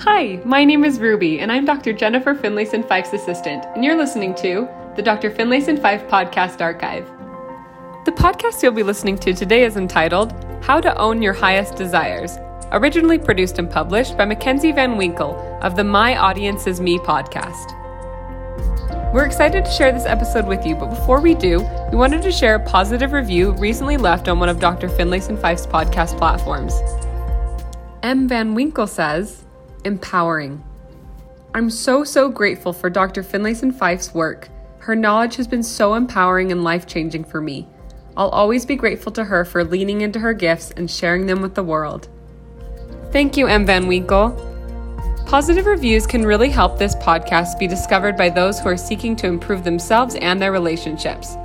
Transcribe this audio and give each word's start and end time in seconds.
Hi, 0.00 0.42
my 0.44 0.62
name 0.62 0.84
is 0.84 1.00
Ruby, 1.00 1.40
and 1.40 1.50
I'm 1.50 1.64
Dr. 1.64 1.94
Jennifer 1.94 2.34
Finlayson 2.34 2.86
Fife's 2.86 3.14
assistant, 3.14 3.64
and 3.74 3.82
you're 3.82 3.96
listening 3.96 4.34
to 4.36 4.68
the 4.94 5.00
Dr. 5.02 5.30
Finlayson 5.30 5.80
Fife 5.80 6.06
Podcast 6.06 6.60
Archive. 6.60 7.06
The 8.04 8.12
podcast 8.12 8.62
you'll 8.62 8.72
be 8.72 8.82
listening 8.82 9.16
to 9.20 9.32
today 9.32 9.64
is 9.64 9.78
entitled 9.78 10.34
How 10.62 10.82
to 10.82 10.94
Own 10.98 11.22
Your 11.22 11.32
Highest 11.32 11.76
Desires, 11.76 12.36
originally 12.72 13.18
produced 13.18 13.58
and 13.58 13.70
published 13.70 14.18
by 14.18 14.26
Mackenzie 14.26 14.70
Van 14.70 14.98
Winkle 14.98 15.34
of 15.62 15.76
the 15.76 15.84
My 15.84 16.14
Audience 16.14 16.66
Is 16.66 16.78
Me 16.78 16.98
podcast. 16.98 17.72
We're 19.14 19.24
excited 19.24 19.64
to 19.64 19.70
share 19.70 19.92
this 19.92 20.04
episode 20.04 20.46
with 20.46 20.66
you, 20.66 20.76
but 20.76 20.90
before 20.90 21.22
we 21.22 21.34
do, 21.34 21.60
we 21.90 21.96
wanted 21.96 22.20
to 22.20 22.30
share 22.30 22.56
a 22.56 22.64
positive 22.64 23.12
review 23.12 23.52
recently 23.52 23.96
left 23.96 24.28
on 24.28 24.38
one 24.40 24.50
of 24.50 24.60
Dr. 24.60 24.88
Finlayson 24.90 25.40
Fife's 25.40 25.66
podcast 25.66 26.18
platforms. 26.18 26.74
M. 28.02 28.28
Van 28.28 28.54
Winkle 28.54 28.86
says, 28.86 29.45
empowering. 29.86 30.62
I'm 31.54 31.70
so, 31.70 32.04
so 32.04 32.28
grateful 32.28 32.74
for 32.74 32.90
Dr. 32.90 33.22
Finlayson 33.22 33.72
Fife's 33.72 34.12
work. 34.12 34.50
Her 34.80 34.94
knowledge 34.94 35.36
has 35.36 35.48
been 35.48 35.62
so 35.62 35.94
empowering 35.94 36.52
and 36.52 36.62
life 36.62 36.86
changing 36.86 37.24
for 37.24 37.40
me. 37.40 37.66
I'll 38.16 38.28
always 38.28 38.66
be 38.66 38.76
grateful 38.76 39.12
to 39.12 39.24
her 39.24 39.44
for 39.44 39.64
leaning 39.64 40.02
into 40.02 40.18
her 40.18 40.34
gifts 40.34 40.70
and 40.72 40.90
sharing 40.90 41.26
them 41.26 41.40
with 41.40 41.54
the 41.54 41.62
world. 41.62 42.08
Thank 43.10 43.36
you, 43.36 43.46
M. 43.46 43.64
Van 43.64 43.86
Winkle. 43.86 44.30
Positive 45.26 45.66
reviews 45.66 46.06
can 46.06 46.26
really 46.26 46.50
help 46.50 46.78
this 46.78 46.94
podcast 46.96 47.58
be 47.58 47.66
discovered 47.66 48.16
by 48.16 48.28
those 48.28 48.60
who 48.60 48.68
are 48.68 48.76
seeking 48.76 49.16
to 49.16 49.26
improve 49.26 49.64
themselves 49.64 50.14
and 50.16 50.40
their 50.40 50.52
relationships. 50.52 51.36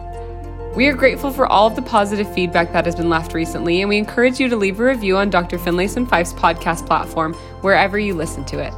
We 0.74 0.88
are 0.88 0.94
grateful 0.94 1.32
for 1.32 1.46
all 1.48 1.68
of 1.68 1.76
the 1.76 1.82
positive 1.82 2.34
feedback 2.34 2.72
that 2.72 2.86
has 2.86 2.96
been 2.96 3.10
left 3.10 3.34
recently, 3.34 3.82
and 3.82 3.90
we 3.90 3.98
encourage 3.98 4.40
you 4.40 4.48
to 4.48 4.56
leave 4.56 4.80
a 4.80 4.86
review 4.86 5.18
on 5.18 5.30
Dr. 5.30 5.58
Finlayson 5.58 6.08
Fife's 6.08 6.32
podcast 6.32 6.88
platform 6.88 7.34
wherever 7.60 8.00
you 8.00 8.14
listen 8.14 8.46
to 8.46 8.60
it. 8.60 8.74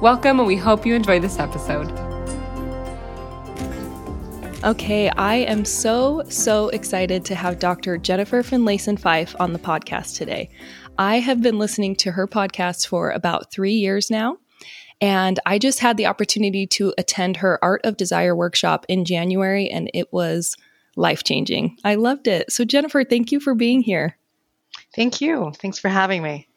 Welcome, 0.00 0.38
and 0.38 0.46
we 0.46 0.56
hope 0.56 0.86
you 0.86 0.94
enjoy 0.94 1.20
this 1.20 1.38
episode. 1.38 1.90
Okay, 4.64 5.10
I 5.10 5.34
am 5.34 5.66
so, 5.66 6.22
so 6.30 6.70
excited 6.70 7.26
to 7.26 7.34
have 7.34 7.58
Dr. 7.58 7.98
Jennifer 7.98 8.42
Finlayson 8.42 8.98
Fife 8.98 9.36
on 9.38 9.52
the 9.52 9.58
podcast 9.58 10.16
today. 10.16 10.48
I 10.96 11.20
have 11.20 11.42
been 11.42 11.58
listening 11.58 11.94
to 11.96 12.12
her 12.12 12.26
podcast 12.26 12.86
for 12.86 13.10
about 13.10 13.52
three 13.52 13.74
years 13.74 14.10
now. 14.10 14.38
And 15.02 15.38
I 15.44 15.58
just 15.58 15.80
had 15.80 15.98
the 15.98 16.06
opportunity 16.06 16.66
to 16.68 16.94
attend 16.96 17.36
her 17.38 17.62
Art 17.62 17.82
of 17.84 17.98
Desire 17.98 18.34
workshop 18.34 18.86
in 18.88 19.04
January, 19.04 19.68
and 19.68 19.90
it 19.92 20.10
was 20.10 20.56
life 20.96 21.24
changing. 21.24 21.78
I 21.84 21.96
loved 21.96 22.28
it. 22.28 22.52
So, 22.52 22.64
Jennifer, 22.64 23.04
thank 23.04 23.32
you 23.32 23.40
for 23.40 23.54
being 23.54 23.82
here. 23.82 24.16
Thank 24.94 25.20
you. 25.20 25.52
Thanks 25.56 25.78
for 25.78 25.88
having 25.88 26.22
me. 26.22 26.48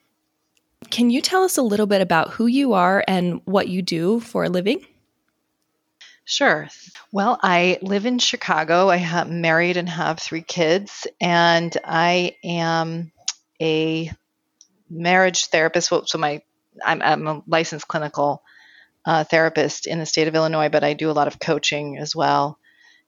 Can 0.90 1.10
you 1.10 1.22
tell 1.22 1.44
us 1.44 1.58
a 1.58 1.64
little 1.64 1.88
bit 1.88 2.02
about 2.02 2.32
who 2.32 2.46
you 2.46 2.74
are 2.74 3.04
and 3.08 3.42
what 3.46 3.68
you 3.68 3.82
do 3.82 4.20
for 4.20 4.44
a 4.44 4.50
living? 4.50 4.86
Sure. 6.24 6.68
Well, 7.12 7.40
I 7.42 7.80
live 7.82 8.06
in 8.06 8.20
Chicago. 8.20 8.90
I 8.90 8.98
am 8.98 9.42
married 9.42 9.78
and 9.78 9.88
have 9.88 10.20
three 10.20 10.42
kids, 10.42 11.08
and 11.22 11.76
I 11.86 12.36
am 12.44 13.12
a 13.62 14.12
marriage 14.90 15.46
therapist. 15.46 15.90
So 16.06 16.18
my 16.18 16.42
I'm, 16.86 17.02
I'm 17.02 17.28
a 17.28 17.44
licensed 17.48 17.88
clinical 17.88 18.44
uh, 19.06 19.24
therapist 19.24 19.88
in 19.88 20.00
the 20.00 20.06
state 20.06 20.28
of 20.28 20.36
Illinois, 20.36 20.70
but 20.70 20.84
I 20.84 20.94
do 20.94 21.10
a 21.10 21.14
lot 21.14 21.28
of 21.28 21.40
coaching 21.40 21.98
as 21.98 22.16
well 22.16 22.60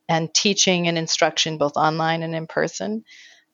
and 0.10 0.34
teaching 0.34 0.88
and 0.88 0.98
instruction 0.98 1.60
both 1.60 1.78
online 1.78 2.24
and 2.24 2.34
in 2.34 2.48
person. 2.48 3.06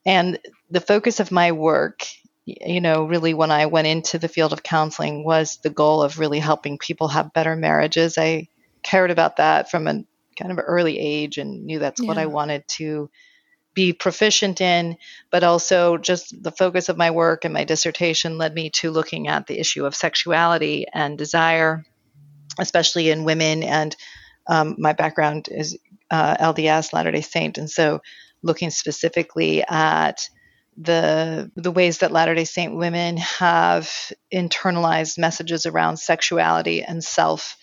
And 0.06 0.38
the 0.70 0.80
focus 0.80 1.20
of 1.20 1.30
my 1.30 1.52
work, 1.52 2.06
you 2.46 2.80
know, 2.80 3.04
really 3.04 3.34
when 3.34 3.50
I 3.50 3.66
went 3.66 3.86
into 3.86 4.18
the 4.18 4.28
field 4.28 4.54
of 4.54 4.62
counseling 4.62 5.22
was 5.22 5.58
the 5.58 5.70
goal 5.70 6.02
of 6.02 6.18
really 6.18 6.38
helping 6.38 6.78
people 6.78 7.08
have 7.08 7.34
better 7.34 7.54
marriages. 7.54 8.16
I 8.16 8.48
cared 8.82 9.10
about 9.10 9.36
that 9.36 9.70
from 9.70 9.86
a 9.86 10.04
kind 10.38 10.50
of 10.50 10.58
early 10.64 10.98
age 10.98 11.36
and 11.36 11.66
knew 11.66 11.78
that's 11.78 12.00
yeah. 12.00 12.08
what 12.08 12.18
I 12.18 12.26
wanted 12.26 12.66
to 12.68 13.10
be 13.74 13.92
proficient 13.92 14.62
in, 14.62 14.96
but 15.30 15.44
also 15.44 15.98
just 15.98 16.42
the 16.42 16.50
focus 16.50 16.88
of 16.88 16.96
my 16.96 17.10
work 17.10 17.44
and 17.44 17.52
my 17.52 17.64
dissertation 17.64 18.38
led 18.38 18.54
me 18.54 18.70
to 18.70 18.90
looking 18.90 19.28
at 19.28 19.46
the 19.46 19.58
issue 19.58 19.84
of 19.84 19.94
sexuality 19.94 20.86
and 20.90 21.18
desire, 21.18 21.84
especially 22.58 23.10
in 23.10 23.24
women. 23.24 23.62
And 23.62 23.94
um, 24.46 24.76
my 24.78 24.94
background 24.94 25.48
is 25.50 25.76
uh, 26.10 26.36
LDS, 26.36 26.92
Latter 26.92 27.12
day 27.12 27.20
Saint. 27.20 27.58
And 27.58 27.70
so 27.70 28.00
looking 28.42 28.70
specifically 28.70 29.64
at 29.66 30.28
the 30.78 31.50
the 31.56 31.70
ways 31.70 31.98
that 31.98 32.12
Latter 32.12 32.34
day 32.34 32.44
Saint 32.44 32.76
women 32.76 33.16
have 33.16 33.90
internalized 34.32 35.18
messages 35.18 35.66
around 35.66 35.96
sexuality 35.98 36.82
and 36.82 37.02
self 37.02 37.56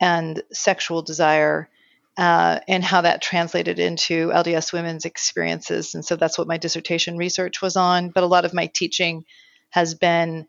and 0.00 0.42
sexual 0.52 1.02
desire 1.02 1.70
uh, 2.16 2.60
and 2.66 2.82
how 2.82 3.02
that 3.02 3.20
translated 3.20 3.78
into 3.78 4.28
LDS 4.28 4.72
women's 4.72 5.04
experiences. 5.04 5.94
And 5.94 6.04
so 6.04 6.16
that's 6.16 6.38
what 6.38 6.48
my 6.48 6.56
dissertation 6.56 7.16
research 7.16 7.60
was 7.60 7.76
on. 7.76 8.10
But 8.10 8.22
a 8.24 8.26
lot 8.26 8.44
of 8.44 8.54
my 8.54 8.66
teaching 8.66 9.24
has 9.70 9.94
been 9.94 10.46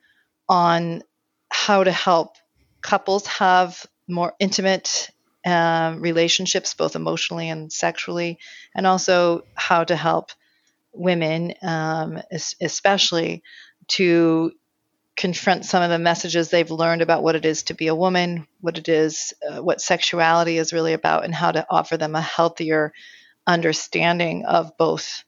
on 0.48 1.02
how 1.50 1.84
to 1.84 1.92
help 1.92 2.36
couples 2.82 3.28
have 3.28 3.86
more 4.08 4.34
intimate 4.40 5.10
uh, 5.48 5.96
relationships, 5.98 6.74
both 6.74 6.98
emotionally 6.98 7.48
and 7.48 7.72
sexually, 7.72 8.38
and 8.76 8.86
also 8.86 9.44
how 9.56 9.86
to 9.86 9.96
help 9.96 10.32
women, 10.92 11.54
um, 11.62 12.22
especially, 12.60 13.44
to 13.88 14.52
confront 15.16 15.64
some 15.64 15.82
of 15.82 15.90
the 15.90 15.98
messages 15.98 16.50
they've 16.50 16.70
learned 16.70 17.02
about 17.02 17.24
what 17.24 17.36
it 17.36 17.46
is 17.46 17.64
to 17.64 17.74
be 17.74 17.88
a 17.88 17.96
woman, 17.96 18.46
what 18.60 18.78
it 18.78 18.90
is, 18.90 19.34
uh, 19.50 19.64
what 19.64 19.80
sexuality 19.80 20.58
is 20.58 20.74
really 20.74 20.94
about, 20.94 21.24
and 21.24 21.34
how 21.34 21.52
to 21.52 21.66
offer 21.70 21.96
them 21.96 22.14
a 22.14 22.22
healthier 22.22 22.92
understanding 23.48 24.46
of 24.46 24.78
both 24.78 25.24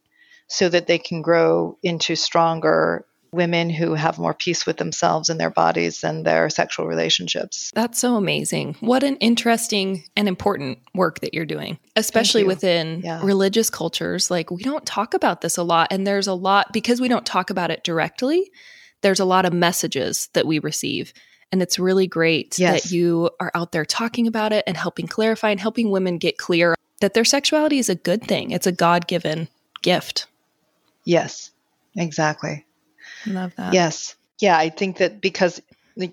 so 0.48 0.68
that 0.68 0.86
they 0.86 0.98
can 0.98 1.22
grow 1.22 1.78
into 1.82 2.16
stronger 2.16 3.06
women 3.32 3.70
who 3.70 3.94
have 3.94 4.18
more 4.18 4.34
peace 4.34 4.66
with 4.66 4.78
themselves 4.78 5.30
and 5.30 5.40
their 5.40 5.50
bodies 5.50 6.04
and 6.04 6.26
their 6.26 6.50
sexual 6.50 6.88
relationships. 6.88 7.72
That's 7.76 8.00
so 8.00 8.16
amazing. 8.16 8.76
What 8.80 9.04
an 9.04 9.18
interesting 9.18 10.04
and 10.16 10.28
important 10.28 10.80
work 10.94 11.20
that 11.20 11.34
you're 11.34 11.46
doing, 11.46 11.78
especially 11.96 12.44
within 12.44 13.02
yeah. 13.04 13.22
religious 13.24 13.70
cultures. 13.70 14.32
Like, 14.32 14.52
we 14.52 14.64
don't 14.64 14.86
talk 14.86 15.14
about 15.14 15.42
this 15.42 15.58
a 15.58 15.64
lot, 15.64 15.90
and 15.92 16.06
there's 16.06 16.28
a 16.28 16.34
lot 16.34 16.74
because 16.74 17.00
we 17.00 17.08
don't 17.08 17.26
talk 17.26 17.50
about 17.50 17.72
it 17.72 17.84
directly 17.84 18.50
there's 19.02 19.20
a 19.20 19.26
lot 19.26 19.46
of 19.46 19.54
messages 19.54 20.30
that 20.34 20.46
we 20.46 20.60
receive. 20.60 21.14
And 21.52 21.62
it's 21.62 21.80
really 21.80 22.08
great 22.08 22.60
yes. 22.60 22.84
that 22.84 22.92
you 22.92 23.32
are 23.40 23.52
out 23.56 23.72
there 23.72 23.86
talking 23.86 24.28
about 24.28 24.54
it 24.54 24.64
and 24.68 24.78
helping 24.78 25.08
clarify 25.08 25.50
and 25.50 25.60
helping 25.60 25.90
women 25.90 26.18
get 26.18 26.38
clear 26.38 26.76
that 27.02 27.14
their 27.14 27.26
sexuality 27.26 27.80
is 27.80 27.90
a 27.90 27.96
good 27.96 28.24
thing. 28.24 28.52
It's 28.52 28.68
a 28.68 28.72
God 28.72 29.08
given 29.08 29.48
gift. 29.82 30.28
Yes, 31.06 31.52
exactly. 31.96 32.66
Love 33.26 33.56
that. 33.56 33.74
Yes. 33.74 34.16
Yeah, 34.40 34.58
I 34.58 34.70
think 34.70 34.98
that 34.98 35.22
because, 35.22 35.62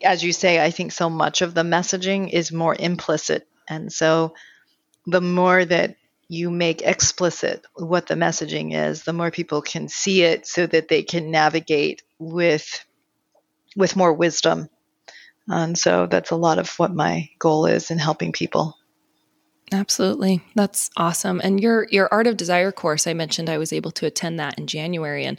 as 0.03 0.22
you 0.22 0.33
say, 0.33 0.62
I 0.62 0.71
think 0.71 0.93
so 0.93 1.09
much 1.09 1.43
of 1.43 1.55
the 1.55 1.62
messaging 1.62 2.31
is 2.31 2.50
more 2.50 2.75
implicit. 2.78 3.47
And 3.69 3.93
so 3.93 4.34
the 5.06 5.21
more 5.21 5.65
that 5.65 5.97
you 6.28 6.50
make 6.50 6.83
explicit 6.83 7.65
what 7.75 8.06
the 8.06 8.15
messaging 8.15 8.75
is, 8.75 9.05
the 9.05 9.12
more 9.12 9.31
people 9.31 9.62
can 9.62 9.89
see 9.89 10.22
it 10.22 10.47
so 10.47 10.67
that 10.67 10.89
they 10.89 11.03
can 11.05 11.31
navigate 11.31 12.03
with 12.19 12.84
with 13.77 13.94
more 13.94 14.12
wisdom. 14.12 14.69
And 15.49 15.78
so 15.78 16.06
that's 16.06 16.31
a 16.31 16.37
lot 16.37 16.59
of 16.59 16.69
what 16.78 16.93
my 16.93 17.28
goal 17.38 17.67
is 17.67 17.91
in 17.91 17.99
helping 17.99 18.33
people. 18.33 18.77
Absolutely. 19.72 20.41
That's 20.54 20.91
awesome. 20.97 21.41
And 21.43 21.60
your 21.60 21.88
your 21.91 22.09
Art 22.12 22.28
of 22.28 22.37
Desire 22.37 22.71
course, 22.71 23.06
I 23.06 23.15
mentioned 23.15 23.50
I 23.50 23.59
was 23.59 23.72
able 23.72 23.91
to 23.93 24.06
attend 24.06 24.38
that 24.38 24.56
in 24.59 24.69
January 24.69 25.25
and 25.25 25.38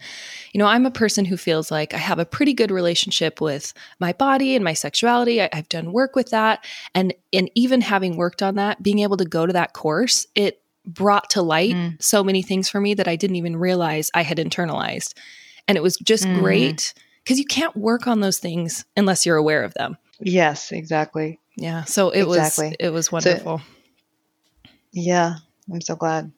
you 0.52 0.60
know, 0.60 0.66
I'm 0.66 0.86
a 0.86 0.92
person 0.92 1.24
who 1.24 1.38
feels 1.38 1.72
like 1.72 1.94
I 1.94 1.98
have 1.98 2.20
a 2.20 2.26
pretty 2.26 2.54
good 2.54 2.70
relationship 2.70 3.40
with 3.40 3.74
my 4.00 4.12
body 4.12 4.56
and 4.56 4.66
my 4.66 4.74
sexuality. 4.74 5.42
I, 5.42 5.50
have 5.54 5.70
done 5.70 5.94
work 5.94 6.16
with 6.16 6.32
that 6.32 6.66
and 6.94 7.14
and 7.32 7.50
even 7.56 7.80
having 7.80 8.18
worked 8.18 8.44
on 8.44 8.56
that, 8.56 8.84
being 8.84 9.00
able 9.00 9.18
to 9.18 9.26
go 9.26 9.46
to 9.46 9.54
that 9.54 9.74
course, 9.74 10.28
it 10.36 10.62
brought 10.86 11.30
to 11.32 11.42
light 11.42 11.76
mm. 11.76 12.02
so 12.02 12.24
many 12.24 12.42
things 12.42 12.70
for 12.70 12.82
me 12.82 12.94
that 12.96 13.08
I 13.08 13.16
didn't 13.16 13.36
even 13.38 13.56
realize 13.56 14.10
I 14.14 14.24
had 14.24 14.38
internalized. 14.38 15.14
And 15.68 15.78
it 15.78 15.82
was 15.82 15.98
just 15.98 16.26
mm. 16.26 16.40
great 16.40 16.94
because 17.24 17.40
you 17.40 17.46
can't 17.46 17.76
work 17.76 18.08
on 18.08 18.22
those 18.22 18.40
things 18.40 18.86
unless 18.96 19.26
you're 19.26 19.38
aware 19.38 19.64
of 19.64 19.74
them. 19.74 19.98
Yes, 20.20 20.72
exactly. 20.72 21.40
Yeah. 21.56 21.84
So 21.84 22.10
it 22.10 22.24
exactly. 22.24 22.68
was 22.68 22.76
it 22.80 22.90
was 22.90 23.12
wonderful. 23.12 23.60
So, 23.60 23.64
yeah, 24.98 25.36
I'm 25.72 25.82
so 25.82 25.96
glad. 25.96 26.32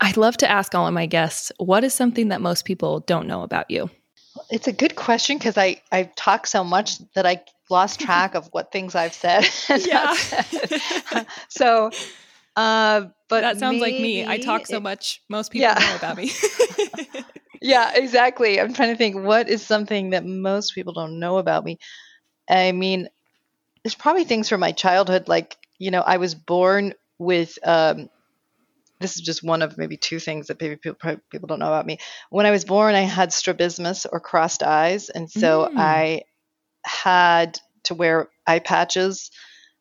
I'd 0.00 0.16
love 0.16 0.36
to 0.38 0.50
ask 0.50 0.74
all 0.74 0.86
of 0.86 0.94
my 0.94 1.06
guests, 1.06 1.50
what 1.58 1.84
is 1.84 1.94
something 1.94 2.28
that 2.28 2.40
most 2.40 2.64
people 2.64 3.00
don't 3.00 3.26
know 3.26 3.42
about 3.42 3.70
you? 3.70 3.90
It's 4.50 4.68
a 4.68 4.72
good 4.72 4.94
question 4.94 5.38
because 5.38 5.58
I 5.58 5.82
I've 5.90 6.14
talked 6.14 6.48
so 6.48 6.62
much 6.62 6.98
that 7.14 7.26
I 7.26 7.42
lost 7.68 8.00
track 8.06 8.34
of 8.34 8.48
what 8.52 8.70
things 8.70 8.94
I've 8.94 9.14
said. 9.14 9.48
yeah. 9.86 10.14
so 11.48 11.90
uh, 12.56 13.06
but 13.28 13.40
that 13.40 13.58
sounds 13.58 13.80
like 13.80 13.94
me. 13.94 14.26
I 14.26 14.38
talk 14.38 14.66
so 14.66 14.80
much. 14.80 15.22
Most 15.28 15.50
people 15.50 15.68
yeah. 15.68 15.78
know 15.78 15.96
about 15.96 16.16
me. 16.16 16.30
yeah, 17.60 17.92
exactly. 17.94 18.60
I'm 18.60 18.74
trying 18.74 18.90
to 18.90 18.96
think 18.96 19.16
what 19.16 19.48
is 19.48 19.62
something 19.62 20.10
that 20.10 20.24
most 20.24 20.74
people 20.74 20.92
don't 20.92 21.18
know 21.18 21.38
about 21.38 21.64
me. 21.64 21.78
I 22.48 22.72
mean, 22.72 23.08
there's 23.82 23.94
probably 23.94 24.24
things 24.24 24.48
from 24.48 24.60
my 24.60 24.72
childhood, 24.72 25.28
like 25.28 25.56
you 25.78 25.90
know, 25.90 26.02
I 26.02 26.18
was 26.18 26.34
born 26.34 26.94
with. 27.20 27.58
Um, 27.62 28.08
this 28.98 29.16
is 29.16 29.22
just 29.22 29.42
one 29.42 29.62
of 29.62 29.78
maybe 29.78 29.96
two 29.96 30.18
things 30.18 30.48
that 30.48 30.60
maybe 30.60 30.76
people, 30.76 31.16
people 31.30 31.46
don't 31.46 31.58
know 31.58 31.68
about 31.68 31.86
me. 31.86 31.96
When 32.28 32.44
I 32.44 32.50
was 32.50 32.66
born, 32.66 32.94
I 32.94 33.00
had 33.00 33.32
strabismus 33.32 34.04
or 34.04 34.20
crossed 34.20 34.62
eyes, 34.62 35.08
and 35.08 35.30
so 35.30 35.70
mm. 35.72 35.78
I 35.78 36.24
had 36.84 37.58
to 37.84 37.94
wear 37.94 38.28
eye 38.46 38.58
patches 38.58 39.30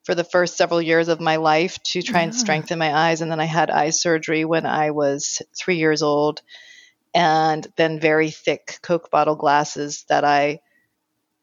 for 0.03 0.15
the 0.15 0.23
first 0.23 0.57
several 0.57 0.81
years 0.81 1.09
of 1.09 1.19
my 1.19 1.35
life 1.35 1.77
to 1.83 2.01
try 2.01 2.21
and 2.21 2.33
strengthen 2.33 2.79
my 2.79 2.93
eyes. 2.93 3.21
And 3.21 3.29
then 3.29 3.41
I 3.41 3.45
had 3.45 3.69
eye 3.69 3.89
surgery 3.89 4.45
when 4.45 4.65
I 4.65 4.91
was 4.91 5.41
three 5.55 5.77
years 5.77 6.01
old, 6.01 6.41
and 7.13 7.67
then 7.75 7.99
very 7.99 8.29
thick 8.31 8.79
Coke 8.81 9.11
bottle 9.11 9.35
glasses 9.35 10.05
that 10.07 10.23
I 10.23 10.61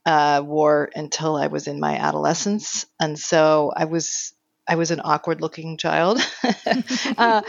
uh, 0.06 0.40
wore 0.44 0.88
until 0.94 1.36
I 1.36 1.48
was 1.48 1.66
in 1.66 1.80
my 1.80 1.96
adolescence. 1.96 2.86
And 2.98 3.18
so 3.18 3.72
I 3.76 3.84
was 3.84 4.32
I 4.68 4.76
was 4.76 4.90
an 4.90 5.00
awkward 5.04 5.40
looking 5.40 5.76
child. 5.76 6.20
uh, 7.18 7.42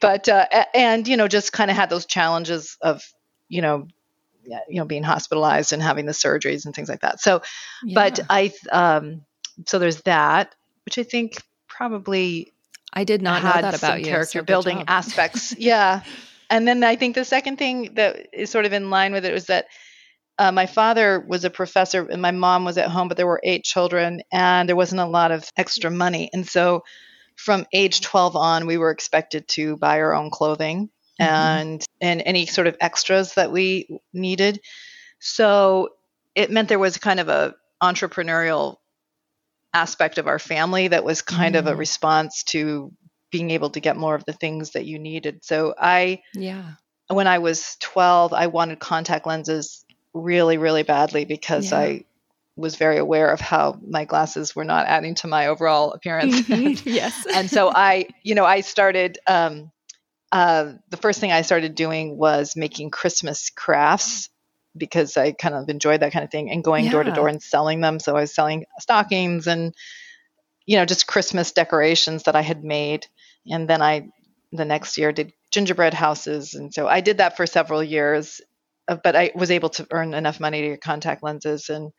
but 0.00 0.28
uh, 0.28 0.46
and 0.74 1.06
you 1.06 1.16
know 1.16 1.28
just 1.28 1.52
kind 1.52 1.70
of 1.70 1.76
had 1.76 1.90
those 1.90 2.06
challenges 2.06 2.76
of 2.80 3.02
you 3.48 3.62
know 3.62 3.86
you 4.44 4.76
know 4.76 4.84
being 4.84 5.02
hospitalized 5.02 5.72
and 5.72 5.82
having 5.82 6.06
the 6.06 6.12
surgeries 6.12 6.64
and 6.64 6.74
things 6.74 6.88
like 6.88 7.00
that 7.00 7.20
so 7.20 7.42
yeah. 7.84 7.94
but 7.94 8.20
i 8.30 8.52
um 8.72 9.22
so 9.66 9.78
there's 9.78 10.00
that 10.02 10.54
which 10.86 10.98
i 10.98 11.02
think 11.02 11.42
probably 11.68 12.52
i 12.92 13.04
did 13.04 13.22
not 13.22 13.42
know 13.42 13.60
that 13.60 13.74
about 13.74 14.00
you 14.00 14.06
character 14.06 14.42
building 14.42 14.84
aspects 14.88 15.54
yeah 15.58 16.02
and 16.48 16.66
then 16.66 16.82
i 16.82 16.96
think 16.96 17.14
the 17.14 17.24
second 17.24 17.58
thing 17.58 17.94
that 17.94 18.28
is 18.32 18.50
sort 18.50 18.64
of 18.64 18.72
in 18.72 18.90
line 18.90 19.12
with 19.12 19.24
it 19.24 19.32
was 19.32 19.46
that 19.46 19.66
uh, 20.40 20.52
my 20.52 20.66
father 20.66 21.24
was 21.28 21.44
a 21.44 21.50
professor 21.50 22.08
and 22.08 22.22
my 22.22 22.30
mom 22.30 22.64
was 22.64 22.78
at 22.78 22.90
home 22.90 23.08
but 23.08 23.16
there 23.16 23.26
were 23.26 23.40
eight 23.44 23.64
children 23.64 24.22
and 24.32 24.68
there 24.68 24.76
wasn't 24.76 25.00
a 25.00 25.06
lot 25.06 25.30
of 25.30 25.48
extra 25.56 25.90
money 25.90 26.30
and 26.32 26.48
so 26.48 26.82
from 27.36 27.66
age 27.72 28.00
12 28.00 28.36
on 28.36 28.66
we 28.66 28.78
were 28.78 28.90
expected 28.90 29.46
to 29.48 29.76
buy 29.76 30.00
our 30.00 30.14
own 30.14 30.30
clothing 30.30 30.90
mm-hmm. 31.20 31.32
and 31.32 31.84
and 32.00 32.22
any 32.24 32.46
sort 32.46 32.66
of 32.66 32.76
extras 32.80 33.34
that 33.34 33.52
we 33.52 34.00
needed. 34.12 34.60
So 35.18 35.90
it 36.34 36.50
meant 36.50 36.68
there 36.68 36.78
was 36.78 36.98
kind 36.98 37.20
of 37.20 37.28
a 37.28 37.54
entrepreneurial 37.82 38.76
aspect 39.72 40.18
of 40.18 40.26
our 40.26 40.38
family 40.38 40.88
that 40.88 41.04
was 41.04 41.22
kind 41.22 41.54
mm-hmm. 41.54 41.66
of 41.66 41.72
a 41.72 41.76
mm. 41.76 41.78
response 41.78 42.42
to 42.44 42.92
being 43.30 43.50
able 43.50 43.70
to 43.70 43.80
get 43.80 43.96
more 43.96 44.14
of 44.14 44.24
the 44.24 44.32
things 44.32 44.72
that 44.72 44.86
you 44.86 44.98
needed. 44.98 45.44
So 45.44 45.74
I 45.78 46.22
yeah. 46.34 46.72
When 47.08 47.26
I 47.26 47.38
was 47.38 47.76
12, 47.80 48.32
I 48.32 48.46
wanted 48.46 48.78
contact 48.78 49.26
lenses 49.26 49.84
really 50.12 50.58
really 50.58 50.82
badly 50.82 51.24
because 51.24 51.72
yeah. 51.72 51.78
I 51.78 52.04
was 52.56 52.76
very 52.76 52.98
aware 52.98 53.30
of 53.30 53.40
how 53.40 53.78
my 53.86 54.04
glasses 54.04 54.54
were 54.54 54.64
not 54.64 54.86
adding 54.86 55.14
to 55.16 55.26
my 55.26 55.46
overall 55.46 55.92
appearance. 55.92 56.48
yes. 56.84 57.26
and 57.34 57.50
so 57.50 57.72
I, 57.74 58.08
you 58.22 58.34
know, 58.34 58.44
I 58.44 58.60
started 58.60 59.18
um, 59.26 59.70
uh, 60.30 60.72
the 60.90 60.96
first 60.96 61.20
thing 61.20 61.32
I 61.32 61.42
started 61.42 61.74
doing 61.74 62.16
was 62.16 62.56
making 62.56 62.90
Christmas 62.90 63.50
crafts 63.50 64.28
because 64.76 65.16
I 65.16 65.32
kind 65.32 65.54
of 65.54 65.68
enjoyed 65.68 66.00
that 66.00 66.12
kind 66.12 66.24
of 66.24 66.30
thing 66.30 66.50
and 66.50 66.62
going 66.62 66.88
door 66.88 67.02
to 67.02 67.10
door 67.10 67.26
and 67.26 67.42
selling 67.42 67.80
them. 67.80 67.98
So 67.98 68.16
I 68.16 68.20
was 68.20 68.34
selling 68.34 68.66
stockings 68.78 69.48
and, 69.48 69.74
you 70.66 70.76
know, 70.76 70.84
just 70.84 71.08
Christmas 71.08 71.50
decorations 71.50 72.24
that 72.24 72.36
I 72.36 72.42
had 72.42 72.62
made. 72.62 73.06
And 73.50 73.68
then 73.68 73.82
I, 73.82 74.10
the 74.52 74.64
next 74.64 74.96
year, 74.96 75.10
did 75.10 75.32
gingerbread 75.50 75.94
houses. 75.94 76.54
And 76.54 76.72
so 76.72 76.86
I 76.86 77.00
did 77.00 77.18
that 77.18 77.36
for 77.36 77.46
several 77.46 77.82
years, 77.82 78.40
but 78.96 79.16
I 79.16 79.32
was 79.34 79.50
able 79.50 79.70
to 79.70 79.86
earn 79.90 80.14
enough 80.14 80.40
money 80.40 80.62
to 80.62 80.68
get 80.70 80.80
contact 80.80 81.22
lenses. 81.22 81.68
And, 81.68 81.92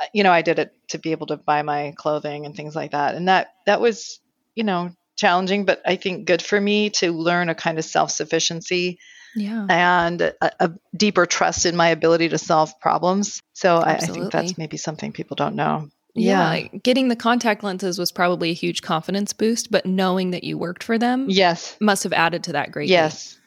uh, 0.00 0.06
you 0.12 0.22
know, 0.22 0.32
I 0.32 0.42
did 0.42 0.58
it 0.58 0.72
to 0.88 0.98
be 0.98 1.12
able 1.12 1.26
to 1.28 1.36
buy 1.36 1.62
my 1.62 1.94
clothing 1.96 2.46
and 2.46 2.54
things 2.54 2.74
like 2.74 2.92
that. 2.92 3.14
And 3.14 3.28
that, 3.28 3.48
that 3.66 3.80
was, 3.80 4.20
you 4.54 4.64
know, 4.64 4.90
challenging, 5.16 5.64
but 5.64 5.82
I 5.86 5.96
think 5.96 6.26
good 6.26 6.42
for 6.42 6.60
me 6.60 6.90
to 6.90 7.12
learn 7.12 7.48
a 7.48 7.54
kind 7.54 7.78
of 7.78 7.84
self 7.84 8.10
sufficiency 8.10 8.98
yeah. 9.36 9.66
and 9.68 10.20
a, 10.22 10.34
a, 10.40 10.72
deeper 10.96 11.26
trust 11.26 11.66
in 11.66 11.76
my 11.76 11.88
ability 11.88 12.30
to 12.30 12.38
solve 12.38 12.78
problems. 12.80 13.42
So 13.52 13.76
I, 13.76 13.94
I, 13.94 13.98
think 13.98 14.32
that's 14.32 14.58
maybe 14.58 14.76
something 14.76 15.12
people 15.12 15.36
don't 15.36 15.54
know. 15.54 15.88
Yeah. 16.14 16.54
yeah. 16.54 16.78
Getting 16.82 17.08
the 17.08 17.16
contact 17.16 17.62
lenses 17.62 17.98
was 17.98 18.10
probably 18.10 18.50
a 18.50 18.54
huge 18.54 18.82
confidence 18.82 19.32
boost, 19.32 19.70
but 19.70 19.86
knowing 19.86 20.30
that 20.30 20.44
you 20.44 20.58
worked 20.58 20.82
for 20.82 20.98
them 20.98 21.26
yes. 21.28 21.76
must 21.80 22.02
have 22.04 22.12
added 22.12 22.44
to 22.44 22.52
that 22.52 22.72
greatly. 22.72 22.92
Yes. 22.92 23.38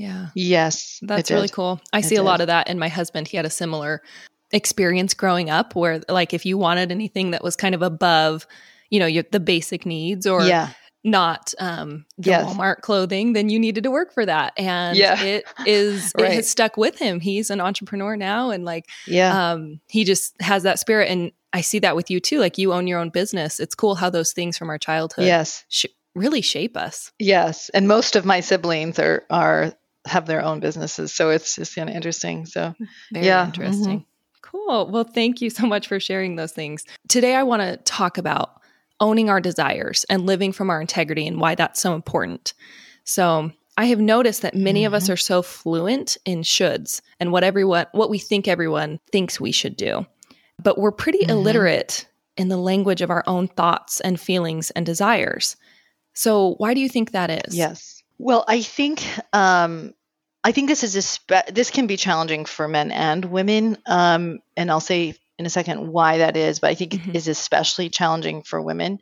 Yeah. 0.00 0.28
Yes. 0.34 0.98
That's 1.02 1.30
really 1.30 1.48
cool. 1.48 1.80
I 1.92 1.98
it 1.98 2.04
see 2.04 2.14
did. 2.14 2.20
a 2.20 2.24
lot 2.24 2.40
of 2.40 2.46
that 2.46 2.68
in 2.68 2.78
my 2.78 2.88
husband. 2.88 3.28
He 3.28 3.36
had 3.36 3.44
a 3.44 3.50
similar 3.50 4.02
experience 4.50 5.14
growing 5.14 5.50
up 5.50 5.76
where 5.76 6.00
like 6.08 6.32
if 6.32 6.46
you 6.46 6.56
wanted 6.56 6.90
anything 6.90 7.32
that 7.32 7.44
was 7.44 7.54
kind 7.54 7.74
of 7.74 7.82
above, 7.82 8.46
you 8.88 8.98
know, 8.98 9.06
you, 9.06 9.22
the 9.30 9.40
basic 9.40 9.84
needs 9.84 10.26
or 10.26 10.42
yeah 10.42 10.70
not 11.02 11.54
um, 11.58 12.04
the 12.18 12.30
yes. 12.30 12.46
Walmart 12.46 12.82
clothing, 12.82 13.32
then 13.32 13.48
you 13.48 13.58
needed 13.58 13.84
to 13.84 13.90
work 13.90 14.12
for 14.12 14.26
that. 14.26 14.52
And 14.58 14.98
yeah. 14.98 15.18
it 15.18 15.46
is 15.66 16.12
right. 16.18 16.26
it 16.26 16.34
has 16.34 16.48
stuck 16.48 16.76
with 16.76 16.98
him. 16.98 17.20
He's 17.20 17.50
an 17.50 17.60
entrepreneur 17.60 18.16
now 18.16 18.50
and 18.50 18.64
like 18.64 18.86
yeah. 19.06 19.52
um 19.52 19.80
he 19.88 20.04
just 20.04 20.34
has 20.40 20.62
that 20.64 20.78
spirit 20.78 21.08
and 21.08 21.32
I 21.52 21.62
see 21.62 21.78
that 21.80 21.96
with 21.96 22.10
you 22.10 22.20
too. 22.20 22.38
Like 22.38 22.58
you 22.58 22.72
own 22.72 22.86
your 22.86 23.00
own 23.00 23.10
business. 23.10 23.60
It's 23.60 23.74
cool 23.74 23.94
how 23.94 24.10
those 24.10 24.32
things 24.32 24.58
from 24.58 24.68
our 24.68 24.78
childhood 24.78 25.24
yes. 25.24 25.64
Sh- 25.68 25.86
really 26.14 26.42
shape 26.42 26.76
us. 26.76 27.12
Yes. 27.18 27.70
And 27.70 27.88
most 27.88 28.16
of 28.16 28.24
my 28.24 28.40
siblings 28.40 28.98
are 28.98 29.24
are 29.30 29.72
have 30.06 30.26
their 30.26 30.42
own 30.42 30.60
businesses. 30.60 31.12
So 31.12 31.30
it's 31.30 31.56
just 31.56 31.74
kind 31.74 31.88
of 31.88 31.96
interesting. 31.96 32.46
So 32.46 32.74
Very 33.12 33.26
yeah. 33.26 33.46
interesting. 33.46 34.00
Mm-hmm. 34.00 34.04
Cool. 34.42 34.90
Well, 34.90 35.04
thank 35.04 35.40
you 35.40 35.50
so 35.50 35.66
much 35.66 35.86
for 35.86 36.00
sharing 36.00 36.36
those 36.36 36.52
things. 36.52 36.84
Today 37.08 37.36
I 37.36 37.42
want 37.42 37.62
to 37.62 37.76
talk 37.78 38.18
about 38.18 38.60
owning 38.98 39.30
our 39.30 39.40
desires 39.40 40.04
and 40.04 40.26
living 40.26 40.52
from 40.52 40.70
our 40.70 40.80
integrity 40.80 41.26
and 41.26 41.40
why 41.40 41.54
that's 41.54 41.80
so 41.80 41.94
important. 41.94 42.52
So, 43.04 43.52
I 43.78 43.86
have 43.86 44.00
noticed 44.00 44.42
that 44.42 44.54
many 44.54 44.80
mm-hmm. 44.80 44.88
of 44.88 44.94
us 44.94 45.04
mm-hmm. 45.04 45.12
are 45.12 45.16
so 45.16 45.40
fluent 45.40 46.18
in 46.26 46.42
shoulds 46.42 47.00
and 47.18 47.32
what 47.32 47.44
everyone 47.44 47.86
what 47.92 48.10
we 48.10 48.18
think 48.18 48.46
everyone 48.46 49.00
thinks 49.10 49.40
we 49.40 49.52
should 49.52 49.74
do. 49.74 50.04
But 50.62 50.76
we're 50.76 50.92
pretty 50.92 51.20
mm-hmm. 51.20 51.30
illiterate 51.30 52.06
in 52.36 52.48
the 52.48 52.58
language 52.58 53.00
of 53.00 53.10
our 53.10 53.24
own 53.26 53.48
thoughts 53.48 54.00
and 54.00 54.20
feelings 54.20 54.70
and 54.72 54.84
desires. 54.84 55.56
So, 56.14 56.54
why 56.58 56.74
do 56.74 56.80
you 56.80 56.88
think 56.88 57.12
that 57.12 57.30
is? 57.30 57.56
Yes. 57.56 57.99
Well, 58.22 58.44
I 58.46 58.60
think 58.60 59.02
um, 59.32 59.94
I 60.44 60.52
think 60.52 60.68
this 60.68 60.84
is 60.84 60.94
a 60.94 61.00
spe- 61.00 61.48
this 61.50 61.70
can 61.70 61.86
be 61.86 61.96
challenging 61.96 62.44
for 62.44 62.68
men 62.68 62.90
and 62.92 63.24
women, 63.24 63.78
um, 63.86 64.40
and 64.58 64.70
I'll 64.70 64.80
say 64.80 65.14
in 65.38 65.46
a 65.46 65.50
second 65.50 65.90
why 65.90 66.18
that 66.18 66.36
is, 66.36 66.60
but 66.60 66.68
I 66.68 66.74
think 66.74 66.92
mm-hmm. 66.92 67.16
is 67.16 67.28
especially 67.28 67.88
challenging 67.88 68.42
for 68.42 68.60
women. 68.60 68.98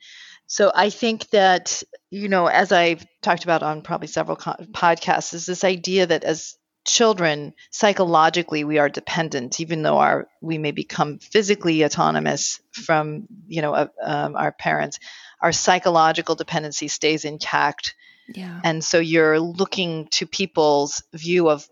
So 0.46 0.70
I 0.72 0.90
think 0.90 1.28
that 1.30 1.82
you 2.10 2.28
know, 2.28 2.46
as 2.46 2.70
I've 2.70 3.04
talked 3.20 3.42
about 3.42 3.64
on 3.64 3.82
probably 3.82 4.06
several 4.06 4.36
co- 4.36 4.54
podcasts, 4.70 5.34
is 5.34 5.46
this 5.46 5.64
idea 5.64 6.06
that 6.06 6.22
as 6.22 6.56
children 6.86 7.54
psychologically 7.72 8.62
we 8.62 8.78
are 8.78 8.88
dependent 8.88 9.60
even 9.60 9.82
though 9.82 9.98
our 9.98 10.28
we 10.40 10.56
may 10.56 10.70
become 10.70 11.18
physically 11.18 11.84
autonomous 11.84 12.60
from 12.72 13.26
you 13.46 13.60
know 13.60 13.74
uh, 13.74 13.88
um, 14.02 14.36
our 14.36 14.52
parents 14.52 14.98
our 15.42 15.52
psychological 15.52 16.34
dependency 16.34 16.88
stays 16.88 17.26
intact 17.26 17.94
yeah. 18.34 18.60
and 18.64 18.84
so 18.84 18.98
you're 18.98 19.40
looking 19.40 20.06
to 20.10 20.26
people's 20.26 21.02
view 21.12 21.48
of 21.48 21.68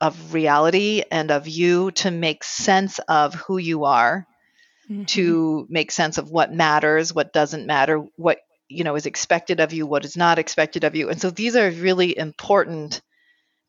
of 0.00 0.34
reality 0.34 1.02
and 1.10 1.30
of 1.30 1.46
you 1.46 1.92
to 1.92 2.10
make 2.10 2.42
sense 2.42 2.98
of 3.08 3.34
who 3.34 3.56
you 3.56 3.84
are 3.84 4.26
mm-hmm. 4.90 5.04
to 5.04 5.66
make 5.70 5.90
sense 5.90 6.18
of 6.18 6.30
what 6.30 6.52
matters 6.52 7.14
what 7.14 7.32
doesn't 7.32 7.66
matter 7.66 7.98
what 8.16 8.38
you 8.68 8.84
know 8.84 8.96
is 8.96 9.06
expected 9.06 9.60
of 9.60 9.72
you 9.72 9.86
what 9.86 10.04
is 10.04 10.16
not 10.16 10.38
expected 10.38 10.84
of 10.84 10.96
you 10.96 11.08
and 11.08 11.20
so 11.20 11.30
these 11.30 11.56
are 11.56 11.70
really 11.70 12.16
important 12.16 13.00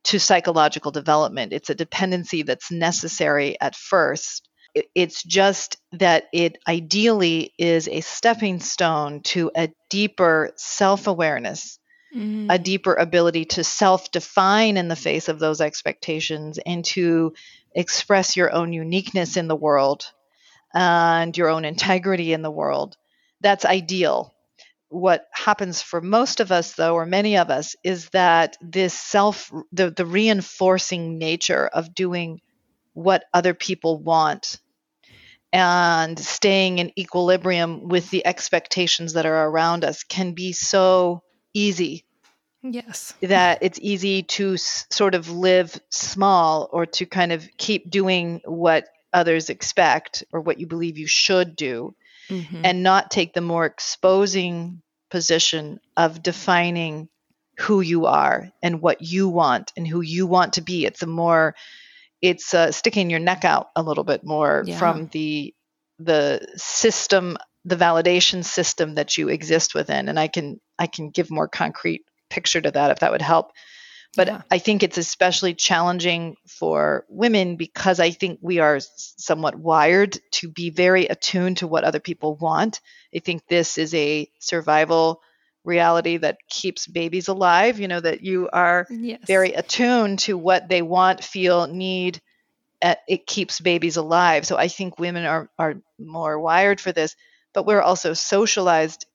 to 0.03 0.19
psychological 0.19 0.91
development 0.91 1.53
it's 1.53 1.69
a 1.69 1.75
dependency 1.75 2.43
that's 2.43 2.71
necessary 2.71 3.59
at 3.61 3.75
first 3.75 4.49
it's 4.95 5.23
just 5.23 5.77
that 5.91 6.25
it 6.33 6.57
ideally 6.67 7.53
is 7.59 7.87
a 7.87 8.01
stepping 8.01 8.59
stone 8.59 9.21
to 9.21 9.51
a 9.55 9.69
deeper 9.89 10.51
self-awareness 10.55 11.79
mm-hmm. 12.15 12.47
a 12.49 12.59
deeper 12.59 12.93
ability 12.93 13.45
to 13.45 13.63
self 13.63 14.11
define 14.11 14.77
in 14.77 14.87
the 14.87 14.95
face 14.95 15.29
of 15.29 15.39
those 15.39 15.61
expectations 15.61 16.59
and 16.65 16.85
to 16.85 17.33
express 17.75 18.35
your 18.35 18.51
own 18.51 18.73
uniqueness 18.73 19.37
in 19.37 19.47
the 19.47 19.55
world 19.55 20.05
and 20.73 21.37
your 21.37 21.49
own 21.49 21.65
integrity 21.65 22.33
in 22.33 22.41
the 22.41 22.51
world. 22.51 22.97
That's 23.41 23.65
ideal. 23.65 24.33
What 24.89 25.27
happens 25.31 25.81
for 25.81 26.01
most 26.01 26.39
of 26.39 26.51
us, 26.51 26.73
though, 26.73 26.93
or 26.93 27.05
many 27.05 27.37
of 27.37 27.49
us, 27.49 27.75
is 27.83 28.09
that 28.09 28.57
this 28.61 28.93
self, 28.93 29.51
the, 29.71 29.89
the 29.89 30.05
reinforcing 30.05 31.17
nature 31.17 31.67
of 31.67 31.95
doing 31.95 32.41
what 32.93 33.25
other 33.33 33.55
people 33.55 33.97
want 33.97 34.59
and 35.51 36.17
staying 36.17 36.79
in 36.79 36.97
equilibrium 36.97 37.87
with 37.87 38.09
the 38.09 38.25
expectations 38.25 39.13
that 39.13 39.27
are 39.27 39.47
around 39.47 39.85
us 39.85 40.03
can 40.03 40.33
be 40.33 40.51
so 40.51 41.21
easy. 41.53 42.05
Yes. 42.61 43.13
That 43.21 43.59
it's 43.61 43.79
easy 43.81 44.23
to 44.23 44.53
s- 44.53 44.85
sort 44.89 45.15
of 45.15 45.29
live 45.29 45.79
small 45.89 46.69
or 46.71 46.85
to 46.85 47.05
kind 47.05 47.31
of 47.31 47.47
keep 47.57 47.89
doing 47.89 48.41
what 48.45 48.85
others 49.11 49.49
expect 49.49 50.23
or 50.31 50.41
what 50.41 50.59
you 50.59 50.67
believe 50.67 50.97
you 50.97 51.07
should 51.07 51.55
do. 51.55 51.95
mm-hmm. 52.29 52.61
and 52.63 52.83
not 52.83 53.11
take 53.11 53.33
the 53.33 53.41
more 53.41 53.65
exposing 53.65 54.81
position 55.09 55.79
of 55.95 56.23
defining 56.23 57.09
who 57.59 57.81
you 57.81 58.05
are 58.07 58.51
and 58.63 58.81
what 58.81 59.01
you 59.01 59.29
want 59.29 59.71
and 59.77 59.87
who 59.87 60.01
you 60.01 60.25
want 60.25 60.53
to 60.53 60.61
be. 60.61 60.85
It's 60.85 61.03
a 61.03 61.07
more 61.07 61.55
it's 62.21 62.53
uh, 62.53 62.71
sticking 62.71 63.09
your 63.09 63.19
neck 63.19 63.43
out 63.43 63.69
a 63.75 63.83
little 63.83 64.05
bit 64.05 64.23
more 64.23 64.63
yeah. 64.65 64.77
from 64.79 65.07
the 65.07 65.53
the 65.99 66.45
system 66.55 67.37
the 67.65 67.75
validation 67.75 68.43
system 68.43 68.95
that 68.95 69.17
you 69.17 69.29
exist 69.29 69.73
within. 69.73 70.09
And 70.09 70.19
i 70.19 70.27
can 70.27 70.59
i 70.77 70.87
can 70.87 71.09
give 71.09 71.31
more 71.31 71.47
concrete 71.47 72.03
picture 72.29 72.61
to 72.61 72.71
that 72.71 72.91
if 72.91 72.99
that 72.99 73.11
would 73.11 73.21
help. 73.21 73.51
But 74.15 74.27
yeah. 74.27 74.41
i 74.51 74.57
think 74.57 74.83
it's 74.83 74.97
especially 74.97 75.53
challenging 75.53 76.35
for 76.47 77.05
women 77.09 77.55
because 77.55 77.99
i 77.99 78.11
think 78.11 78.39
we 78.41 78.59
are 78.59 78.79
somewhat 79.17 79.55
wired 79.55 80.19
to 80.33 80.49
be 80.49 80.69
very 80.69 81.07
attuned 81.07 81.57
to 81.57 81.67
what 81.67 81.83
other 81.83 81.99
people 81.99 82.35
want. 82.35 82.81
I 83.15 83.19
think 83.19 83.47
this 83.47 83.77
is 83.77 83.93
a 83.93 84.29
survival 84.39 85.21
reality 85.63 86.17
that 86.17 86.39
keeps 86.49 86.87
babies 86.87 87.29
alive 87.29 87.79
you 87.79 87.87
know 87.87 88.01
that 88.01 88.21
you 88.21 88.49
are 88.51 88.85
yes. 88.89 89.21
very 89.25 89.53
attuned 89.53 90.19
to 90.19 90.37
what 90.37 90.67
they 90.67 90.81
want 90.81 91.23
feel 91.23 91.67
need. 91.67 92.21
Uh, 92.81 92.95
it 93.07 93.25
keeps 93.25 93.61
babies 93.61 93.95
alive. 93.95 94.45
So 94.45 94.57
i 94.57 94.67
think 94.67 94.99
women 94.99 95.25
are 95.25 95.49
are 95.57 95.75
more 95.97 96.37
wired 96.37 96.81
for 96.81 96.91
this 96.91 97.15
but 97.53 97.65
we're 97.65 97.81
also 97.81 98.13
socialized 98.13 99.05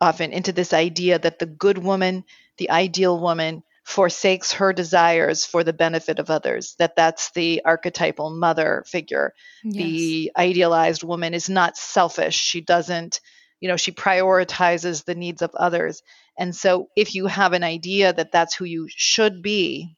often 0.00 0.32
into 0.32 0.52
this 0.52 0.72
idea 0.72 1.18
that 1.18 1.38
the 1.38 1.46
good 1.46 1.78
woman 1.78 2.24
the 2.58 2.70
ideal 2.70 3.18
woman 3.18 3.62
forsakes 3.84 4.52
her 4.52 4.72
desires 4.72 5.44
for 5.44 5.64
the 5.64 5.72
benefit 5.72 6.18
of 6.18 6.30
others 6.30 6.74
that 6.78 6.94
that's 6.94 7.30
the 7.32 7.62
archetypal 7.64 8.30
mother 8.30 8.84
figure. 8.86 9.32
Yes. 9.64 9.74
the 9.74 10.32
idealized 10.36 11.02
woman 11.02 11.34
is 11.34 11.48
not 11.48 11.76
selfish. 11.76 12.36
She 12.36 12.60
doesn't 12.60 13.20
you 13.60 13.68
know 13.68 13.76
she 13.76 13.92
prioritizes 13.92 15.04
the 15.04 15.14
needs 15.14 15.42
of 15.42 15.54
others. 15.54 16.02
And 16.38 16.54
so 16.54 16.88
if 16.96 17.14
you 17.14 17.26
have 17.26 17.52
an 17.52 17.64
idea 17.64 18.12
that 18.12 18.32
that's 18.32 18.54
who 18.54 18.64
you 18.64 18.88
should 18.88 19.42
be 19.42 19.96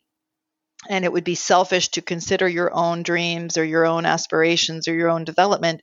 and 0.88 1.04
it 1.04 1.12
would 1.12 1.24
be 1.24 1.36
selfish 1.36 1.88
to 1.90 2.02
consider 2.02 2.48
your 2.48 2.74
own 2.74 3.02
dreams 3.02 3.56
or 3.56 3.64
your 3.64 3.86
own 3.86 4.04
aspirations 4.04 4.88
or 4.88 4.94
your 4.94 5.10
own 5.10 5.24
development 5.24 5.82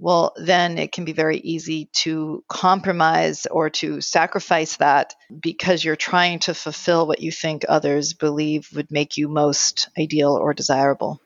well 0.00 0.32
then 0.36 0.78
it 0.78 0.90
can 0.90 1.04
be 1.04 1.12
very 1.12 1.38
easy 1.38 1.88
to 1.92 2.42
compromise 2.48 3.46
or 3.46 3.70
to 3.70 4.00
sacrifice 4.00 4.76
that 4.78 5.14
because 5.40 5.84
you're 5.84 5.94
trying 5.94 6.40
to 6.40 6.54
fulfill 6.54 7.06
what 7.06 7.20
you 7.20 7.30
think 7.30 7.64
others 7.68 8.14
believe 8.14 8.68
would 8.74 8.90
make 8.90 9.16
you 9.16 9.28
most 9.28 9.88
ideal 9.98 10.32
or 10.32 10.52
desirable 10.54 11.20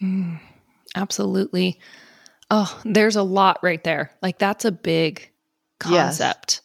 mm, 0.00 0.38
absolutely 0.94 1.80
Oh, 2.50 2.80
there's 2.84 3.16
a 3.16 3.22
lot 3.22 3.58
right 3.62 3.82
there. 3.82 4.12
Like 4.22 4.38
that's 4.38 4.64
a 4.64 4.72
big 4.72 5.30
concept. 5.78 6.54
Yes. 6.54 6.62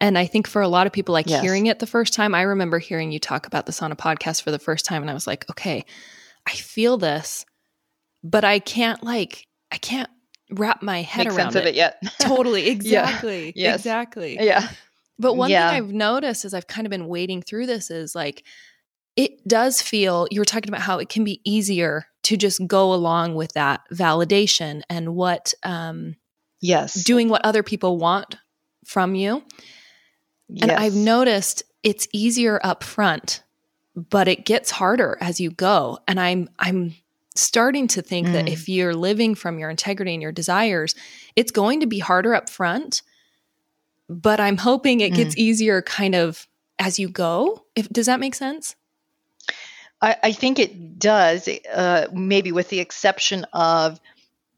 And 0.00 0.18
I 0.18 0.26
think 0.26 0.46
for 0.46 0.60
a 0.60 0.68
lot 0.68 0.86
of 0.86 0.92
people, 0.92 1.14
like 1.14 1.28
yes. 1.28 1.40
hearing 1.40 1.66
it 1.66 1.78
the 1.78 1.86
first 1.86 2.12
time, 2.12 2.34
I 2.34 2.42
remember 2.42 2.78
hearing 2.78 3.10
you 3.10 3.18
talk 3.18 3.46
about 3.46 3.64
this 3.64 3.80
on 3.80 3.90
a 3.90 3.96
podcast 3.96 4.42
for 4.42 4.50
the 4.50 4.58
first 4.58 4.84
time, 4.84 5.02
and 5.02 5.10
I 5.10 5.14
was 5.14 5.26
like, 5.26 5.48
okay, 5.50 5.86
I 6.46 6.52
feel 6.52 6.98
this, 6.98 7.46
but 8.22 8.44
I 8.44 8.58
can't 8.58 9.02
like, 9.02 9.46
I 9.72 9.78
can't 9.78 10.10
wrap 10.50 10.82
my 10.82 11.02
head 11.02 11.26
Make 11.26 11.36
around 11.36 11.52
sense 11.52 11.56
it. 11.56 11.60
of 11.60 11.66
it 11.66 11.74
yet. 11.74 12.02
totally, 12.20 12.68
exactly, 12.70 13.46
yeah. 13.56 13.70
yes. 13.70 13.80
exactly. 13.80 14.36
Yeah. 14.40 14.68
But 15.18 15.34
one 15.34 15.50
yeah. 15.50 15.70
thing 15.70 15.82
I've 15.82 15.92
noticed 15.92 16.44
as 16.44 16.54
I've 16.54 16.66
kind 16.66 16.86
of 16.86 16.90
been 16.90 17.06
wading 17.06 17.42
through 17.42 17.66
this 17.66 17.90
is 17.90 18.14
like, 18.14 18.44
it 19.16 19.46
does 19.46 19.80
feel 19.80 20.26
you 20.30 20.40
were 20.40 20.44
talking 20.44 20.68
about 20.68 20.80
how 20.80 20.98
it 20.98 21.08
can 21.08 21.24
be 21.24 21.40
easier 21.44 22.06
to 22.24 22.36
just 22.36 22.66
go 22.66 22.92
along 22.92 23.34
with 23.34 23.52
that 23.52 23.82
validation 23.92 24.82
and 24.90 25.14
what 25.14 25.54
um 25.62 26.16
yes 26.60 26.94
doing 27.04 27.28
what 27.28 27.44
other 27.44 27.62
people 27.62 27.98
want 27.98 28.36
from 28.84 29.14
you 29.14 29.42
yes. 30.48 30.62
and 30.62 30.72
i've 30.72 30.94
noticed 30.94 31.62
it's 31.82 32.08
easier 32.12 32.60
up 32.64 32.82
front 32.82 33.42
but 33.94 34.26
it 34.26 34.44
gets 34.44 34.70
harder 34.70 35.16
as 35.20 35.40
you 35.40 35.50
go 35.50 35.98
and 36.08 36.18
i'm 36.18 36.48
i'm 36.58 36.94
starting 37.34 37.88
to 37.88 38.02
think 38.02 38.28
mm. 38.28 38.32
that 38.32 38.48
if 38.48 38.68
you're 38.68 38.94
living 38.94 39.34
from 39.34 39.58
your 39.58 39.70
integrity 39.70 40.12
and 40.12 40.22
your 40.22 40.32
desires 40.32 40.94
it's 41.36 41.50
going 41.50 41.80
to 41.80 41.86
be 41.86 41.98
harder 41.98 42.34
up 42.34 42.48
front 42.48 43.02
but 44.08 44.40
i'm 44.40 44.56
hoping 44.56 45.00
it 45.00 45.12
mm. 45.12 45.16
gets 45.16 45.36
easier 45.36 45.82
kind 45.82 46.14
of 46.14 46.46
as 46.78 46.98
you 46.98 47.08
go 47.08 47.64
if 47.74 47.88
does 47.90 48.06
that 48.06 48.20
make 48.20 48.34
sense 48.34 48.76
I, 50.04 50.16
I 50.22 50.32
think 50.32 50.58
it 50.58 50.98
does, 50.98 51.48
uh, 51.72 52.08
maybe 52.12 52.52
with 52.52 52.68
the 52.68 52.80
exception 52.80 53.46
of 53.54 53.98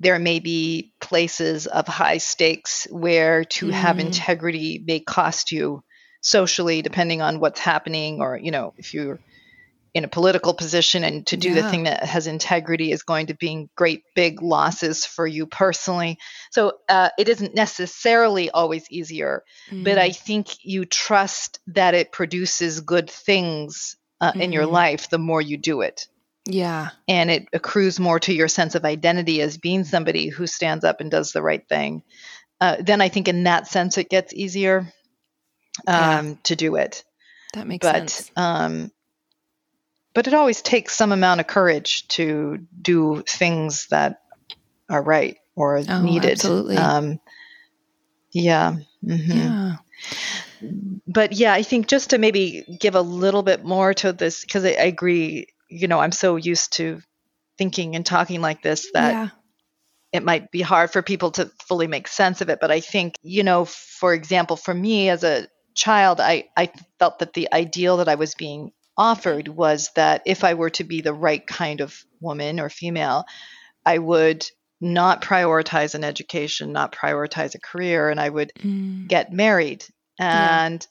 there 0.01 0.19
may 0.19 0.41
be 0.41 0.93
places 1.01 1.69
of 1.69 1.87
high 1.87 2.19
stakes 2.19 2.87
where 2.91 3.45
to 3.45 3.67
mm. 3.67 3.71
have 3.71 3.99
integrity 3.99 4.83
may 4.85 5.01
cost 5.01 5.53
you 5.53 5.85
socially, 6.21 6.83
depending 6.83 7.23
on 7.23 7.39
what's 7.39 7.61
happening, 7.61 8.21
or 8.21 8.37
you 8.37 8.51
know, 8.51 8.75
if 8.77 8.93
you're 8.93 9.21
in 9.97 10.05
a 10.05 10.09
political 10.09 10.53
position 10.53 11.05
and 11.05 11.27
to 11.27 11.39
do 11.39 11.49
yeah. 11.49 11.63
the 11.63 11.71
thing 11.71 11.85
that 11.85 12.05
has 12.05 12.27
integrity 12.27 12.93
is 12.93 13.03
going 13.03 13.29
to 13.29 13.35
be 13.35 13.67
great 13.77 14.03
big 14.15 14.43
losses 14.43 15.07
for 15.07 15.27
you 15.27 15.47
personally. 15.47 16.19
So 16.51 16.75
uh, 16.87 17.09
it 17.19 17.31
isn't 17.31 17.55
necessarily 17.55 18.51
always 18.51 18.85
easier, 18.91 19.43
mm. 19.71 19.85
but 19.85 19.97
I 19.97 20.11
think 20.11 20.63
you 20.63 20.85
trust 20.85 21.61
that 21.69 21.95
it 21.95 22.13
produces 22.13 22.83
good 22.83 23.09
things 23.09 23.97
uh, 24.21 24.33
mm-hmm. 24.33 24.43
in 24.43 24.53
your 24.53 24.65
mm-hmm. 24.65 24.75
life, 24.75 25.09
the 25.09 25.19
more 25.19 25.41
you 25.41 25.57
do 25.57 25.81
it. 25.81 26.09
Yeah. 26.45 26.91
And 27.09 27.31
it 27.31 27.47
accrues 27.55 27.99
more 27.99 28.21
to 28.21 28.35
your 28.35 28.49
sense 28.49 28.75
of 28.75 28.85
identity 28.85 29.41
as 29.41 29.57
being 29.57 29.85
somebody 29.85 30.29
who 30.29 30.47
stands 30.47 30.85
up 30.85 31.01
and 31.01 31.11
does 31.11 31.33
the 31.33 31.41
right 31.41 31.67
thing. 31.67 32.03
Uh, 32.61 32.77
then 32.81 33.01
I 33.01 33.09
think 33.09 33.29
in 33.29 33.45
that 33.45 33.67
sense 33.67 33.97
it 33.97 34.11
gets 34.11 34.35
easier 34.35 34.93
um, 35.87 36.29
yeah. 36.29 36.35
to 36.43 36.55
do 36.55 36.77
it. 36.77 37.03
That 37.55 37.67
makes 37.67 37.87
but, 37.87 37.95
sense. 37.95 38.31
Um, 38.37 38.93
but 40.17 40.27
it 40.27 40.35
always 40.35 40.63
takes 40.63 40.97
some 40.97 41.13
amount 41.13 41.41
of 41.41 41.47
courage 41.47 42.09
to 42.09 42.59
do 42.83 43.23
things 43.29 43.87
that 43.89 44.23
are 44.91 45.03
right 45.03 45.37
or 45.55 45.81
oh, 45.89 46.03
needed. 46.03 46.33
Absolutely. 46.33 46.77
Um, 46.77 47.21
yeah. 48.33 48.77
Mm-hmm. 49.05 49.33
Yeah 49.33 49.77
but 51.07 51.33
yeah, 51.33 51.53
I 51.53 51.63
think 51.63 51.87
just 51.87 52.11
to 52.11 52.19
maybe 52.19 52.79
give 52.81 52.95
a 52.95 53.01
little 53.01 53.43
bit 53.43 53.65
more 53.65 53.95
to 53.95 54.13
this, 54.13 54.43
because 54.43 54.65
I, 54.65 54.71
I, 54.71 54.85
agree, 54.85 55.49
you 55.69 55.89
know, 55.89 56.01
I'm 56.01 56.13
so 56.13 56.37
used 56.37 56.75
to 56.75 57.01
thinking 57.59 57.97
and 57.97 58.05
talking 58.05 58.41
like 58.41 58.63
this 58.63 58.89
that 58.93 59.13
yeah. 59.13 59.29
it 60.13 60.23
might 60.23 60.51
be 60.51 60.63
hard 60.63 60.91
for 60.91 61.03
people 61.03 61.33
to 61.33 61.51
fully 61.67 61.87
make 61.87 62.09
sense 62.09 62.41
of 62.41 62.49
it. 62.49 62.59
But 62.61 62.71
I 62.71 62.81
think, 62.81 63.17
you 63.23 63.43
know, 63.43 63.65
for 63.65 64.15
example, 64.15 64.57
for 64.57 64.75
me 64.75 65.09
as 65.09 65.25
a 65.25 65.49
child, 65.75 66.21
I, 66.21 66.45
I 66.57 66.71
felt 66.99 67.19
that 67.21 67.35
the 67.35 67.49
ideal 67.53 67.99
that 67.99 68.09
I 68.09 68.15
was 68.17 68.35
being 68.35 68.73
offered 68.97 69.49
was 69.49 69.91
that 69.95 70.23
if 70.27 70.45
I 70.45 70.55
were 70.55 70.71
to 70.71 70.85
be 70.85 71.01
the 71.01 71.15
right 71.15 71.47
kind 71.47 71.81
of 71.81 72.05
woman 72.21 72.61
or 72.61 72.69
female, 72.69 73.25
I 73.85 73.99
would 73.99 74.47
not 74.81 75.23
prioritize 75.23 75.95
an 75.95 76.05
education, 76.05 76.73
not 76.73 76.95
prioritize 76.95 77.55
a 77.55 77.61
career, 77.61 78.11
and 78.11 78.21
I 78.21 78.29
would 78.29 78.53
mm. 78.59 79.09
get 79.09 79.33
married 79.33 79.85
and 80.19 80.83
yeah. 80.83 80.89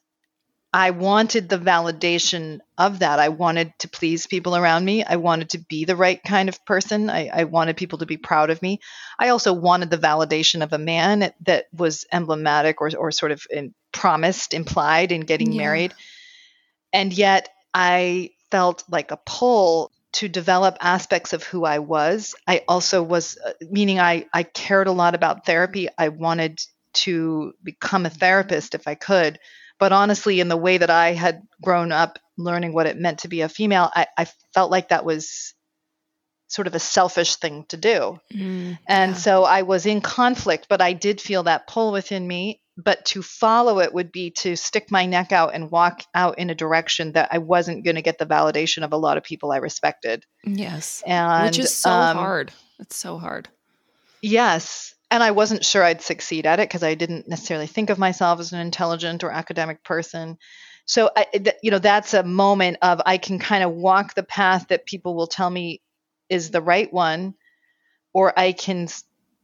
I 0.73 0.91
wanted 0.91 1.47
the 1.47 1.57
validation 1.57 2.59
of 2.77 2.99
that. 2.99 3.17
I 3.17 3.29
wanted 3.29 3.71
to 3.79 3.87
please 3.87 4.27
people 4.27 4.57
around 4.57 4.83
me. 4.83 5.05
I 5.05 5.15
wanted 5.15 5.51
to 5.51 5.59
be 5.59 5.85
the 5.85 5.95
right 5.95 6.21
kind 6.21 6.49
of 6.49 6.65
person. 6.65 7.09
I, 7.09 7.29
I 7.33 7.43
wanted 7.45 7.77
people 7.77 7.99
to 7.99 8.05
be 8.05 8.17
proud 8.17 8.49
of 8.49 8.61
me. 8.61 8.81
I 9.17 9.29
also 9.29 9.53
wanted 9.53 9.89
the 9.89 9.97
validation 9.97 10.63
of 10.63 10.73
a 10.73 10.77
man 10.77 11.31
that 11.45 11.65
was 11.71 12.05
emblematic 12.11 12.81
or, 12.81 12.91
or 12.97 13.11
sort 13.11 13.31
of 13.31 13.47
in, 13.49 13.73
promised, 13.93 14.53
implied 14.53 15.13
in 15.13 15.21
getting 15.21 15.53
yeah. 15.53 15.61
married. 15.61 15.93
And 16.91 17.13
yet 17.13 17.47
I 17.75 18.29
felt 18.51 18.85
like 18.89 19.11
a 19.11 19.17
pull 19.17 19.91
to 20.13 20.29
develop 20.29 20.77
aspects 20.79 21.33
of 21.33 21.43
who 21.43 21.65
I 21.65 21.79
was. 21.79 22.35
I 22.47 22.63
also 22.69 23.03
was, 23.03 23.37
uh, 23.45 23.51
meaning 23.69 23.99
I, 23.99 24.27
I 24.33 24.43
cared 24.43 24.87
a 24.87 24.93
lot 24.93 25.13
about 25.13 25.45
therapy. 25.45 25.89
I 25.97 26.07
wanted 26.07 26.61
to 26.93 27.53
become 27.61 28.05
a 28.05 28.09
therapist 28.09 28.75
if 28.75 28.87
I 28.87 28.95
could. 28.95 29.39
But 29.77 29.91
honestly, 29.91 30.39
in 30.39 30.47
the 30.47 30.55
way 30.55 30.77
that 30.77 30.89
I 30.89 31.11
had 31.11 31.41
grown 31.61 31.91
up 31.91 32.17
learning 32.37 32.73
what 32.73 32.87
it 32.87 32.97
meant 32.97 33.19
to 33.19 33.27
be 33.27 33.41
a 33.41 33.49
female, 33.49 33.91
I, 33.93 34.07
I 34.17 34.25
felt 34.53 34.71
like 34.71 34.87
that 34.87 35.03
was 35.03 35.53
sort 36.47 36.67
of 36.67 36.75
a 36.75 36.79
selfish 36.79 37.35
thing 37.35 37.65
to 37.67 37.75
do. 37.75 38.17
Mm, 38.33 38.77
and 38.87 39.11
yeah. 39.11 39.17
so 39.17 39.43
I 39.43 39.63
was 39.63 39.85
in 39.85 39.99
conflict, 39.99 40.67
but 40.69 40.81
I 40.81 40.93
did 40.93 41.19
feel 41.19 41.43
that 41.43 41.67
pull 41.67 41.91
within 41.91 42.25
me. 42.25 42.61
But 42.77 43.05
to 43.05 43.21
follow 43.21 43.79
it 43.79 43.93
would 43.93 44.11
be 44.11 44.31
to 44.31 44.55
stick 44.57 44.91
my 44.91 45.05
neck 45.05 45.31
out 45.31 45.53
and 45.53 45.71
walk 45.71 46.03
out 46.13 46.39
in 46.39 46.49
a 46.49 46.55
direction 46.55 47.13
that 47.13 47.29
I 47.31 47.37
wasn't 47.37 47.85
going 47.85 47.95
to 47.95 48.01
get 48.01 48.17
the 48.17 48.25
validation 48.25 48.83
of 48.83 48.91
a 48.91 48.97
lot 48.97 49.17
of 49.17 49.23
people 49.23 49.51
I 49.51 49.57
respected. 49.57 50.25
Yes. 50.43 51.01
And, 51.05 51.45
Which 51.45 51.59
is 51.59 51.73
so 51.73 51.89
um, 51.89 52.17
hard. 52.17 52.51
It's 52.79 52.97
so 52.97 53.17
hard. 53.17 53.47
Yes 54.21 54.95
and 55.11 55.23
I 55.23 55.31
wasn't 55.31 55.63
sure 55.63 55.83
I'd 55.83 56.01
succeed 56.01 56.45
at 56.45 56.59
it 56.59 56.67
because 56.67 56.83
I 56.83 56.95
didn't 56.95 57.27
necessarily 57.27 57.67
think 57.67 57.89
of 57.89 57.99
myself 57.99 58.39
as 58.39 58.53
an 58.53 58.59
intelligent 58.59 59.23
or 59.23 59.31
academic 59.31 59.83
person. 59.83 60.37
So, 60.85 61.09
I, 61.15 61.25
th- 61.31 61.55
you 61.63 61.71
know, 61.71 61.79
that's 61.79 62.13
a 62.13 62.23
moment 62.23 62.77
of 62.81 63.01
I 63.05 63.17
can 63.17 63.39
kind 63.39 63.63
of 63.63 63.71
walk 63.71 64.13
the 64.13 64.23
path 64.23 64.67
that 64.69 64.85
people 64.85 65.15
will 65.15 65.27
tell 65.27 65.49
me 65.49 65.81
is 66.29 66.51
the 66.51 66.61
right 66.61 66.91
one, 66.91 67.35
or 68.13 68.37
I 68.37 68.51
can 68.51 68.87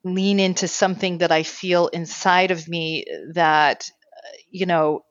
lean 0.04 0.40
into 0.40 0.68
something 0.68 1.20
that 1.20 1.32
I 1.32 1.44
feel 1.44 1.88
inside 1.88 2.52
of 2.52 2.68
me 2.68 3.06
that, 3.34 3.90
you 4.50 4.66
know, 4.66 5.04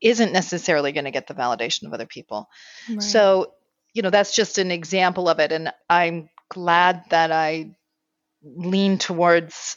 isn't 0.00 0.32
necessarily 0.32 0.92
going 0.92 1.04
to 1.04 1.10
get 1.10 1.26
the 1.26 1.34
validation 1.34 1.86
of 1.86 1.92
other 1.92 2.06
people. 2.06 2.48
Right. 2.88 3.02
So, 3.02 3.54
you 3.92 4.02
know, 4.02 4.10
that's 4.10 4.34
just 4.34 4.58
an 4.58 4.70
example 4.70 5.28
of 5.28 5.40
it. 5.40 5.52
And 5.52 5.72
I'm 5.88 6.30
glad 6.48 7.04
that 7.10 7.32
I 7.32 7.76
lean 8.42 8.98
towards 8.98 9.76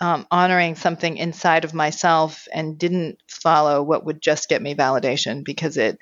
um, 0.00 0.26
honoring 0.30 0.76
something 0.76 1.16
inside 1.16 1.64
of 1.64 1.74
myself 1.74 2.46
and 2.52 2.78
didn't 2.78 3.18
follow 3.28 3.82
what 3.82 4.04
would 4.04 4.20
just 4.20 4.48
get 4.48 4.62
me 4.62 4.74
validation 4.74 5.44
because 5.44 5.76
it 5.76 5.98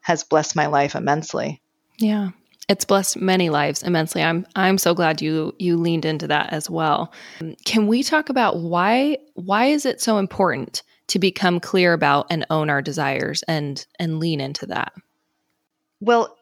has 0.00 0.24
blessed 0.24 0.56
my 0.56 0.66
life 0.66 0.94
immensely. 0.94 1.60
Yeah. 1.98 2.30
It's 2.72 2.86
blessed 2.86 3.18
many 3.18 3.50
lives 3.50 3.82
immensely. 3.82 4.22
I'm 4.22 4.46
I'm 4.56 4.78
so 4.78 4.94
glad 4.94 5.20
you 5.20 5.54
you 5.58 5.76
leaned 5.76 6.06
into 6.06 6.26
that 6.28 6.54
as 6.54 6.70
well. 6.70 7.12
Can 7.66 7.86
we 7.86 8.02
talk 8.02 8.30
about 8.30 8.60
why 8.60 9.18
why 9.34 9.66
is 9.66 9.84
it 9.84 10.00
so 10.00 10.16
important 10.16 10.82
to 11.08 11.18
become 11.18 11.60
clear 11.60 11.92
about 11.92 12.28
and 12.30 12.46
own 12.48 12.70
our 12.70 12.80
desires 12.80 13.42
and 13.46 13.86
and 13.98 14.18
lean 14.18 14.40
into 14.40 14.64
that? 14.66 14.94
Well, 16.00 16.34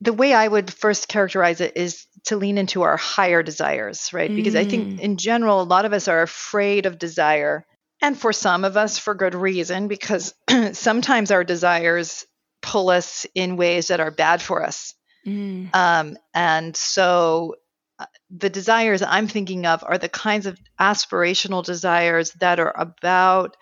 the 0.00 0.12
way 0.12 0.32
I 0.32 0.46
would 0.46 0.72
first 0.72 1.08
characterize 1.08 1.60
it 1.60 1.76
is 1.76 2.06
to 2.26 2.36
lean 2.36 2.58
into 2.58 2.82
our 2.82 2.96
higher 2.96 3.42
desires, 3.42 4.12
right? 4.12 4.32
Because 4.32 4.54
mm. 4.54 4.58
I 4.58 4.64
think 4.64 4.86
mm. 4.86 5.00
in 5.00 5.16
general, 5.16 5.60
a 5.60 5.64
lot 5.64 5.84
of 5.84 5.92
us 5.92 6.06
are 6.06 6.22
afraid 6.22 6.86
of 6.86 6.96
desire. 6.96 7.66
And 8.00 8.16
for 8.16 8.32
some 8.32 8.64
of 8.64 8.76
us, 8.76 8.98
for 8.98 9.16
good 9.16 9.34
reason, 9.34 9.88
because 9.88 10.32
sometimes 10.74 11.32
our 11.32 11.42
desires 11.42 12.24
pull 12.60 12.88
us 12.88 13.26
in 13.34 13.56
ways 13.56 13.88
that 13.88 13.98
are 13.98 14.12
bad 14.12 14.40
for 14.40 14.64
us. 14.64 14.94
Mm. 15.26 15.74
Um, 15.74 16.16
and 16.34 16.76
so 16.76 17.56
uh, 17.98 18.06
the 18.30 18.50
desires 18.50 19.02
I'm 19.02 19.28
thinking 19.28 19.66
of 19.66 19.84
are 19.86 19.98
the 19.98 20.08
kinds 20.08 20.46
of 20.46 20.58
aspirational 20.80 21.64
desires 21.64 22.32
that 22.40 22.58
are 22.58 22.74
about 22.76 23.56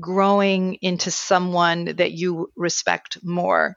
growing 0.00 0.74
into 0.82 1.10
someone 1.10 1.96
that 1.96 2.12
you 2.12 2.50
respect 2.56 3.18
more. 3.22 3.76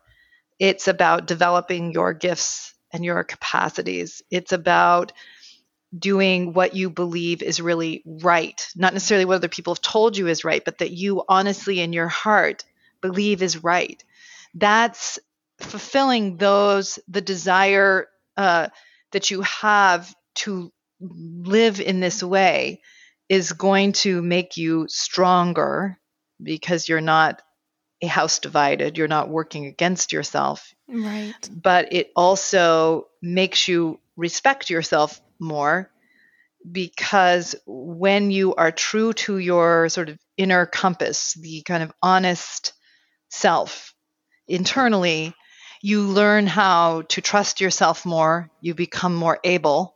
It's 0.60 0.88
about 0.88 1.28
developing 1.28 1.92
your 1.92 2.14
gifts 2.14 2.74
and 2.92 3.06
your 3.06 3.24
capacities. 3.24 4.24
It's 4.32 4.52
about 4.52 5.12
doing 5.98 6.54
what 6.54 6.76
you 6.76 6.90
believe 6.90 7.42
is 7.42 7.62
really 7.62 8.04
right, 8.06 8.68
not 8.76 8.94
necessarily 8.94 9.26
what 9.26 9.36
other 9.36 9.48
people 9.48 9.74
have 9.74 9.82
told 9.82 10.18
you 10.18 10.28
is 10.28 10.44
right, 10.44 10.64
but 10.66 10.80
that 10.80 10.92
you 10.92 11.24
honestly 11.30 11.80
in 11.80 11.94
your 11.94 12.08
heart 12.08 12.66
believe 13.02 13.42
is 13.42 13.64
right. 13.64 14.04
That's 14.54 15.20
fulfilling 15.60 16.38
those, 16.38 17.00
the 17.08 17.22
desire 17.22 18.08
uh, 18.36 18.68
that 19.12 19.32
you 19.32 19.42
have 19.42 20.14
to 20.36 20.72
live 21.00 21.80
in 21.80 22.00
this 22.00 22.24
way 22.24 22.82
is 23.30 23.54
going 23.54 23.92
to 23.92 24.22
make 24.22 24.58
you 24.58 24.86
stronger 24.88 25.98
because 26.42 26.88
you're 26.88 27.02
not 27.02 27.42
a 28.02 28.08
house 28.08 28.40
divided. 28.40 28.98
You're 28.98 29.08
not 29.08 29.30
working 29.30 29.66
against 29.66 30.14
yourself. 30.14 30.74
Right. 30.88 31.34
But 31.52 31.94
it 31.94 32.12
also 32.16 33.08
makes 33.22 33.68
you 33.68 34.00
respect 34.16 34.70
yourself 34.70 35.20
more 35.40 35.92
because 36.70 37.56
when 37.66 38.32
you 38.32 38.56
are 38.56 38.72
true 38.72 39.14
to 39.14 39.38
your 39.38 39.90
sort 39.90 40.10
of 40.10 40.20
inner 40.38 40.66
compass, 40.66 41.34
the 41.34 41.62
kind 41.64 41.84
of 41.84 41.92
honest 42.02 42.74
self 43.30 43.94
internally, 44.48 45.34
you 45.88 46.02
learn 46.02 46.48
how 46.48 47.04
to 47.04 47.22
trust 47.22 47.62
yourself 47.62 48.06
more. 48.06 48.52
You 48.60 48.74
become 48.74 49.16
more 49.16 49.40
able 49.46 49.96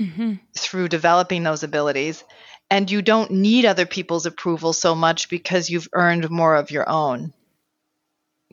mm-hmm. 0.00 0.36
through 0.56 0.88
developing 0.88 1.42
those 1.42 1.62
abilities 1.62 2.24
and 2.70 2.90
you 2.90 3.02
don't 3.02 3.30
need 3.30 3.66
other 3.66 3.84
people's 3.84 4.24
approval 4.24 4.72
so 4.72 4.94
much 4.94 5.28
because 5.28 5.68
you've 5.68 5.88
earned 5.92 6.30
more 6.30 6.56
of 6.56 6.70
your 6.70 6.88
own. 6.88 7.34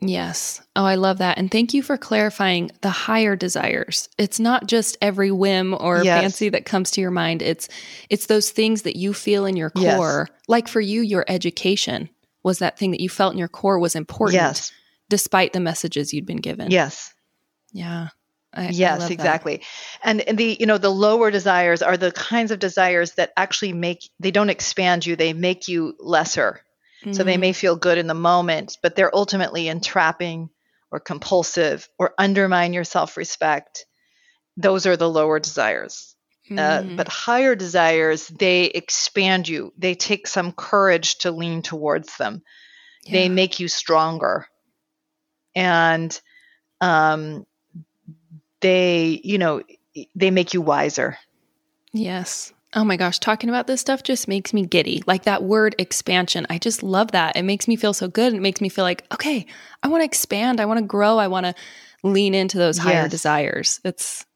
Yes. 0.02 0.60
Oh, 0.76 0.84
I 0.84 0.96
love 0.96 1.16
that. 1.18 1.38
And 1.38 1.50
thank 1.50 1.72
you 1.72 1.82
for 1.82 1.96
clarifying 1.96 2.70
the 2.82 2.90
higher 2.90 3.36
desires. 3.36 4.10
It's 4.18 4.38
not 4.38 4.66
just 4.66 4.98
every 5.00 5.30
whim 5.30 5.74
or 5.80 6.04
yes. 6.04 6.20
fancy 6.20 6.50
that 6.50 6.66
comes 6.66 6.90
to 6.90 7.00
your 7.00 7.10
mind. 7.10 7.40
It's 7.40 7.70
it's 8.10 8.26
those 8.26 8.50
things 8.50 8.82
that 8.82 8.96
you 8.96 9.14
feel 9.14 9.46
in 9.46 9.56
your 9.56 9.70
core. 9.70 10.26
Yes. 10.28 10.44
Like 10.46 10.68
for 10.68 10.82
you, 10.82 11.00
your 11.00 11.24
education 11.26 12.10
was 12.42 12.58
that 12.58 12.78
thing 12.78 12.90
that 12.90 13.00
you 13.00 13.08
felt 13.08 13.32
in 13.32 13.38
your 13.38 13.48
core 13.48 13.78
was 13.78 13.94
important 13.94 14.34
yes. 14.34 14.72
Despite 15.08 15.52
the 15.52 15.60
messages 15.60 16.12
you'd 16.12 16.26
been 16.26 16.36
given. 16.36 16.70
Yes. 16.70 17.14
Yeah. 17.72 18.08
I, 18.52 18.70
yes, 18.70 19.02
I 19.02 19.12
exactly. 19.12 19.62
And, 20.02 20.22
and 20.22 20.38
the 20.38 20.56
you 20.58 20.66
know 20.66 20.78
the 20.78 20.90
lower 20.90 21.30
desires 21.30 21.82
are 21.82 21.96
the 21.96 22.10
kinds 22.10 22.50
of 22.50 22.58
desires 22.58 23.12
that 23.14 23.32
actually 23.36 23.74
make 23.74 24.08
they 24.18 24.30
don't 24.30 24.48
expand 24.50 25.04
you, 25.04 25.14
they 25.14 25.34
make 25.34 25.68
you 25.68 25.94
lesser. 25.98 26.62
Mm-hmm. 27.02 27.12
So 27.12 27.22
they 27.22 27.36
may 27.36 27.50
mm-hmm. 27.50 27.60
feel 27.60 27.76
good 27.76 27.98
in 27.98 28.06
the 28.06 28.14
moment, 28.14 28.78
but 28.82 28.96
they're 28.96 29.14
ultimately 29.14 29.68
entrapping 29.68 30.48
or 30.90 31.00
compulsive 31.00 31.88
or 31.98 32.14
undermine 32.16 32.72
your 32.72 32.84
self-respect. 32.84 33.84
Those 34.56 34.86
are 34.86 34.96
the 34.96 35.10
lower 35.10 35.38
desires. 35.38 36.14
Uh, 36.50 36.54
mm-hmm. 36.54 36.92
Uh, 36.92 36.96
but 36.96 37.08
higher 37.08 37.54
desires, 37.56 38.28
they 38.28 38.64
expand 38.64 39.48
you. 39.48 39.72
They 39.76 39.94
take 39.94 40.26
some 40.26 40.52
courage 40.52 41.18
to 41.18 41.32
lean 41.32 41.60
towards 41.60 42.16
them. 42.16 42.42
Yeah. 43.04 43.12
They 43.12 43.28
make 43.28 43.60
you 43.60 43.68
stronger. 43.68 44.46
And 45.56 46.18
um, 46.80 47.46
they, 48.60 49.20
you 49.24 49.38
know, 49.38 49.62
they 50.14 50.30
make 50.30 50.54
you 50.54 50.60
wiser. 50.60 51.18
Yes. 51.92 52.52
Oh 52.74 52.84
my 52.84 52.96
gosh, 52.96 53.18
talking 53.18 53.48
about 53.48 53.66
this 53.66 53.80
stuff 53.80 54.02
just 54.02 54.28
makes 54.28 54.52
me 54.52 54.66
giddy. 54.66 55.02
Like 55.06 55.22
that 55.24 55.42
word 55.42 55.74
expansion. 55.78 56.46
I 56.50 56.58
just 56.58 56.82
love 56.82 57.12
that. 57.12 57.36
It 57.36 57.42
makes 57.42 57.66
me 57.66 57.76
feel 57.76 57.94
so 57.94 58.06
good. 58.06 58.34
It 58.34 58.42
makes 58.42 58.60
me 58.60 58.68
feel 58.68 58.84
like, 58.84 59.04
okay, 59.14 59.46
I 59.82 59.88
want 59.88 60.02
to 60.02 60.04
expand. 60.04 60.60
I 60.60 60.66
want 60.66 60.78
to 60.78 60.84
grow. 60.84 61.16
I 61.16 61.28
want 61.28 61.46
to 61.46 61.54
lean 62.02 62.34
into 62.34 62.58
those 62.58 62.76
higher 62.76 63.02
yes. 63.02 63.10
desires. 63.10 63.80
It's 63.82 64.26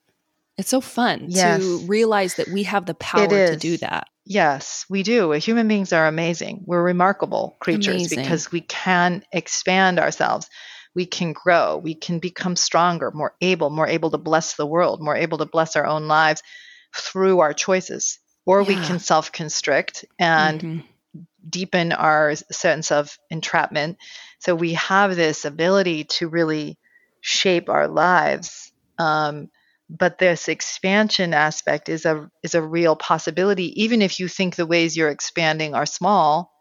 it's 0.57 0.71
so 0.71 0.81
fun 0.81 1.27
yes. 1.29 1.61
to 1.61 1.87
realize 1.87 2.35
that 2.35 2.49
we 2.49 2.65
have 2.65 2.87
the 2.87 2.95
power 2.95 3.29
to 3.29 3.57
do 3.57 3.79
that. 3.79 4.09
Yes, 4.27 4.85
we 4.89 5.03
do. 5.03 5.33
Human 5.33 5.67
beings 5.69 5.93
are 5.93 6.07
amazing. 6.07 6.65
We're 6.67 6.83
remarkable 6.83 7.57
creatures 7.61 7.95
amazing. 7.95 8.21
because 8.21 8.53
we 8.53 8.61
can 8.61 9.25
expand 9.33 9.99
ourselves 9.99 10.49
we 10.95 11.07
can 11.07 11.33
grow, 11.33 11.77
we 11.77 11.95
can 11.95 12.19
become 12.19 12.57
stronger, 12.57 13.11
more 13.11 13.35
able, 13.41 13.71
more 13.71 13.87
able 13.87 14.11
to 14.11 14.19
bless 14.19 14.55
the 14.55 14.67
world, 14.67 15.01
more 15.01 15.17
able 15.17 15.39
to 15.39 15.47
bless 15.47 15.77
our 15.77 15.87
own 15.87 16.09
lives 16.09 16.43
through 16.95 17.41
our 17.41 17.53
choices. 17.53 18.19
Or 18.47 18.63
yeah. 18.63 18.69
we 18.69 18.75
can 18.75 18.99
self 18.99 19.31
constrict 19.33 20.05
and 20.19 20.61
mm-hmm. 20.61 21.21
deepen 21.49 21.93
our 21.93 22.35
sense 22.35 22.91
of 22.91 23.17
entrapment. 23.31 23.99
So 24.41 24.55
we 24.55 24.75
have 24.75 25.15
this 25.15 25.45
ability 25.45 26.05
to 26.05 26.29
really 26.29 26.79
shape 27.21 27.69
our 27.69 27.87
lives. 27.87 28.73
Um, 28.99 29.51
but 29.91 30.19
this 30.19 30.49
expansion 30.49 31.35
aspect 31.35 31.89
is 31.89 32.05
a 32.05 32.31
is 32.43 32.55
a 32.55 32.63
real 32.63 32.95
possibility 32.95 33.83
even 33.83 34.03
if 34.03 34.21
you 34.21 34.29
think 34.29 34.55
the 34.55 34.67
ways 34.67 34.97
you're 34.97 35.09
expanding 35.09 35.75
are 35.75 35.87
small 35.87 36.53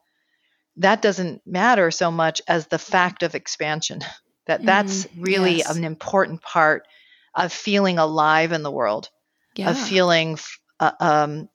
that 0.79 1.01
doesn't 1.01 1.41
matter 1.45 1.91
so 1.91 2.09
much 2.09 2.41
as 2.47 2.67
the 2.67 2.79
fact 2.79 3.23
of 3.23 3.35
expansion. 3.35 3.99
That 4.47 4.65
that's 4.65 5.05
mm, 5.05 5.25
really 5.25 5.57
yes. 5.57 5.75
an 5.75 5.83
important 5.83 6.41
part 6.41 6.87
of 7.35 7.53
feeling 7.53 7.99
alive 7.99 8.51
in 8.51 8.63
the 8.63 8.71
world, 8.71 9.09
yeah. 9.55 9.69
of 9.69 9.77
feeling, 9.77 10.39
uh, 10.79 10.91
um, 10.99 11.49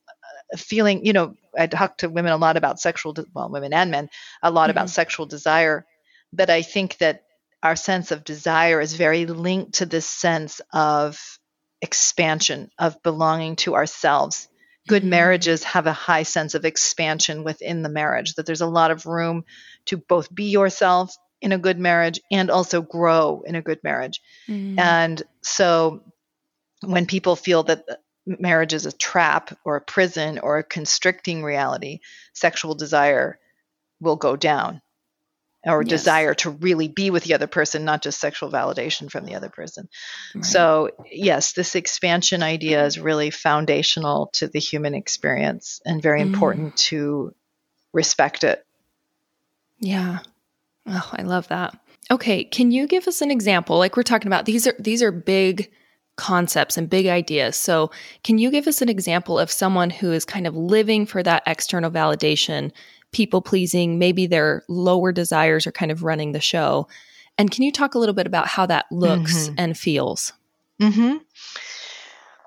feeling. 0.57 1.05
You 1.05 1.13
know, 1.13 1.35
I 1.59 1.67
talk 1.67 1.99
to 1.99 2.09
women 2.09 2.33
a 2.33 2.37
lot 2.37 2.57
about 2.57 2.79
sexual, 2.79 3.15
de- 3.15 3.27
well, 3.35 3.51
women 3.51 3.73
and 3.73 3.91
men, 3.91 4.11
a 4.43 4.51
lot 4.51 4.65
mm-hmm. 4.65 4.71
about 4.71 4.91
sexual 4.91 5.27
desire, 5.27 5.85
but 6.33 6.51
I 6.51 6.63
think 6.63 6.99
that 6.99 7.25
our 7.65 7.75
sense 7.75 8.13
of 8.13 8.23
desire 8.23 8.81
is 8.81 8.95
very 8.95 9.27
linked 9.27 9.75
to 9.77 9.87
this 9.87 10.07
sense 10.07 10.61
of 10.73 11.41
expansion, 11.83 12.71
of 12.79 13.03
belonging 13.03 13.57
to 13.57 13.75
ourselves 13.75 14.49
good 14.87 15.05
marriages 15.05 15.65
have 15.65 15.87
a 15.87 15.93
high 15.93 16.25
sense 16.25 16.55
of 16.55 16.65
expansion 16.65 17.45
within 17.45 17.83
the 17.83 17.89
marriage, 17.89 18.35
that 18.35 18.47
there's 18.47 18.61
a 18.61 18.67
lot 18.67 18.91
of 18.91 19.07
room 19.07 19.45
to 19.87 19.97
both 19.97 20.35
be 20.35 20.45
yourself 20.45 21.17
in 21.41 21.53
a 21.53 21.59
good 21.59 21.79
marriage 21.79 22.21
and 22.31 22.51
also 22.51 22.83
grow 22.83 23.43
in 23.47 23.55
a 23.55 23.63
good 23.63 23.83
marriage. 23.83 24.21
Mm-hmm. 24.49 24.79
And 24.79 25.23
so 25.43 26.03
when 26.83 27.07
people 27.07 27.37
feel 27.37 27.63
that 27.65 27.85
marriage 28.27 28.73
is 28.73 28.87
a 28.87 28.93
trap 28.93 29.57
or 29.65 29.77
a 29.77 29.81
prison 29.81 30.39
or 30.39 30.59
a 30.59 30.65
constricting 30.65 31.43
reality, 31.43 32.01
sexual 32.33 32.75
desire 32.75 33.39
will 34.01 34.17
go 34.17 34.37
down 34.37 34.81
or 35.65 35.83
yes. 35.83 35.89
desire 35.89 36.35
to 36.35 36.51
really 36.51 36.89
be 36.89 37.11
with 37.11 37.25
the 37.25 37.35
other 37.35 37.47
person, 37.47 37.85
not 37.85 38.03
just 38.03 38.21
sexual 38.21 38.51
validation 38.51 39.11
from 39.11 39.25
the 39.25 39.35
other 39.35 39.49
person. 39.49 39.89
Right. 40.35 40.45
So, 40.45 40.91
yes, 41.11 41.53
this 41.53 41.75
expansion 41.75 42.43
idea 42.43 42.85
is 42.85 42.99
really 42.99 43.31
foundational 43.31 44.31
to 44.35 44.47
the 44.49 44.59
human 44.59 44.95
experience 44.95 45.81
and 45.85 46.03
very 46.03 46.21
mm. 46.21 46.27
important 46.27 46.77
to 46.77 47.35
respect 47.93 48.45
it. 48.45 48.65
Yeah. 49.79 50.19
Oh, 50.87 51.11
I 51.13 51.23
love 51.23 51.49
that. 51.49 51.79
Okay, 52.11 52.45
can 52.45 52.71
you 52.71 52.87
give 52.87 53.09
us 53.09 53.23
an 53.23 53.31
example? 53.31 53.79
Like 53.79 53.97
we're 53.97 54.03
talking 54.03 54.27
about 54.27 54.45
these 54.45 54.67
are 54.67 54.75
these 54.79 55.03
are 55.03 55.11
big 55.11 55.71
concepts 56.17 56.77
and 56.77 56.89
big 56.89 57.07
ideas. 57.07 57.57
So, 57.57 57.91
can 58.23 58.39
you 58.39 58.51
give 58.51 58.67
us 58.67 58.83
an 58.83 58.89
example 58.89 59.39
of 59.39 59.51
someone 59.51 59.91
who 59.91 60.13
is 60.13 60.25
kind 60.25 60.47
of 60.47 60.55
living 60.55 61.07
for 61.07 61.23
that 61.23 61.43
external 61.47 61.91
validation, 61.91 62.73
people 63.15 63.41
pleasing, 63.41 63.99
maybe 63.99 64.27
their 64.27 64.65
lower 64.69 65.13
desires 65.13 65.67
are 65.67 65.73
kind 65.73 65.91
of 65.91 66.03
running 66.03 66.33
the 66.33 66.41
show? 66.41 66.89
And 67.39 67.51
can 67.51 67.65
you 67.65 67.73
talk 67.73 67.95
a 67.95 67.99
little 67.99 68.15
bit 68.15 68.27
about 68.27 68.47
how 68.47 68.67
that 68.67 68.87
looks 68.91 69.49
mm-hmm. 69.49 69.55
and 69.57 69.79
feels? 69.79 70.33
Mm-hmm. 70.81 71.17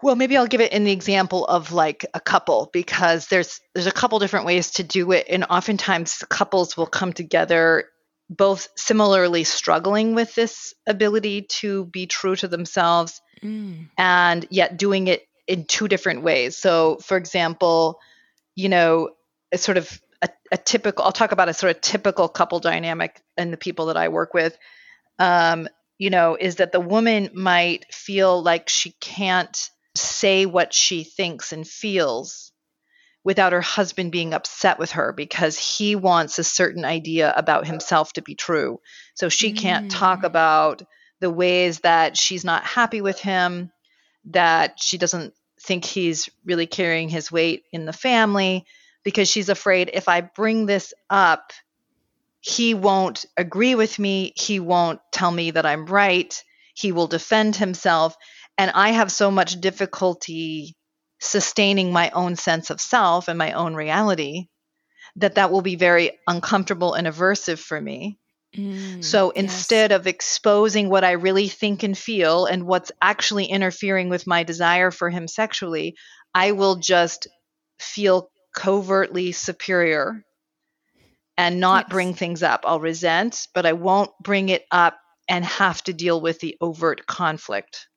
Well, 0.03 0.15
maybe 0.15 0.37
I'll 0.37 0.47
give 0.47 0.61
it 0.61 0.73
in 0.73 0.83
the 0.83 0.91
example 0.91 1.45
of 1.45 1.71
like 1.71 2.05
a 2.13 2.19
couple 2.19 2.69
because 2.71 3.27
there's 3.27 3.59
there's 3.73 3.87
a 3.87 3.91
couple 3.91 4.19
different 4.19 4.45
ways 4.45 4.71
to 4.71 4.83
do 4.83 5.11
it, 5.11 5.25
and 5.27 5.45
oftentimes 5.49 6.23
couples 6.29 6.77
will 6.77 6.85
come 6.85 7.13
together 7.13 7.85
both 8.29 8.67
similarly 8.75 9.43
struggling 9.43 10.13
with 10.13 10.35
this 10.35 10.73
ability 10.85 11.43
to 11.43 11.85
be 11.85 12.05
true 12.05 12.35
to 12.35 12.47
themselves 12.47 13.21
mm. 13.41 13.87
and 13.97 14.45
yet 14.49 14.77
doing 14.77 15.07
it 15.07 15.25
in 15.47 15.63
two 15.65 15.87
different 15.87 16.23
ways. 16.23 16.57
So, 16.57 16.97
for 16.97 17.15
example, 17.15 17.99
you 18.53 18.69
know, 18.69 19.11
it's 19.51 19.63
sort 19.63 19.77
of 19.77 20.01
a, 20.21 20.29
a 20.51 20.57
typical, 20.57 21.05
I'll 21.05 21.11
talk 21.11 21.31
about 21.31 21.49
a 21.49 21.53
sort 21.53 21.75
of 21.75 21.81
typical 21.81 22.27
couple 22.27 22.59
dynamic 22.59 23.21
and 23.37 23.51
the 23.51 23.57
people 23.57 23.87
that 23.87 23.97
I 23.97 24.09
work 24.09 24.33
with, 24.33 24.57
um, 25.19 25.67
you 25.97 26.09
know, 26.09 26.37
is 26.39 26.57
that 26.57 26.71
the 26.71 26.79
woman 26.79 27.29
might 27.33 27.91
feel 27.93 28.41
like 28.41 28.69
she 28.69 28.91
can't 28.99 29.69
say 29.95 30.45
what 30.45 30.73
she 30.73 31.03
thinks 31.03 31.51
and 31.51 31.67
feels 31.67 32.51
without 33.23 33.51
her 33.51 33.61
husband 33.61 34.11
being 34.11 34.33
upset 34.33 34.79
with 34.79 34.91
her 34.91 35.11
because 35.11 35.57
he 35.57 35.95
wants 35.95 36.39
a 36.39 36.43
certain 36.43 36.85
idea 36.85 37.33
about 37.35 37.67
himself 37.67 38.13
to 38.13 38.21
be 38.21 38.35
true. 38.35 38.79
So 39.15 39.27
she 39.27 39.51
can't 39.51 39.87
mm. 39.87 39.95
talk 39.99 40.23
about 40.23 40.81
the 41.19 41.29
ways 41.29 41.79
that 41.79 42.15
she's 42.15 42.45
not 42.45 42.63
happy 42.63 43.01
with 43.01 43.19
him, 43.19 43.71
that 44.25 44.79
she 44.79 44.97
doesn't 44.97 45.33
think 45.59 45.83
he's 45.83 46.29
really 46.45 46.67
carrying 46.67 47.09
his 47.09 47.31
weight 47.31 47.63
in 47.73 47.85
the 47.85 47.93
family 47.93 48.65
because 49.07 49.29
she's 49.29 49.47
afraid 49.47 49.89
if 49.93 50.09
I 50.09 50.19
bring 50.19 50.65
this 50.65 50.93
up, 51.09 51.53
he 52.41 52.73
won't 52.73 53.23
agree 53.37 53.73
with 53.73 53.97
me. 53.97 54.33
He 54.35 54.59
won't 54.59 54.99
tell 55.13 55.31
me 55.31 55.51
that 55.51 55.65
I'm 55.65 55.85
right. 55.85 56.43
He 56.73 56.91
will 56.91 57.07
defend 57.07 57.55
himself. 57.55 58.17
And 58.57 58.69
I 58.69 58.89
have 58.89 59.09
so 59.09 59.31
much 59.31 59.61
difficulty 59.61 60.75
sustaining 61.21 61.93
my 61.93 62.09
own 62.09 62.35
sense 62.35 62.69
of 62.69 62.81
self 62.81 63.29
and 63.29 63.37
my 63.37 63.53
own 63.53 63.75
reality 63.75 64.47
that 65.15 65.35
that 65.35 65.51
will 65.51 65.61
be 65.61 65.77
very 65.77 66.19
uncomfortable 66.27 66.93
and 66.93 67.07
aversive 67.07 67.59
for 67.59 67.79
me. 67.79 68.19
Mm, 68.57 69.01
so 69.01 69.29
instead 69.29 69.91
yes. 69.91 70.01
of 70.01 70.07
exposing 70.07 70.89
what 70.89 71.05
I 71.05 71.11
really 71.11 71.47
think 71.47 71.83
and 71.83 71.97
feel 71.97 72.45
and 72.45 72.67
what's 72.67 72.91
actually 73.01 73.45
interfering 73.45 74.09
with 74.09 74.27
my 74.27 74.43
desire 74.43 74.91
for 74.91 75.09
him 75.09 75.29
sexually, 75.29 75.95
I 76.35 76.51
will 76.51 76.75
just 76.75 77.29
feel 77.79 78.29
covertly 78.57 79.31
superior 79.31 80.25
and 81.37 81.59
not 81.59 81.85
yes. 81.85 81.91
bring 81.91 82.13
things 82.15 82.41
up. 82.41 82.63
I'll 82.65 82.79
resent, 82.79 83.47
but 83.53 83.67
I 83.67 83.73
won't 83.73 84.09
bring 84.19 84.49
it 84.49 84.65
up 84.71 84.99
and 85.29 85.45
have 85.45 85.83
to 85.83 85.93
deal 85.93 86.19
with 86.19 86.39
the 86.39 86.57
overt 86.59 87.05
conflict. 87.05 87.87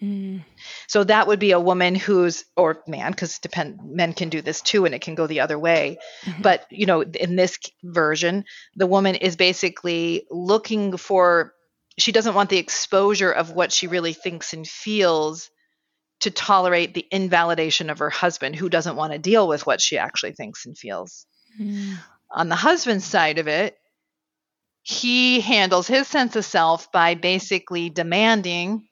Mm. 0.00 0.44
So 0.86 1.02
that 1.04 1.26
would 1.26 1.40
be 1.40 1.50
a 1.50 1.60
woman 1.60 1.96
who's 1.96 2.44
or 2.56 2.82
man 2.86 3.10
because 3.10 3.38
depend 3.38 3.78
men 3.84 4.12
can 4.12 4.28
do 4.28 4.42
this 4.42 4.60
too 4.60 4.84
and 4.84 4.94
it 4.94 5.00
can 5.00 5.16
go 5.16 5.26
the 5.26 5.40
other 5.40 5.58
way. 5.58 5.98
Mm-hmm. 6.24 6.42
But 6.42 6.66
you 6.70 6.86
know 6.86 7.02
in 7.02 7.36
this 7.36 7.58
version 7.82 8.44
the 8.74 8.86
woman 8.86 9.14
is 9.16 9.36
basically 9.36 10.26
looking 10.30 10.96
for 10.96 11.52
she 11.98 12.12
doesn't 12.12 12.34
want 12.34 12.50
the 12.50 12.58
exposure 12.58 13.30
of 13.30 13.52
what 13.52 13.72
she 13.72 13.86
really 13.86 14.12
thinks 14.12 14.52
and 14.52 14.66
feels 14.66 15.50
to 16.20 16.30
tolerate 16.30 16.94
the 16.94 17.06
invalidation 17.10 17.90
of 17.90 17.98
her 17.98 18.10
husband 18.10 18.56
who 18.56 18.68
doesn't 18.68 18.96
want 18.96 19.12
to 19.12 19.18
deal 19.18 19.46
with 19.46 19.66
what 19.66 19.80
she 19.80 19.98
actually 19.98 20.32
thinks 20.32 20.66
and 20.66 20.76
feels. 20.76 21.26
Mm. 21.60 21.98
On 22.30 22.48
the 22.48 22.54
husband's 22.54 23.04
side 23.04 23.38
of 23.38 23.48
it, 23.48 23.76
he 24.82 25.40
handles 25.40 25.86
his 25.86 26.06
sense 26.06 26.36
of 26.36 26.44
self 26.44 26.90
by 26.92 27.14
basically 27.14 27.90
demanding 27.90 28.88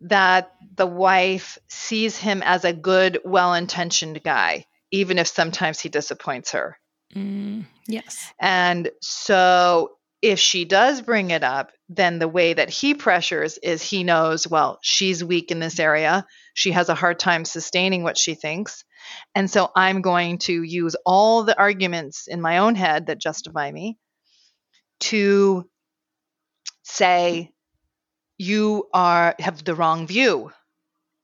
that 0.00 0.52
the 0.74 0.86
wife 0.86 1.58
sees 1.68 2.16
him 2.16 2.42
as 2.44 2.64
a 2.64 2.72
good, 2.72 3.18
well 3.24 3.54
intentioned 3.54 4.22
guy, 4.22 4.66
even 4.90 5.18
if 5.18 5.28
sometimes 5.28 5.80
he 5.80 5.88
disappoints 5.88 6.52
her. 6.52 6.76
Mm, 7.14 7.66
yes. 7.86 8.32
And 8.40 8.90
so 9.00 9.95
if 10.22 10.38
she 10.38 10.64
does 10.64 11.02
bring 11.02 11.30
it 11.30 11.44
up, 11.44 11.70
then 11.88 12.18
the 12.18 12.28
way 12.28 12.54
that 12.54 12.70
he 12.70 12.94
pressures 12.94 13.58
is 13.58 13.82
he 13.82 14.02
knows, 14.02 14.48
well, 14.48 14.78
she's 14.82 15.22
weak 15.22 15.50
in 15.50 15.60
this 15.60 15.78
area. 15.78 16.26
She 16.54 16.72
has 16.72 16.88
a 16.88 16.94
hard 16.94 17.18
time 17.18 17.44
sustaining 17.44 18.02
what 18.02 18.18
she 18.18 18.34
thinks. 18.34 18.84
And 19.34 19.50
so 19.50 19.70
I'm 19.76 20.00
going 20.00 20.38
to 20.38 20.62
use 20.62 20.96
all 21.04 21.44
the 21.44 21.58
arguments 21.58 22.26
in 22.26 22.40
my 22.40 22.58
own 22.58 22.74
head 22.74 23.06
that 23.06 23.20
justify 23.20 23.70
me 23.70 23.98
to 25.00 25.68
say, 26.82 27.52
you 28.38 28.88
are 28.92 29.34
have 29.38 29.64
the 29.64 29.74
wrong 29.74 30.06
view 30.06 30.50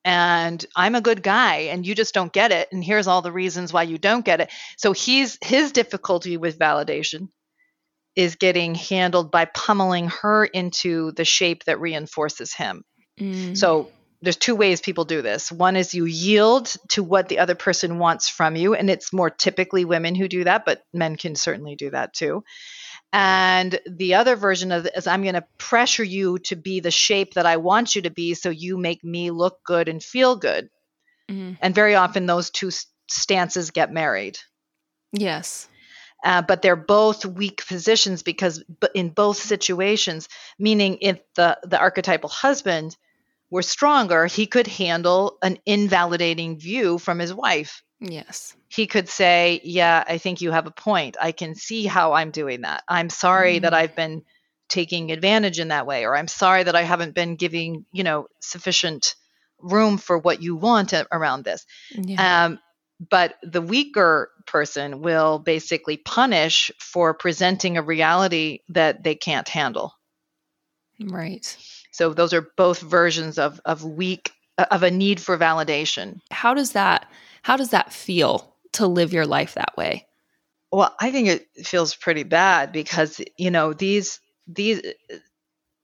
and 0.05 0.65
i'm 0.75 0.95
a 0.95 1.01
good 1.01 1.23
guy 1.23 1.57
and 1.71 1.87
you 1.87 1.95
just 1.95 2.15
don't 2.15 2.33
get 2.33 2.51
it 2.51 2.69
and 2.73 2.83
here's 2.83 3.07
all 3.07 3.23
the 3.23 3.31
reasons 3.31 3.73
why 3.73 3.83
you 3.83 3.99
don't 3.99 4.25
get 4.25 4.41
it 4.41 4.51
so 4.77 4.93
he's 4.93 5.39
his 5.43 5.73
difficulty 5.73 6.37
with 6.37 6.59
validation 6.59 7.29
is 8.15 8.37
getting 8.37 8.75
handled 8.75 9.31
by 9.31 9.45
pummeling 9.45 10.09
her 10.09 10.45
into 10.45 11.13
the 11.13 11.25
shape 11.25 11.65
that 11.65 11.81
reinforces 11.81 12.53
him 12.53 12.85
mm. 13.21 13.57
so 13.57 13.91
there's 14.21 14.37
two 14.37 14.55
ways 14.55 14.81
people 14.81 15.05
do 15.05 15.23
this 15.23 15.51
one 15.51 15.77
is 15.77 15.95
you 15.95 16.05
yield 16.05 16.75
to 16.89 17.03
what 17.03 17.29
the 17.29 17.39
other 17.39 17.55
person 17.55 17.99
wants 17.99 18.29
from 18.29 18.57
you 18.57 18.75
and 18.75 18.91
it's 18.91 19.13
more 19.13 19.31
typically 19.31 19.85
women 19.85 20.15
who 20.15 20.29
do 20.29 20.45
that 20.45 20.65
but 20.65 20.83
men 20.93 21.17
can 21.17 21.35
certainly 21.35 21.75
do 21.75 21.91
that 21.91 22.13
too 22.13 22.43
and 23.13 23.79
the 23.87 24.15
other 24.15 24.37
version 24.37 24.73
of 24.73 24.89
is 24.97 25.07
I'm 25.07 25.23
going 25.23 25.35
to 25.35 25.45
pressure 25.59 26.05
you 26.05 26.39
to 26.41 26.57
be 26.57 26.81
the 26.81 26.91
shape 26.91 27.35
that 27.35 27.45
I 27.45 27.59
want 27.59 27.95
you 27.95 28.03
to 28.03 28.11
be 28.11 28.35
so 28.35 28.49
you 28.49 28.79
make 28.79 29.05
me 29.05 29.31
look 29.31 29.63
good 29.65 29.89
and 29.89 30.03
feel 30.03 30.37
good. 30.37 30.71
Mm-hmm. 31.31 31.55
And 31.61 31.75
very 31.75 31.95
often 31.95 32.25
those 32.25 32.51
two 32.51 32.71
stances 33.09 33.71
get 33.71 33.93
married. 33.93 34.39
Yes. 35.13 35.69
Uh, 36.25 36.43
but 36.43 36.63
they're 36.63 36.77
both 36.77 37.25
weak 37.25 37.67
positions 37.67 38.23
because 38.23 38.63
in 38.95 39.09
both 39.09 39.39
situations, 39.39 40.29
meaning 40.59 40.99
if 41.01 41.21
the, 41.35 41.59
the 41.65 41.79
archetypal 41.79 42.29
husband 42.29 42.97
were 43.51 43.63
stronger, 43.63 44.27
he 44.27 44.47
could 44.47 44.67
handle 44.67 45.39
an 45.43 45.59
invalidating 45.67 46.59
view 46.59 46.99
from 46.99 47.19
his 47.19 47.35
wife. 47.35 47.83
Yes. 48.01 48.55
He 48.69 48.87
could 48.87 49.09
say, 49.09 49.61
Yeah, 49.63 50.03
I 50.07 50.19
think 50.19 50.41
you 50.41 50.51
have 50.53 50.67
a 50.67 50.73
point. 50.73 51.17
I 51.21 51.33
can 51.33 51.55
see 51.55 51.87
how 51.87 52.15
I'm 52.15 52.31
doing 52.31 52.63
that. 52.63 52.83
I'm 52.89 53.11
sorry 53.11 53.59
mm. 53.59 53.63
that 53.63 53.75
I've 53.75 53.95
been 53.95 54.23
taking 54.69 55.13
advantage 55.13 55.61
in 55.61 55.69
that 55.69 55.87
way, 55.87 56.05
or 56.05 56.17
I'm 56.17 56.29
sorry 56.29 56.63
that 56.63 56.75
I 56.75 56.83
haven't 56.83 57.15
been 57.15 57.37
giving, 57.37 57.85
you 57.93 58.05
know, 58.05 58.27
sufficient 58.41 59.15
room 59.61 59.99
for 59.99 60.19
what 60.19 60.43
you 60.43 60.57
want 60.57 60.95
around 61.13 61.45
this. 61.45 61.65
Yeah. 61.91 62.47
Um, 62.47 62.59
but 63.11 63.37
the 63.43 63.63
weaker 63.63 64.31
person 64.47 65.01
will 65.01 65.39
basically 65.39 65.97
punish 65.97 66.71
for 66.79 67.15
presenting 67.15 67.77
a 67.77 67.83
reality 67.83 68.61
that 68.69 69.03
they 69.03 69.15
can't 69.15 69.49
handle. 69.49 69.95
Right. 71.01 71.57
So 71.91 72.13
those 72.13 72.33
are 72.33 72.47
both 72.57 72.81
versions 72.81 73.39
of 73.39 73.61
of 73.65 73.85
weak 73.85 74.33
of 74.71 74.83
a 74.83 74.91
need 74.91 75.21
for 75.21 75.37
validation. 75.39 76.21
How 76.31 76.55
does 76.55 76.73
that 76.73 77.11
how 77.43 77.57
does 77.57 77.71
that 77.71 77.93
feel 77.93 78.55
to 78.73 78.87
live 78.87 79.13
your 79.13 79.27
life 79.27 79.55
that 79.55 79.77
way? 79.77 80.07
Well, 80.71 80.95
I 80.99 81.11
think 81.11 81.29
it 81.29 81.49
feels 81.67 81.95
pretty 81.95 82.23
bad 82.23 82.73
because, 82.73 83.21
you 83.37 83.51
know, 83.51 83.75
these, 83.75 84.21
these, 84.47 84.81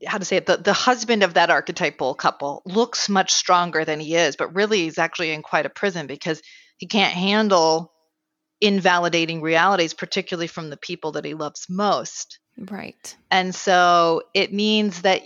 how 0.06 0.16
to 0.16 0.24
say 0.24 0.36
it, 0.36 0.46
the, 0.46 0.56
the 0.56 0.72
husband 0.72 1.22
of 1.22 1.34
that 1.34 1.50
archetypal 1.50 2.14
couple 2.14 2.62
looks 2.64 3.08
much 3.08 3.32
stronger 3.32 3.84
than 3.84 4.00
he 4.00 4.16
is, 4.16 4.36
but 4.36 4.54
really 4.54 4.84
he's 4.84 4.96
actually 4.96 5.32
in 5.32 5.42
quite 5.42 5.66
a 5.66 5.70
prison 5.70 6.06
because 6.06 6.40
he 6.78 6.86
can't 6.86 7.12
handle 7.12 7.92
invalidating 8.60 9.40
realities, 9.40 9.94
particularly 9.94 10.48
from 10.48 10.70
the 10.70 10.76
people 10.76 11.12
that 11.12 11.24
he 11.24 11.34
loves 11.34 11.66
most. 11.68 12.38
Right. 12.56 13.16
And 13.30 13.54
so 13.54 14.22
it 14.34 14.52
means 14.52 15.02
that 15.02 15.22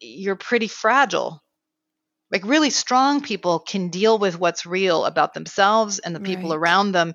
you're 0.00 0.36
pretty 0.36 0.68
fragile 0.68 1.42
like 2.30 2.44
really 2.44 2.70
strong 2.70 3.22
people 3.22 3.58
can 3.58 3.88
deal 3.88 4.18
with 4.18 4.38
what's 4.38 4.66
real 4.66 5.04
about 5.04 5.34
themselves 5.34 5.98
and 5.98 6.14
the 6.14 6.20
people 6.20 6.50
right. 6.50 6.56
around 6.56 6.92
them 6.92 7.14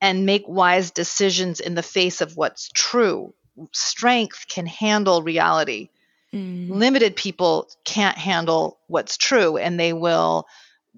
and 0.00 0.26
make 0.26 0.44
wise 0.46 0.90
decisions 0.90 1.60
in 1.60 1.74
the 1.74 1.82
face 1.82 2.20
of 2.20 2.36
what's 2.36 2.70
true. 2.74 3.34
Strength 3.72 4.46
can 4.48 4.66
handle 4.66 5.22
reality. 5.22 5.90
Mm. 6.32 6.70
Limited 6.70 7.14
people 7.14 7.68
can't 7.84 8.16
handle 8.16 8.78
what's 8.86 9.16
true 9.16 9.56
and 9.56 9.78
they 9.78 9.92
will 9.92 10.46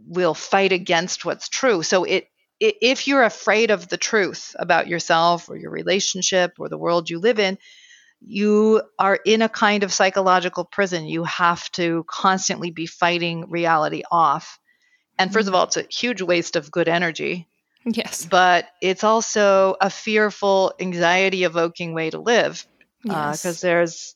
will 0.07 0.35
fight 0.35 0.73
against 0.73 1.25
what's 1.25 1.49
true. 1.49 1.83
So 1.83 2.05
it 2.05 2.29
if 2.59 3.07
you're 3.07 3.23
afraid 3.23 3.71
of 3.71 3.89
the 3.89 3.99
truth 3.99 4.57
about 4.59 4.89
yourself 4.89 5.51
or 5.51 5.57
your 5.59 5.71
relationship 5.71 6.55
or 6.59 6.71
the 6.71 6.79
world 6.79 7.11
you 7.11 7.19
live 7.19 7.39
in, 7.39 7.59
you 8.21 8.83
are 8.99 9.19
in 9.27 9.43
a 9.43 9.49
kind 9.49 9.83
of 9.83 9.93
psychological 9.93 10.65
prison. 10.65 11.05
You 11.07 11.25
have 11.25 11.71
to 11.73 12.05
constantly 12.09 12.71
be 12.71 12.87
fighting 12.87 13.51
reality 13.51 14.03
off. 14.11 14.59
And 15.19 15.31
first 15.33 15.49
of 15.49 15.55
all, 15.55 15.65
it's 15.65 15.77
a 15.77 15.87
huge 15.91 16.23
waste 16.23 16.57
of 16.57 16.71
good 16.71 16.89
energy. 16.89 17.47
Yes. 17.85 18.25
But 18.25 18.67
it's 18.81 19.05
also 19.05 19.77
a 19.81 19.91
fearful, 19.91 20.73
anxiety 20.81 21.45
evoking 21.45 21.93
way 21.95 22.11
to 22.11 22.19
live 22.19 22.67
because 23.03 23.45
Yes. 23.45 23.61
there's, 23.61 24.16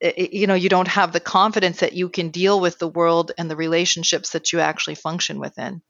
you 0.00 0.46
know, 0.46 0.54
you 0.54 0.68
don't 0.68 0.88
have 0.88 1.12
the 1.12 1.20
confidence 1.20 1.80
that 1.80 1.92
you 1.92 2.08
can 2.08 2.30
deal 2.30 2.58
with 2.60 2.78
the 2.78 2.88
world 2.88 3.32
and 3.36 3.50
the 3.50 3.56
relationships 3.56 4.30
that 4.30 4.52
you 4.52 4.60
actually 4.60 4.94
function 4.94 5.38
within. 5.38 5.82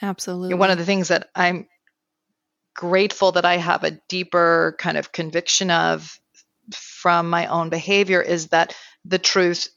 Absolutely. 0.00 0.54
One 0.54 0.70
of 0.70 0.78
the 0.78 0.84
things 0.84 1.08
that 1.08 1.28
I'm 1.34 1.66
grateful 2.74 3.32
that 3.32 3.44
I 3.44 3.56
have 3.56 3.84
a 3.84 3.98
deeper 4.08 4.76
kind 4.78 4.96
of 4.96 5.10
conviction 5.10 5.70
of 5.70 6.20
from 6.72 7.30
my 7.30 7.46
own 7.46 7.68
behavior 7.70 8.20
is 8.20 8.48
that 8.48 8.76
the 9.04 9.18
truth 9.18 9.68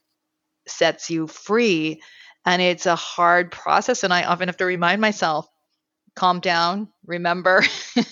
sets 0.67 1.09
you 1.09 1.27
free. 1.27 2.01
And 2.45 2.61
it's 2.61 2.85
a 2.85 2.95
hard 2.95 3.51
process. 3.51 4.03
And 4.03 4.13
I 4.13 4.23
often 4.23 4.47
have 4.47 4.57
to 4.57 4.65
remind 4.65 5.01
myself 5.01 5.47
calm 6.19 6.39
down, 6.41 6.89
remember, 7.05 7.63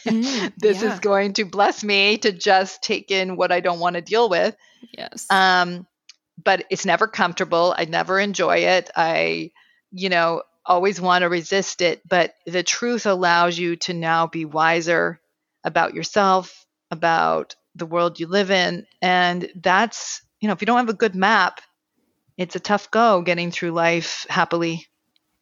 Mm, 0.07 0.53
this 0.57 0.81
yeah. 0.81 0.93
is 0.93 0.99
going 0.99 1.33
to 1.33 1.45
bless 1.45 1.83
me 1.83 2.17
to 2.19 2.31
just 2.31 2.81
take 2.83 3.11
in 3.11 3.35
what 3.35 3.51
I 3.51 3.59
don't 3.59 3.79
want 3.79 3.95
to 3.95 4.01
deal 4.01 4.29
with. 4.29 4.55
yes. 4.97 5.27
Um, 5.29 5.85
but 6.43 6.65
it's 6.69 6.85
never 6.85 7.07
comfortable. 7.07 7.73
I 7.77 7.85
never 7.85 8.19
enjoy 8.19 8.57
it. 8.59 8.89
I, 8.95 9.51
you 9.91 10.09
know, 10.09 10.43
always 10.65 11.01
want 11.01 11.23
to 11.23 11.29
resist 11.29 11.81
it. 11.81 12.01
But 12.07 12.33
the 12.45 12.63
truth 12.63 13.05
allows 13.05 13.57
you 13.57 13.75
to 13.77 13.93
now 13.93 14.27
be 14.27 14.45
wiser 14.45 15.19
about 15.63 15.93
yourself, 15.93 16.65
about 16.91 17.55
the 17.75 17.85
world 17.85 18.19
you 18.19 18.27
live 18.27 18.51
in. 18.51 18.85
And 19.01 19.49
that's, 19.55 20.21
you 20.39 20.47
know, 20.47 20.53
if 20.53 20.61
you 20.61 20.65
don't 20.67 20.77
have 20.77 20.89
a 20.89 20.93
good 20.93 21.15
map, 21.15 21.61
it's 22.37 22.55
a 22.55 22.59
tough 22.59 22.91
go 22.91 23.21
getting 23.21 23.51
through 23.51 23.71
life 23.71 24.25
happily. 24.29 24.85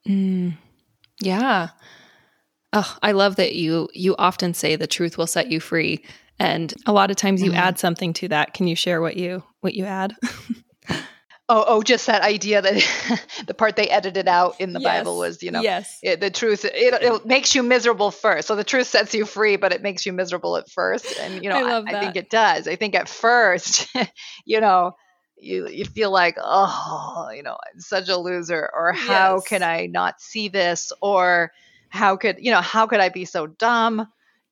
Mm, 0.07 0.57
yeah. 1.21 1.69
Oh, 2.75 2.97
I 3.01 3.13
love 3.13 3.37
that 3.37 3.55
you 3.55 3.87
you 3.93 4.15
often 4.19 4.53
say 4.53 4.75
the 4.75 4.85
truth 4.85 5.17
will 5.17 5.27
set 5.27 5.49
you 5.49 5.61
free, 5.61 6.03
and 6.37 6.73
a 6.85 6.91
lot 6.91 7.09
of 7.09 7.15
times 7.15 7.41
you 7.41 7.51
Mhm. 7.51 7.57
add 7.57 7.79
something 7.79 8.11
to 8.13 8.27
that. 8.27 8.53
Can 8.53 8.67
you 8.67 8.75
share 8.75 9.01
what 9.01 9.15
you 9.15 9.43
what 9.61 9.73
you 9.73 9.85
add? 9.85 10.15
Oh, 11.47 11.63
oh, 11.67 11.83
just 11.83 12.07
that 12.07 12.23
idea 12.23 12.59
that 12.59 12.73
the 13.47 13.53
part 13.53 13.75
they 13.75 13.87
edited 13.87 14.27
out 14.27 14.55
in 14.59 14.73
the 14.73 14.79
Bible 14.79 15.15
was, 15.15 15.43
you 15.43 15.51
know, 15.51 15.61
yes, 15.61 15.99
it, 16.01 16.19
the 16.19 16.31
truth 16.31 16.65
it, 16.65 16.71
it 16.73 17.25
makes 17.27 17.53
you 17.53 17.61
miserable 17.61 18.09
first 18.09 18.47
so 18.47 18.55
the 18.55 18.63
truth 18.63 18.87
sets 18.87 19.13
you 19.13 19.25
free 19.25 19.55
but 19.55 19.71
it 19.71 19.83
makes 19.83 20.07
you 20.07 20.11
miserable 20.13 20.57
at 20.57 20.67
first 20.69 21.13
and 21.19 21.43
you 21.43 21.49
know 21.49 21.57
I 21.57 21.83
i, 21.87 21.91
I 21.91 21.99
think 21.99 22.15
it 22.15 22.31
does 22.31 22.67
i 22.67 22.75
think 22.75 22.95
at 22.95 23.07
first 23.07 23.87
you 24.45 24.59
know 24.59 24.93
you, 25.37 25.67
you 25.67 25.85
feel 25.85 26.11
like 26.11 26.35
oh 26.41 27.29
you 27.35 27.43
know 27.43 27.53
i'm 27.73 27.79
such 27.79 28.09
a 28.09 28.17
loser 28.17 28.69
or 28.75 28.93
how 28.93 29.35
Yes. 29.35 29.47
can 29.47 29.61
i 29.63 29.85
not 29.85 30.19
see 30.19 30.47
this 30.47 30.91
or 31.01 31.51
how 31.95 32.17
could 32.17 32.37
you 32.39 32.51
know 32.51 32.61
how 32.61 32.87
could 32.87 32.99
i 32.99 33.09
be 33.09 33.25
so 33.25 33.47
dumb? 33.47 34.07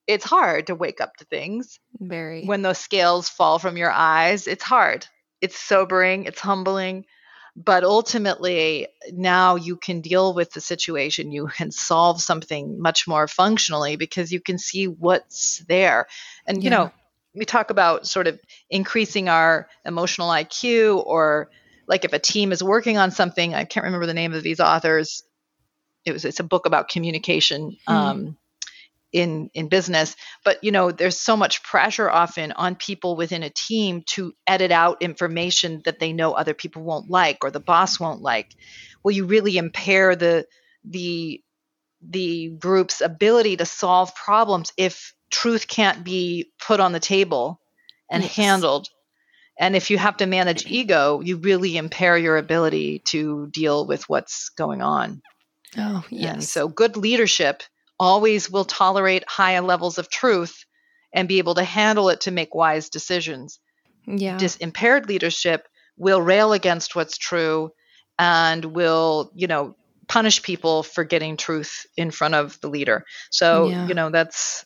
It's 0.07 0.25
hard 0.25 0.67
to 0.67 0.75
wake 0.75 0.99
up 1.01 1.15
to 1.17 1.25
things. 1.25 1.79
Very. 1.99 2.45
when 2.45 2.61
those 2.61 2.77
scales 2.77 3.29
fall 3.29 3.59
from 3.59 3.77
your 3.77 3.91
eyes 3.91 4.47
it's 4.47 4.63
hard. 4.63 5.05
It's 5.41 5.57
sobering 5.57 6.25
it's 6.25 6.39
humbling. 6.39 7.05
But 7.55 7.83
ultimately 7.83 8.87
now 9.11 9.55
you 9.57 9.77
can 9.77 10.01
deal 10.01 10.33
with 10.33 10.51
the 10.53 10.61
situation. 10.61 11.31
You 11.31 11.47
can 11.47 11.69
solve 11.71 12.19
something 12.19 12.81
much 12.81 13.07
more 13.07 13.27
functionally 13.27 13.95
because 13.95 14.31
you 14.31 14.41
can 14.41 14.57
see 14.57 14.87
what's 14.87 15.63
there. 15.67 16.07
And 16.47 16.63
you 16.63 16.71
Yeah. 16.71 16.77
know 16.77 16.91
we 17.35 17.45
talk 17.45 17.69
about 17.71 18.07
sort 18.07 18.27
of 18.27 18.39
increasing 18.69 19.27
our 19.29 19.67
emotional 19.85 20.29
iq 20.29 21.03
or 21.05 21.49
like 21.87 22.05
if 22.05 22.13
a 22.13 22.19
team 22.19 22.51
is 22.51 22.63
working 22.63 22.97
on 22.97 23.11
something 23.11 23.53
i 23.55 23.63
can't 23.65 23.85
remember 23.85 24.05
the 24.05 24.13
name 24.13 24.33
of 24.33 24.43
these 24.43 24.59
authors 24.59 25.23
it 26.05 26.11
was 26.11 26.25
it's 26.25 26.39
a 26.39 26.43
book 26.43 26.65
about 26.65 26.89
communication 26.89 27.77
Hmm. 27.87 27.93
um, 27.95 28.37
in 29.11 29.49
in 29.53 29.69
business 29.69 30.15
but 30.43 30.63
you 30.63 30.71
know 30.71 30.91
there's 30.91 31.17
so 31.19 31.37
much 31.37 31.63
pressure 31.63 32.09
often 32.09 32.51
on 32.53 32.75
people 32.75 33.15
within 33.15 33.43
a 33.43 33.49
team 33.49 34.03
to 34.07 34.33
edit 34.47 34.71
out 34.71 35.01
information 35.03 35.81
that 35.85 35.99
they 35.99 36.11
know 36.13 36.33
other 36.33 36.53
people 36.55 36.83
won't 36.83 37.09
like 37.09 37.37
or 37.43 37.51
the 37.51 37.59
boss 37.59 37.99
won't 37.99 38.21
like 38.21 38.55
well 39.03 39.11
you 39.15 39.25
really 39.25 39.57
impair 39.57 40.15
the 40.15 40.45
the 40.83 41.41
the 42.01 42.49
group's 42.59 43.01
ability 43.01 43.57
to 43.57 43.65
solve 43.65 44.13
problems 44.15 44.73
if 44.77 45.13
truth 45.31 45.67
can't 45.67 46.03
be 46.03 46.51
put 46.59 46.79
on 46.79 46.91
the 46.91 46.99
table 46.99 47.61
and 48.11 48.23
Yes. 48.23 48.35
handled 48.35 48.87
and 49.59 49.75
if 49.75 49.91
you 49.91 49.97
have 49.97 50.17
to 50.17 50.25
manage 50.25 50.65
ego 50.65 51.21
you 51.21 51.37
really 51.37 51.77
impair 51.77 52.17
your 52.17 52.37
ability 52.37 52.99
to 52.99 53.47
deal 53.51 53.85
with 53.87 54.09
what's 54.09 54.49
going 54.49 54.81
on 54.81 55.21
oh 55.77 56.03
yes. 56.09 56.33
and 56.33 56.43
so 56.43 56.67
good 56.67 56.97
leadership 56.97 57.63
always 57.99 58.49
will 58.49 58.65
tolerate 58.65 59.23
higher 59.27 59.61
levels 59.61 59.97
of 59.97 60.09
truth 60.09 60.65
and 61.13 61.27
be 61.27 61.37
able 61.37 61.55
to 61.55 61.63
handle 61.63 62.09
it 62.09 62.21
to 62.21 62.31
make 62.31 62.55
wise 62.55 62.89
decisions. 62.89 63.59
yeah. 64.07 64.37
Dis- 64.37 64.57
impaired 64.57 65.07
leadership 65.07 65.67
will 65.97 66.21
rail 66.21 66.53
against 66.53 66.95
what's 66.95 67.17
true 67.17 67.71
and 68.17 68.65
will, 68.65 69.31
you 69.35 69.47
know, 69.47 69.75
punish 70.07 70.41
people 70.41 70.83
for 70.83 71.03
getting 71.03 71.37
truth 71.37 71.85
in 71.95 72.09
front 72.11 72.33
of 72.35 72.59
the 72.61 72.67
leader. 72.69 73.05
So, 73.29 73.69
Yeah. 73.69 73.87
you 73.87 73.93
know, 73.93 74.09
that's 74.09 74.65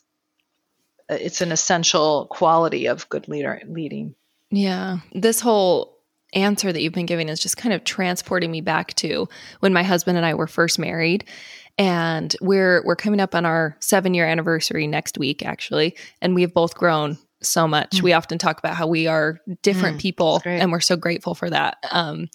uh, 1.10 1.14
it's 1.20 1.40
an 1.42 1.52
essential 1.52 2.26
quality 2.30 2.86
of 2.86 3.08
good 3.08 3.28
leader 3.28 3.60
leading. 3.68 4.14
Yeah. 4.50 4.98
This 5.12 5.40
whole 5.40 5.97
answer 6.34 6.72
that 6.72 6.82
you've 6.82 6.92
been 6.92 7.06
giving 7.06 7.28
is 7.28 7.40
just 7.40 7.56
kind 7.56 7.74
of 7.74 7.84
transporting 7.84 8.50
me 8.50 8.60
back 8.60 8.94
to 8.94 9.28
when 9.60 9.72
my 9.72 9.82
husband 9.82 10.16
and 10.16 10.26
I 10.26 10.34
were 10.34 10.46
first 10.46 10.78
married. 10.78 11.24
And 11.78 12.34
we're 12.40 12.82
we're 12.84 12.96
coming 12.96 13.20
up 13.20 13.34
on 13.34 13.46
our 13.46 13.76
7-year 13.80 14.26
anniversary 14.26 14.86
next 14.86 15.16
week 15.16 15.44
actually, 15.44 15.96
and 16.20 16.34
we've 16.34 16.52
both 16.52 16.74
grown 16.74 17.18
so 17.40 17.68
much. 17.68 17.90
Mm. 17.98 18.02
We 18.02 18.12
often 18.14 18.38
talk 18.38 18.58
about 18.58 18.74
how 18.74 18.88
we 18.88 19.06
are 19.06 19.38
different 19.62 19.98
Mm, 19.98 20.00
people 20.00 20.42
and 20.44 20.72
we're 20.72 20.80
so 20.80 20.96
grateful 20.96 21.36
for 21.36 21.48
that. 21.50 21.76
Um 21.92 22.28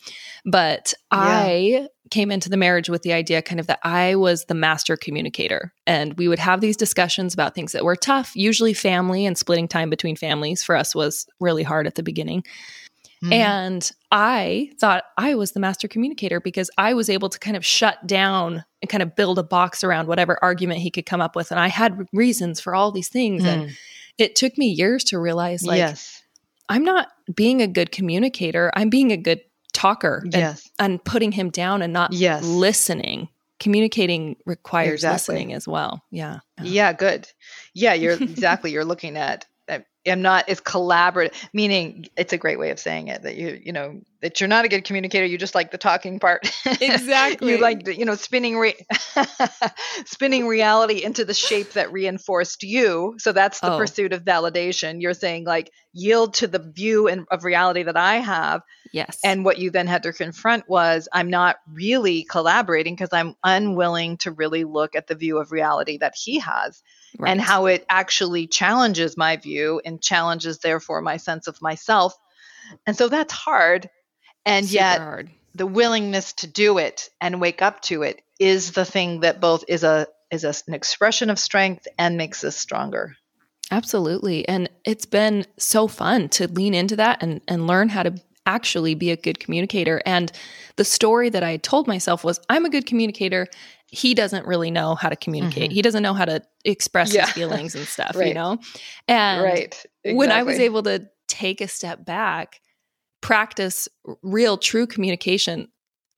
but 0.45 0.93
Yeah. 1.11 1.19
I 1.19 1.87
came 2.09 2.31
into 2.31 2.49
the 2.49 2.57
marriage 2.57 2.89
with 2.89 3.01
the 3.01 3.11
idea 3.11 3.41
kind 3.41 3.59
of 3.59 3.67
that 3.67 3.79
I 3.83 4.15
was 4.15 4.45
the 4.45 4.53
master 4.53 4.95
communicator 4.95 5.73
and 5.85 6.13
we 6.13 6.27
would 6.27 6.39
have 6.39 6.61
these 6.61 6.77
discussions 6.77 7.33
about 7.33 7.53
things 7.53 7.73
that 7.73 7.83
were 7.83 7.95
tough, 7.97 8.33
usually 8.35 8.73
family 8.73 9.25
and 9.25 9.37
splitting 9.37 9.67
time 9.67 9.89
between 9.89 10.15
families 10.15 10.63
for 10.63 10.75
us 10.75 10.95
was 10.95 11.25
really 11.39 11.63
hard 11.63 11.85
at 11.85 11.95
the 11.95 12.03
beginning. 12.03 12.43
Mhm. 13.23 13.31
And 13.33 13.91
I 14.11 14.71
thought 14.79 15.03
I 15.17 15.35
was 15.35 15.53
the 15.53 15.59
master 15.59 15.87
communicator 15.87 16.39
because 16.39 16.69
I 16.77 16.93
was 16.93 17.09
able 17.09 17.29
to 17.29 17.39
kind 17.39 17.55
of 17.55 17.65
shut 17.65 18.05
down 18.05 18.63
and 18.81 18.89
kind 18.89 19.01
of 19.01 19.15
build 19.15 19.39
a 19.39 19.43
box 19.43 19.83
around 19.83 20.07
whatever 20.07 20.37
argument 20.43 20.79
he 20.81 20.91
could 20.91 21.05
come 21.05 21.21
up 21.21 21.35
with. 21.35 21.49
And 21.51 21.59
I 21.59 21.67
had 21.69 22.05
reasons 22.11 22.59
for 22.59 22.75
all 22.75 22.91
these 22.91 23.09
things. 23.09 23.43
And 23.45 23.69
Mm. 23.69 23.73
it 24.17 24.35
took 24.35 24.57
me 24.57 24.67
years 24.67 25.03
to 25.05 25.19
realize 25.19 25.63
like, 25.63 25.77
yes. 25.77 26.21
I'm 26.69 26.83
not 26.83 27.07
being 27.33 27.61
a 27.61 27.67
good 27.67 27.91
communicator, 27.91 28.71
I'm 28.75 28.89
being 28.89 29.11
a 29.11 29.17
good 29.17 29.41
talker 29.73 30.21
and, 30.25 30.33
Yes. 30.33 30.69
and 30.79 31.03
putting 31.03 31.31
him 31.31 31.49
down 31.49 31.81
and 31.81 31.93
not 31.93 32.13
Yes. 32.13 32.43
listening. 32.43 33.29
Communicating 33.59 34.35
requires 34.45 34.95
Exactly. 35.03 35.35
listening 35.35 35.53
as 35.53 35.67
well. 35.67 36.03
Yeah. 36.11 36.39
Yeah, 36.61 36.91
good. 36.93 37.27
Yeah, 37.73 37.93
you're 37.93 38.13
exactly. 38.21 38.71
You're 38.71 38.83
looking 38.85 39.15
at. 39.17 39.45
I'm 40.05 40.21
not 40.21 40.49
as 40.49 40.59
collaborative. 40.59 41.33
Meaning, 41.53 42.07
it's 42.17 42.33
a 42.33 42.37
great 42.37 42.59
way 42.59 42.71
of 42.71 42.79
saying 42.79 43.07
it 43.07 43.21
that 43.23 43.35
you, 43.35 43.59
you 43.63 43.71
know, 43.71 44.01
that 44.21 44.39
you're 44.39 44.47
not 44.49 44.65
a 44.65 44.67
good 44.69 44.83
communicator. 44.83 45.25
You 45.25 45.37
just 45.37 45.55
like 45.55 45.71
the 45.71 45.77
talking 45.77 46.19
part. 46.19 46.49
Exactly. 46.81 47.51
you 47.53 47.57
like, 47.59 47.87
you 47.87 48.05
know, 48.05 48.15
spinning 48.15 48.57
re- 48.57 48.85
spinning 50.05 50.47
reality 50.47 51.03
into 51.03 51.25
the 51.25 51.33
shape 51.33 51.73
that 51.73 51.91
reinforced 51.91 52.63
you. 52.63 53.15
So 53.17 53.31
that's 53.31 53.59
the 53.59 53.73
Oh. 53.73 53.77
pursuit 53.77 54.13
of 54.13 54.23
validation. 54.23 55.01
You're 55.01 55.13
saying 55.13 55.45
like 55.45 55.71
yield 55.93 56.35
to 56.35 56.47
the 56.47 56.59
view 56.59 57.07
and 57.07 57.25
of 57.31 57.43
reality 57.43 57.83
that 57.83 57.97
I 57.97 58.15
have, 58.17 58.61
Yes. 58.91 59.19
and 59.23 59.43
what 59.45 59.57
you 59.57 59.71
then 59.71 59.87
had 59.87 60.03
to 60.03 60.13
confront 60.13 60.67
was 60.69 61.07
I'm 61.13 61.29
not 61.29 61.57
really 61.71 62.23
collaborating 62.23 62.95
because 62.95 63.09
I'm 63.13 63.35
unwilling 63.43 64.17
to 64.17 64.31
really 64.31 64.63
look 64.63 64.95
at 64.95 65.07
the 65.07 65.15
view 65.15 65.37
of 65.39 65.51
reality 65.51 65.97
that 65.99 66.13
he 66.15 66.39
has 66.39 66.81
and 67.19 67.41
how 67.41 67.65
it 67.67 67.85
actually 67.89 68.47
challenges 68.47 69.17
my 69.17 69.37
view 69.37 69.81
and 69.85 70.01
challenges, 70.01 70.59
therefore, 70.59 71.01
my 71.01 71.17
sense 71.17 71.47
of 71.47 71.61
myself. 71.61 72.15
And 72.85 72.95
so 72.95 73.07
that's 73.09 73.33
hard. 73.33 73.89
And 74.45 74.65
Super 74.65 74.75
yet, 74.75 74.99
hard. 74.99 75.29
the 75.55 75.67
willingness 75.67 76.33
to 76.33 76.47
do 76.47 76.77
it 76.77 77.09
and 77.21 77.41
wake 77.41 77.61
up 77.61 77.81
to 77.83 78.03
it 78.03 78.21
is 78.39 78.71
the 78.71 78.85
thing 78.85 79.21
that 79.21 79.39
both 79.39 79.63
is 79.67 79.83
a 79.83 80.07
is 80.31 80.43
a, 80.43 80.53
an 80.67 80.73
expression 80.73 81.29
of 81.29 81.37
strength 81.37 81.87
and 81.99 82.17
makes 82.17 82.43
us 82.43 82.55
stronger. 82.55 83.15
Absolutely. 83.71 84.47
And 84.47 84.69
it's 84.83 85.05
been 85.05 85.45
so 85.57 85.87
fun 85.87 86.29
to 86.29 86.47
lean 86.47 86.73
into 86.73 86.95
that 86.95 87.21
and, 87.21 87.41
and 87.47 87.67
learn 87.67 87.89
how 87.89 88.03
to 88.03 88.15
actually 88.45 88.95
be 88.95 89.11
a 89.11 89.15
good 89.15 89.39
communicator. 89.39 90.01
And 90.05 90.31
the 90.75 90.83
story 90.83 91.29
that 91.29 91.43
I 91.43 91.57
told 91.57 91.87
myself 91.87 92.23
was 92.23 92.39
I'm 92.49 92.65
a 92.65 92.69
good 92.69 92.85
communicator. 92.85 93.47
He 93.93 94.15
doesn't 94.15 94.47
really 94.47 94.71
know 94.71 94.95
how 94.95 95.09
to 95.09 95.15
communicate. 95.15 95.69
Mhm. 95.69 95.73
He 95.73 95.81
doesn't 95.83 96.01
know 96.01 96.15
how 96.15 96.25
to 96.25 96.41
express 96.65 97.13
Yeah. 97.13 97.25
his 97.25 97.33
feelings 97.35 97.75
and 97.75 97.85
stuff, 97.87 98.15
you 98.15 98.33
know? 98.33 98.57
And 99.07 99.43
right. 99.43 99.85
when 100.03 100.31
I 100.31 100.41
was 100.41 100.57
able 100.59 100.81
to 100.83 101.07
take 101.27 101.61
a 101.61 101.67
step 101.67 102.03
back, 102.03 102.59
practice 103.21 103.87
real, 104.23 104.57
true 104.57 104.87
communication. 104.87 105.67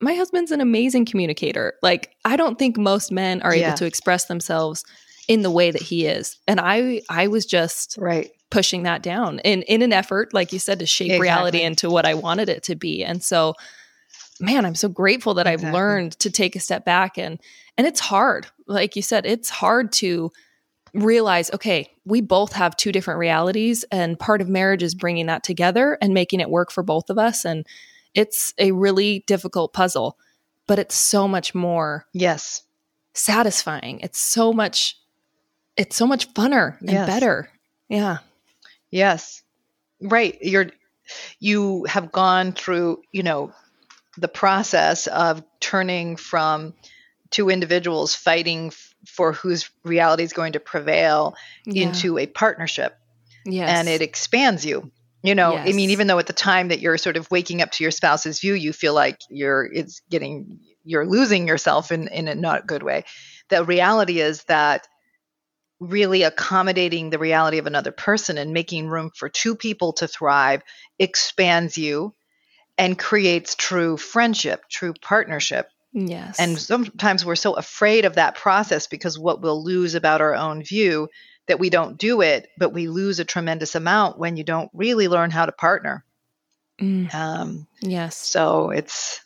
My 0.00 0.14
husband's 0.14 0.50
an 0.52 0.60
amazing 0.60 1.04
communicator. 1.04 1.74
Like, 1.82 2.10
I 2.24 2.36
don't 2.36 2.58
think 2.58 2.76
most 2.76 3.12
men 3.12 3.42
are 3.42 3.54
Yeah. 3.54 3.68
able 3.68 3.78
to 3.78 3.86
express 3.86 4.24
themselves 4.24 4.82
in 5.28 5.42
the 5.42 5.50
way 5.50 5.70
that 5.70 5.82
he 5.82 6.06
is. 6.06 6.38
And 6.46 6.60
I 6.60 7.02
I 7.10 7.26
was 7.28 7.44
just 7.46 7.96
Right. 7.98 8.30
pushing 8.50 8.84
that 8.84 9.02
down 9.02 9.38
in 9.40 9.62
in 9.62 9.82
an 9.82 9.92
effort, 9.92 10.32
like 10.32 10.52
you 10.52 10.58
said, 10.58 10.78
to 10.78 10.86
shape 10.86 11.06
Exactly. 11.06 11.22
reality 11.22 11.62
into 11.62 11.90
what 11.90 12.06
I 12.06 12.14
wanted 12.14 12.48
it 12.48 12.62
to 12.64 12.74
be. 12.74 13.04
And 13.04 13.22
so, 13.22 13.54
man, 14.40 14.64
I'm 14.64 14.74
so 14.74 14.88
grateful 14.88 15.34
that 15.34 15.46
I've 15.46 15.62
learned 15.62 16.18
to 16.20 16.30
take 16.30 16.56
a 16.56 16.60
step 16.60 16.84
back 16.84 17.18
and 17.18 17.38
and 17.78 17.86
it's 17.86 18.00
hard. 18.00 18.46
Like 18.66 18.96
you 18.96 19.02
said, 19.02 19.26
it's 19.26 19.50
hard 19.50 19.92
to 19.94 20.32
realize, 20.94 21.50
okay, 21.52 21.90
we 22.06 22.22
both 22.22 22.52
have 22.54 22.76
two 22.76 22.90
different 22.90 23.18
realities, 23.18 23.84
and 23.92 24.18
part 24.18 24.40
of 24.40 24.48
marriage 24.48 24.82
is 24.82 24.94
bringing 24.94 25.26
that 25.26 25.44
together 25.44 25.98
and 26.00 26.14
making 26.14 26.40
it 26.40 26.48
work 26.50 26.70
for 26.70 26.82
both 26.82 27.10
of 27.10 27.18
us. 27.18 27.44
And 27.44 27.66
it's 28.14 28.54
a 28.58 28.72
really 28.72 29.24
difficult 29.26 29.74
puzzle, 29.74 30.16
but 30.66 30.78
it's 30.78 30.94
so 30.94 31.28
much 31.28 31.54
more 31.54 32.06
Yes. 32.14 32.62
satisfying. 33.12 34.00
It's 34.00 34.18
so 34.18 34.52
much, 34.54 34.96
it's 35.76 35.96
so 35.96 36.06
much 36.06 36.32
funner 36.32 36.78
and 36.80 36.90
Yes. 36.90 37.06
better. 37.06 37.50
Yeah. 37.90 38.18
Yes. 38.90 39.42
Right. 40.00 40.38
You're 40.40 40.70
you 41.38 41.84
have 41.84 42.10
gone 42.10 42.52
through, 42.52 43.00
you 43.12 43.22
know, 43.22 43.52
the 44.18 44.28
process 44.28 45.06
of 45.06 45.42
turning 45.60 46.16
from 46.16 46.74
two 47.30 47.50
individuals 47.50 48.14
fighting 48.14 48.68
f- 48.68 48.94
for 49.06 49.32
whose 49.32 49.70
reality 49.84 50.22
is 50.22 50.32
going 50.32 50.52
to 50.52 50.60
prevail 50.60 51.34
Yeah. 51.64 51.88
into 51.88 52.18
a 52.18 52.26
partnership 52.26 52.96
yes. 53.44 53.68
and 53.68 53.88
it 53.88 54.02
expands 54.02 54.64
you. 54.64 54.90
You 55.22 55.34
know, 55.34 55.56
I 55.56 55.72
mean 55.72 55.90
even 55.90 56.06
though 56.06 56.20
at 56.20 56.26
the 56.26 56.32
time 56.32 56.68
that 56.68 56.78
you're 56.78 56.98
sort 56.98 57.16
of 57.16 57.28
waking 57.32 57.60
up 57.60 57.72
to 57.72 57.84
your 57.84 57.90
spouse's 57.90 58.38
view, 58.38 58.54
you 58.54 58.72
feel 58.72 58.94
like 58.94 59.18
you're 59.28 59.64
it's 59.64 60.00
getting 60.08 60.60
you're 60.84 61.06
losing 61.06 61.48
yourself 61.48 61.90
in 61.90 62.06
in 62.08 62.28
a 62.28 62.34
not 62.36 62.68
good 62.68 62.84
way. 62.84 63.04
The 63.48 63.64
reality 63.64 64.20
is 64.20 64.44
that 64.44 64.86
really 65.80 66.22
accommodating 66.22 67.10
the 67.10 67.18
reality 67.18 67.58
of 67.58 67.66
another 67.66 67.90
person 67.90 68.38
and 68.38 68.52
making 68.52 68.88
room 68.88 69.10
for 69.14 69.28
two 69.28 69.56
people 69.56 69.92
to 69.94 70.06
thrive 70.08 70.62
expands 70.98 71.76
you 71.76 72.12
and 72.78 72.98
creates 72.98 73.54
true 73.54 73.96
friendship, 73.96 74.64
true 74.68 74.92
partnership. 75.00 75.68
yes. 75.92 76.38
And 76.38 76.58
sometimes 76.58 77.24
we're 77.24 77.36
so 77.36 77.54
afraid 77.54 78.04
of 78.04 78.14
that 78.16 78.34
process 78.34 78.86
because 78.86 79.18
what 79.18 79.40
we'll 79.40 79.62
lose 79.64 79.94
about 79.94 80.20
our 80.20 80.34
own 80.34 80.62
view 80.62 81.08
that 81.46 81.58
we 81.60 81.70
don't 81.70 81.96
do 81.96 82.20
it, 82.22 82.48
but 82.58 82.72
we 82.72 82.88
lose 82.88 83.18
a 83.20 83.24
tremendous 83.24 83.74
amount 83.74 84.18
when 84.18 84.36
you 84.36 84.44
don't 84.44 84.70
really 84.74 85.08
learn 85.08 85.30
how 85.30 85.46
to 85.46 85.52
partner. 85.52 86.04
Mm, 86.80 87.14
Um, 87.14 87.66
yes. 87.80 88.16
so 88.16 88.70
it's 88.70 89.20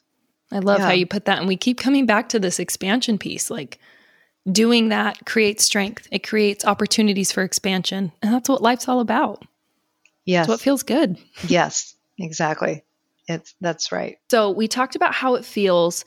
I 0.52 0.58
love 0.58 0.80
how 0.80 0.92
you 0.92 1.06
put 1.06 1.24
that. 1.24 1.38
And 1.38 1.48
we 1.48 1.56
keep 1.56 1.78
coming 1.78 2.06
back 2.06 2.28
to 2.30 2.38
this 2.38 2.58
expansion 2.58 3.18
piece. 3.18 3.50
Like 3.50 3.78
doing 4.50 4.90
that 4.90 5.24
creates 5.26 5.64
strength, 5.64 6.06
it 6.12 6.26
creates 6.26 6.64
opportunities 6.64 7.32
for 7.32 7.42
expansion. 7.42 8.12
And 8.22 8.32
that's 8.32 8.48
what 8.48 8.62
life's 8.62 8.86
all 8.88 9.00
about. 9.00 9.44
yes, 10.24 10.44
It's 10.44 10.48
what 10.48 10.60
feels 10.60 10.82
good. 10.82 11.16
yes, 11.48 11.94
exactly. 12.18 12.84
It's 13.30 13.54
that's 13.60 13.92
right. 13.92 14.16
So 14.30 14.50
we 14.50 14.66
talked 14.68 14.96
about 14.96 15.14
how 15.14 15.34
it 15.36 15.44
feels 15.44 16.04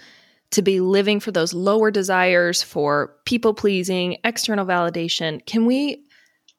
to 0.51 0.61
be 0.61 0.79
living 0.81 1.19
for 1.19 1.31
those 1.31 1.53
lower 1.53 1.89
desires 1.89 2.61
for 2.61 3.15
people 3.25 3.53
pleasing, 3.53 4.17
external 4.23 4.65
validation. 4.65 5.43
Can 5.45 5.65
we 5.65 6.03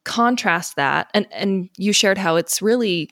contrast 0.04 0.76
that? 0.76 1.10
And 1.14 1.26
and 1.32 1.68
you 1.76 1.92
shared 1.92 2.18
how 2.18 2.36
it's 2.36 2.62
really 2.62 3.10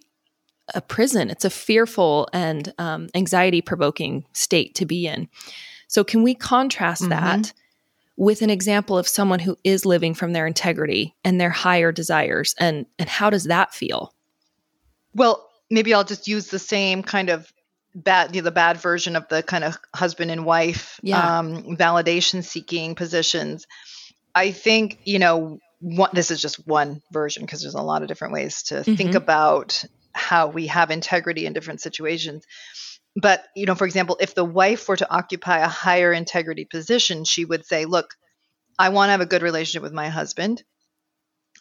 a 0.75 0.81
prison. 0.81 1.29
It's 1.29 1.45
a 1.45 1.51
fearful 1.51 2.29
and 2.33 2.73
um, 2.79 3.09
anxiety 3.15 3.61
provoking 3.61 4.25
state 4.33 4.75
to 4.77 4.87
be 4.87 5.07
in. 5.07 5.29
So 5.88 6.05
can 6.05 6.23
we 6.23 6.35
contrast 6.35 7.03
Mhm. 7.03 7.11
that 7.11 7.53
with 8.17 8.43
an 8.43 8.51
example 8.51 8.97
of 8.97 9.07
someone 9.09 9.41
who 9.41 9.57
is 9.65 9.85
living 9.85 10.15
from 10.15 10.33
their 10.33 10.47
integrity 10.47 11.15
and 11.25 11.41
their 11.41 11.51
higher 11.51 11.93
desires? 11.93 12.55
And 12.59 12.87
and 12.99 13.09
how 13.09 13.29
does 13.29 13.45
that 13.45 13.75
feel? 13.75 14.15
Well, 15.15 15.49
maybe 15.73 15.95
I'll 15.95 16.05
just 16.05 16.29
use 16.29 16.49
the 16.49 16.59
same 16.59 17.03
kind 17.03 17.31
of 17.31 17.51
bad, 17.95 18.35
you 18.37 18.43
know, 18.43 18.45
the 18.45 18.53
bad 18.53 18.77
version 18.77 19.17
of 19.17 19.27
the 19.29 19.43
kind 19.43 19.65
of 19.65 19.79
husband 19.95 20.31
and 20.31 20.45
wife 20.45 21.01
Yeah. 21.03 21.39
um, 21.39 21.77
validation 21.77 22.45
seeking 22.45 22.95
positions. 22.95 23.67
I 24.35 24.53
think, 24.53 25.01
you 25.05 25.19
know, 25.19 25.59
one, 25.81 26.11
this 26.13 26.31
is 26.31 26.41
just 26.41 26.67
one 26.67 27.01
version 27.11 27.43
because 27.43 27.63
there's 27.63 27.75
a 27.75 27.83
lot 27.83 28.03
of 28.03 28.09
different 28.09 28.35
ways 28.35 28.63
to 28.65 28.85
think 28.85 29.13
Mhm. 29.13 29.17
about 29.17 29.85
how 30.15 30.47
we 30.49 30.67
have 30.69 30.91
integrity 30.91 31.47
in 31.47 31.55
different 31.55 31.81
situations. 31.81 32.45
But, 33.17 33.45
you 33.57 33.67
know, 33.67 33.75
for 33.75 33.87
example, 33.87 34.17
if 34.21 34.35
the 34.35 34.45
wife 34.45 34.89
were 34.89 34.97
to 34.97 35.11
occupy 35.11 35.59
a 35.59 35.69
higher 35.69 36.13
integrity 36.13 36.67
position, 36.67 37.25
she 37.25 37.45
would 37.45 37.67
say, 37.67 37.85
Look, 37.87 38.15
I 38.79 38.91
want 38.91 39.09
to 39.09 39.13
have 39.13 39.21
a 39.21 39.27
good 39.27 39.43
relationship 39.43 39.83
with 39.83 39.93
my 39.93 40.09
husband. 40.09 40.63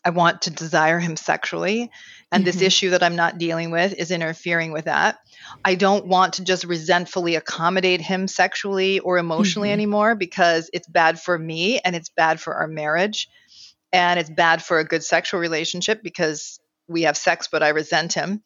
I 0.04 0.10
want 0.10 0.44
to 0.44 0.50
desire 0.50 1.00
him 1.00 1.16
sexually. 1.16 1.92
And 2.32 2.46
this 2.46 2.58
Mhm. 2.58 2.64
issue 2.64 2.90
that 2.92 3.04
I'm 3.04 3.16
not 3.16 3.38
dealing 3.38 3.72
with 3.72 3.94
is 3.94 4.10
interfering 4.10 4.72
with 4.72 4.86
that. 4.86 5.20
I 5.64 5.76
don't 5.76 6.08
want 6.08 6.34
to 6.36 6.44
just 6.44 6.64
resentfully 6.64 7.36
accommodate 7.36 8.02
him 8.02 8.28
sexually 8.28 9.00
or 9.00 9.18
emotionally 9.18 9.70
Mhm. 9.70 9.74
anymore 9.74 10.16
because 10.16 10.70
it's 10.74 10.88
bad 10.88 11.22
for 11.22 11.38
me 11.38 11.80
and 11.80 11.96
it's 11.96 12.10
bad 12.10 12.40
for 12.40 12.56
our 12.56 12.68
marriage. 12.68 13.30
And 13.94 14.20
it's 14.20 14.30
bad 14.30 14.64
for 14.64 14.80
a 14.80 14.86
good 14.86 15.04
sexual 15.04 15.40
relationship 15.40 16.02
because 16.02 16.60
we 16.88 17.04
have 17.04 17.18
sex, 17.18 17.50
but 17.52 17.62
I 17.62 17.70
resent 17.70 18.14
him. 18.14 18.42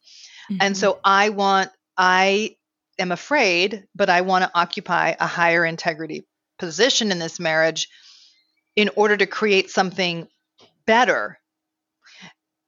And 0.59 0.75
Mhm. 0.75 0.77
so 0.77 0.99
I 1.03 1.29
want, 1.29 1.69
I 1.97 2.57
am 2.97 3.11
afraid, 3.11 3.85
but 3.93 4.09
I 4.09 4.21
want 4.21 4.43
to 4.43 4.51
occupy 4.55 5.15
a 5.19 5.27
higher 5.27 5.63
integrity 5.63 6.25
position 6.57 7.11
in 7.11 7.19
this 7.19 7.39
marriage 7.39 7.87
in 8.75 8.89
order 8.95 9.15
to 9.15 9.25
create 9.25 9.69
something 9.69 10.27
better. 10.85 11.39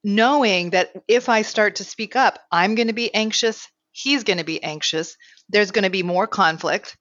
Knowing 0.08 0.70
that 0.70 0.90
if 1.06 1.28
I 1.28 1.42
start 1.42 1.76
to 1.76 1.84
speak 1.84 2.16
up, 2.16 2.38
I'm 2.50 2.76
going 2.76 2.86
to 2.86 2.94
be 2.94 3.14
anxious, 3.14 3.68
he's 3.92 4.24
going 4.24 4.38
to 4.38 4.44
be 4.44 4.62
anxious, 4.62 5.18
there's 5.50 5.70
going 5.70 5.84
to 5.84 5.90
be 5.90 6.02
more 6.02 6.26
conflict, 6.26 6.96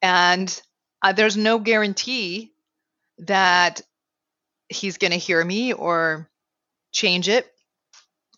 and 0.00 0.62
uh, 1.02 1.12
there's 1.12 1.36
no 1.36 1.58
guarantee 1.58 2.52
that 3.18 3.80
he's 4.68 4.98
going 4.98 5.10
to 5.10 5.16
hear 5.16 5.44
me 5.44 5.72
or 5.72 6.30
change 6.92 7.28
it. 7.28 7.44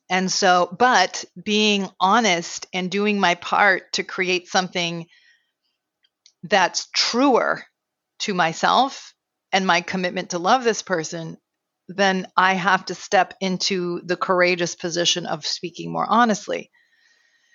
And 0.09 0.33
so, 0.33 0.75
but 0.79 1.27
being 1.45 1.87
honest 2.01 2.69
and 2.73 2.91
doing 2.91 3.21
my 3.21 3.35
part 3.35 3.93
to 3.95 4.03
create 4.03 4.49
something 4.49 5.09
that's 6.43 6.89
truer 6.95 7.65
to 8.21 8.33
myself 8.33 9.13
and 9.53 9.67
my 9.67 9.83
commitment 9.83 10.31
to 10.31 10.39
love 10.39 10.65
this 10.65 10.81
person, 10.81 11.37
then 11.89 12.27
I 12.37 12.55
have 12.55 12.87
to 12.87 12.95
step 12.95 13.35
into 13.41 14.01
the 14.05 14.17
courageous 14.17 14.75
position 14.75 15.27
of 15.27 15.47
speaking 15.47 15.93
more 15.93 16.07
honestly. 16.09 16.71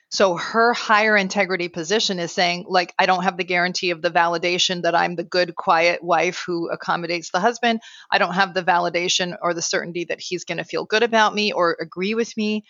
So 0.10 0.36
her 0.36 0.74
higher 0.74 1.15
integrity 1.15 1.70
position 1.70 2.20
is 2.20 2.34
saying, 2.34 2.65
like, 2.67 2.94
I 3.00 3.06
don't 3.06 3.24
have 3.24 3.38
the 3.38 3.46
guarantee 3.46 3.91
of 3.91 4.02
the 4.02 4.12
validation 4.12 4.82
that 4.82 4.94
I'm 4.94 5.15
the 5.15 5.24
good, 5.24 5.56
quiet 5.56 6.04
wife 6.04 6.44
who 6.46 6.70
accommodates 6.70 7.32
the 7.32 7.39
husband. 7.39 7.80
I 8.12 8.17
don't 8.17 8.34
have 8.34 8.54
the 8.54 8.63
validation 8.63 9.38
or 9.41 9.54
the 9.54 9.62
certainty 9.62 10.06
that 10.10 10.20
he's 10.20 10.44
going 10.44 10.58
to 10.58 10.65
feel 10.65 10.84
good 10.84 11.04
about 11.04 11.34
me 11.34 11.54
or 11.54 11.78
agree 11.80 12.13
with 12.13 12.36
me. 12.36 12.65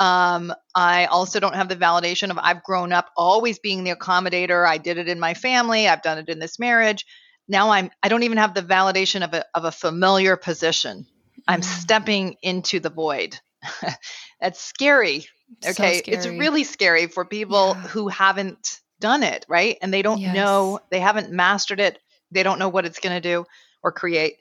Um, 0.00 0.52
I 0.74 1.04
also 1.04 1.38
don't 1.38 1.54
have 1.54 1.68
the 1.68 1.76
validation 1.76 2.30
of 2.30 2.38
I've 2.38 2.64
grown 2.64 2.92
up 2.92 3.10
always 3.16 3.60
being 3.60 3.84
the 3.84 3.94
accommodator. 3.94 4.66
I 4.66 4.78
did 4.78 4.98
it 4.98 5.08
in 5.08 5.20
my 5.20 5.34
family. 5.34 5.86
I've 5.86 6.02
done 6.02 6.18
it 6.18 6.28
in 6.28 6.40
this 6.40 6.58
marriage. 6.58 7.04
Now 7.50 7.70
I'm 7.72 7.90
I 8.02 8.08
don't 8.08 8.22
even 8.24 8.38
have 8.38 8.54
the 8.54 8.62
validation 8.62 9.24
of 9.24 9.34
a 9.34 9.44
of 9.54 9.64
a 9.66 9.72
familiar 9.72 10.36
position. 10.36 11.06
I'm 11.48 11.62
Mm. 11.62 11.64
stepping 11.64 12.36
into 12.42 12.80
the 12.80 12.90
void. 12.90 13.38
That's 14.40 14.60
scary. 14.62 15.26
So 15.60 15.82
Okay. 15.82 16.02
It's 16.10 16.26
really 16.26 16.64
scary 16.64 17.08
for 17.08 17.26
people 17.26 17.74
Yeah. 17.74 17.88
who 17.88 18.08
haven't 18.08 18.80
done 19.00 19.22
it, 19.24 19.46
right? 19.48 19.78
And 19.82 19.92
they 19.92 20.02
don't 20.02 20.22
Yes. 20.22 20.34
know, 20.34 20.80
they 20.90 21.00
haven't 21.00 21.32
mastered 21.32 21.80
it. 21.80 21.98
They 22.30 22.42
don't 22.44 22.58
know 22.60 22.68
what 22.70 22.86
it's 22.86 23.00
going 23.00 23.16
to 23.16 23.28
do 23.28 23.46
or 23.82 23.92
create. 23.92 24.36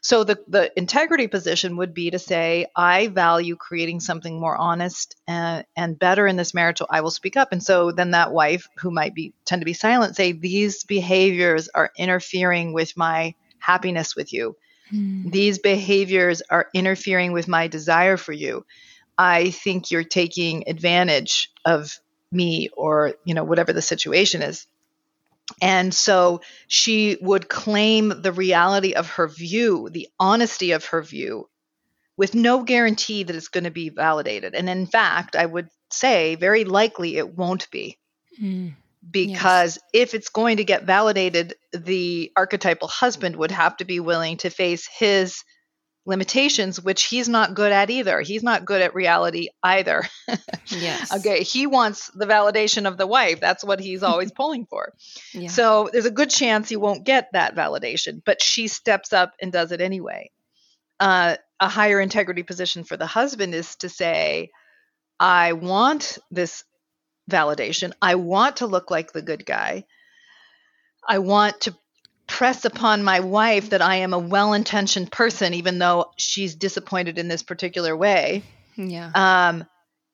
So 0.00 0.24
the 0.24 0.38
the 0.48 0.70
integrity 0.76 1.26
position 1.26 1.76
would 1.76 1.94
be 1.94 2.10
to 2.10 2.18
say, 2.18 2.66
I 2.74 3.08
value 3.08 3.56
creating 3.56 4.00
something 4.00 4.38
more 4.38 4.56
honest 4.56 5.16
and, 5.26 5.64
and 5.76 5.98
better 5.98 6.26
in 6.26 6.36
this 6.36 6.54
marriage, 6.54 6.78
so 6.78 6.86
I 6.88 7.00
will 7.00 7.10
speak 7.10 7.36
up. 7.36 7.52
And 7.52 7.62
so 7.62 7.92
then 7.92 8.12
that 8.12 8.32
wife 8.32 8.68
who 8.78 8.90
might 8.90 9.14
be 9.14 9.32
tend 9.44 9.60
to 9.60 9.66
be 9.66 9.72
silent 9.72 10.16
say, 10.16 10.32
these 10.32 10.84
behaviors 10.84 11.68
are 11.68 11.90
interfering 11.96 12.72
with 12.72 12.96
my 12.96 13.34
happiness 13.58 14.14
with 14.14 14.32
you. 14.32 14.56
Mm. 14.92 15.32
These 15.32 15.58
behaviors 15.58 16.42
are 16.48 16.68
interfering 16.72 17.32
with 17.32 17.48
my 17.48 17.66
desire 17.66 18.16
for 18.16 18.32
you. 18.32 18.64
I 19.18 19.50
think 19.50 19.90
you're 19.90 20.04
taking 20.04 20.68
advantage 20.68 21.50
of 21.64 21.98
me 22.30 22.68
or, 22.76 23.14
you 23.24 23.34
know, 23.34 23.44
whatever 23.44 23.72
the 23.72 23.82
situation 23.82 24.42
is. 24.42 24.66
And 25.62 25.94
so 25.94 26.40
she 26.66 27.16
would 27.20 27.48
claim 27.48 28.12
the 28.22 28.32
reality 28.32 28.94
of 28.94 29.10
her 29.10 29.28
view, 29.28 29.88
the 29.90 30.08
honesty 30.18 30.72
of 30.72 30.86
her 30.86 31.02
view, 31.02 31.48
with 32.16 32.34
no 32.34 32.62
guarantee 32.62 33.22
that 33.22 33.36
it's 33.36 33.48
going 33.48 33.64
to 33.64 33.70
be 33.70 33.90
validated. 33.90 34.54
And 34.54 34.68
in 34.68 34.86
fact, 34.86 35.36
I 35.36 35.46
would 35.46 35.68
say 35.90 36.34
very 36.34 36.64
likely 36.64 37.16
it 37.16 37.36
won't 37.36 37.70
be. 37.70 37.98
Mm. 38.40 38.74
Because 39.08 39.78
yes. 39.92 40.08
if 40.08 40.14
it's 40.14 40.30
going 40.30 40.56
to 40.56 40.64
get 40.64 40.82
validated, 40.84 41.54
the 41.72 42.32
archetypal 42.34 42.88
husband 42.88 43.36
would 43.36 43.52
have 43.52 43.76
to 43.76 43.84
be 43.84 44.00
willing 44.00 44.38
to 44.38 44.50
face 44.50 44.88
his 44.98 45.44
limitations, 46.06 46.80
which 46.80 47.04
he's 47.04 47.28
not 47.28 47.54
good 47.54 47.72
at 47.72 47.90
either. 47.90 48.20
He's 48.20 48.42
not 48.42 48.64
good 48.64 48.80
at 48.80 48.94
reality 48.94 49.48
either. 49.62 50.04
yes. 50.68 51.12
Okay. 51.16 51.42
He 51.42 51.66
wants 51.66 52.10
the 52.14 52.26
validation 52.26 52.86
of 52.86 52.96
the 52.96 53.06
wife. 53.06 53.40
That's 53.40 53.64
what 53.64 53.80
he's 53.80 54.02
always 54.04 54.32
pulling 54.32 54.66
for. 54.66 54.92
Yeah. 55.34 55.48
So 55.48 55.90
there's 55.92 56.06
a 56.06 56.10
good 56.10 56.30
chance 56.30 56.68
he 56.68 56.76
won't 56.76 57.04
get 57.04 57.30
that 57.32 57.56
validation, 57.56 58.22
but 58.24 58.40
she 58.40 58.68
steps 58.68 59.12
up 59.12 59.34
and 59.40 59.52
does 59.52 59.72
it 59.72 59.80
anyway. 59.80 60.30
Uh, 61.00 61.36
a 61.60 61.68
higher 61.68 62.00
integrity 62.00 62.42
position 62.42 62.84
for 62.84 62.96
the 62.96 63.06
husband 63.06 63.54
is 63.54 63.76
to 63.76 63.88
say, 63.88 64.50
I 65.18 65.54
want 65.54 66.18
this 66.30 66.64
validation. 67.30 67.92
I 68.00 68.14
want 68.14 68.56
to 68.58 68.66
look 68.66 68.90
like 68.90 69.12
the 69.12 69.22
good 69.22 69.44
guy. 69.44 69.84
I 71.06 71.18
want 71.18 71.62
to 71.62 71.76
press 72.26 72.64
upon 72.64 73.04
my 73.04 73.20
wife 73.20 73.70
that 73.70 73.82
I 73.82 73.96
am 73.96 74.12
a 74.12 74.18
well 74.18 74.52
intentioned 74.52 75.10
person, 75.12 75.54
even 75.54 75.78
though 75.78 76.12
she's 76.16 76.54
disappointed 76.54 77.18
in 77.18 77.28
this 77.28 77.42
particular 77.42 77.96
way. 77.96 78.42
Yeah. 78.76 79.10
Um, 79.14 79.66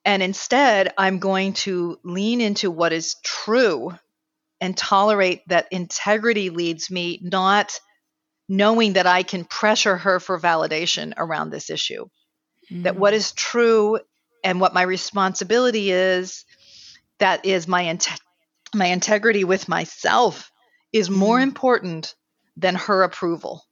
and 0.05 0.21
instead, 0.21 0.93
I'm 0.97 1.19
going 1.19 1.53
to 1.53 1.97
lean 2.03 2.41
into 2.41 2.69
what 2.69 2.93
is 2.93 3.15
true 3.23 3.93
and 4.59 4.77
tolerate 4.77 5.41
that 5.47 5.67
integrity 5.71 6.49
leads 6.49 6.91
me, 6.91 7.19
not 7.21 7.79
knowing 8.47 8.93
that 8.93 9.07
I 9.07 9.23
can 9.23 9.45
pressure 9.45 9.97
her 9.97 10.19
for 10.19 10.39
validation 10.39 11.13
around 11.17 11.49
this 11.49 11.69
issue. 11.69 12.05
Mm. 12.71 12.83
That 12.83 12.95
what 12.95 13.13
is 13.13 13.31
true 13.31 13.99
and 14.43 14.59
what 14.59 14.73
my 14.73 14.81
responsibility 14.81 15.91
is, 15.91 16.45
that 17.19 17.45
is 17.45 17.67
my, 17.67 17.81
in- 17.83 17.99
my 18.73 18.87
integrity 18.87 19.45
with 19.45 19.69
myself 19.69 20.51
is 20.93 21.09
more 21.09 21.39
mm. 21.39 21.43
important 21.43 22.15
than 22.55 22.75
her 22.75 23.03
approval. 23.03 23.65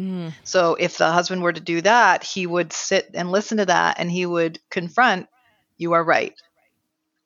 Mm. 0.00 0.32
So 0.44 0.76
if 0.76 0.96
the 0.96 1.10
husband 1.10 1.42
were 1.42 1.52
to 1.52 1.60
do 1.60 1.80
that, 1.82 2.24
he 2.24 2.46
would 2.46 2.72
sit 2.72 3.10
and 3.12 3.30
listen 3.30 3.58
to 3.58 3.66
that 3.66 3.98
and 3.98 4.10
he 4.10 4.24
would 4.24 4.58
confront, 4.70 5.28
You 5.76 5.92
are 5.92 6.04
right. 6.04 6.34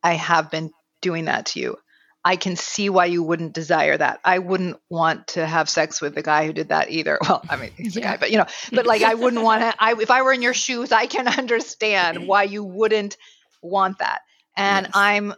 I 0.03 0.15
have 0.15 0.51
been 0.51 0.73
doing 1.01 1.27
that 1.27 1.47
to 1.47 1.61
you. 1.61 1.77
I 2.25 2.35
can 2.35 2.57
see 2.57 2.91
why 2.91 3.05
you 3.05 3.23
wouldn't 3.23 3.53
desire 3.53 3.97
that. 3.97 4.19
I 4.25 4.41
wouldn't 4.41 4.79
want 4.91 5.29
to 5.29 5.47
have 5.47 5.69
sex 5.69 6.01
with 6.01 6.17
the 6.17 6.23
guy 6.23 6.45
who 6.45 6.53
did 6.53 6.71
that 6.71 6.91
either. 6.91 7.19
Well, 7.29 7.41
I 7.49 7.55
mean, 7.55 7.71
he's 7.77 7.95
yeah. 7.95 8.01
a 8.01 8.05
guy, 8.05 8.17
but 8.17 8.31
you 8.33 8.39
know, 8.39 8.47
but 8.73 8.85
like 8.85 9.03
I 9.03 9.15
wouldn't 9.15 9.43
want 9.43 9.63
to. 9.63 9.73
I 9.79 9.95
if 10.01 10.11
I 10.11 10.23
were 10.23 10.33
in 10.33 10.43
your 10.43 10.55
shoes, 10.55 10.91
I 10.91 11.07
can 11.07 11.29
understand 11.39 12.27
why 12.27 12.43
you 12.43 12.65
wouldn't 12.65 13.17
want 13.63 14.01
that, 14.01 14.23
and 14.57 14.87
yes. 14.87 14.93
I'm 14.95 15.35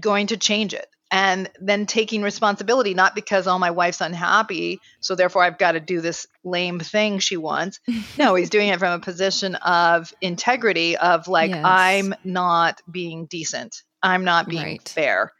going 0.00 0.28
to 0.28 0.36
change 0.36 0.72
it 0.72 0.86
and 1.12 1.50
then 1.60 1.84
taking 1.84 2.22
responsibility 2.22 2.94
not 2.94 3.14
because 3.14 3.46
oh 3.46 3.58
my 3.58 3.70
wife's 3.70 4.00
unhappy 4.00 4.80
so 5.00 5.14
therefore 5.14 5.42
i've 5.44 5.58
got 5.58 5.72
to 5.72 5.80
do 5.80 6.00
this 6.00 6.26
lame 6.42 6.80
thing 6.80 7.18
she 7.20 7.36
wants 7.36 7.78
no 8.18 8.34
he's 8.34 8.50
doing 8.50 8.68
it 8.68 8.78
from 8.78 8.92
a 8.92 9.04
position 9.04 9.54
of 9.56 10.12
integrity 10.20 10.96
of 10.96 11.28
like 11.28 11.50
yes. 11.50 11.62
i'm 11.62 12.14
not 12.24 12.80
being 12.90 13.26
decent 13.26 13.82
i'm 14.02 14.24
not 14.24 14.48
being 14.48 14.62
right. 14.62 14.88
fair 14.88 15.32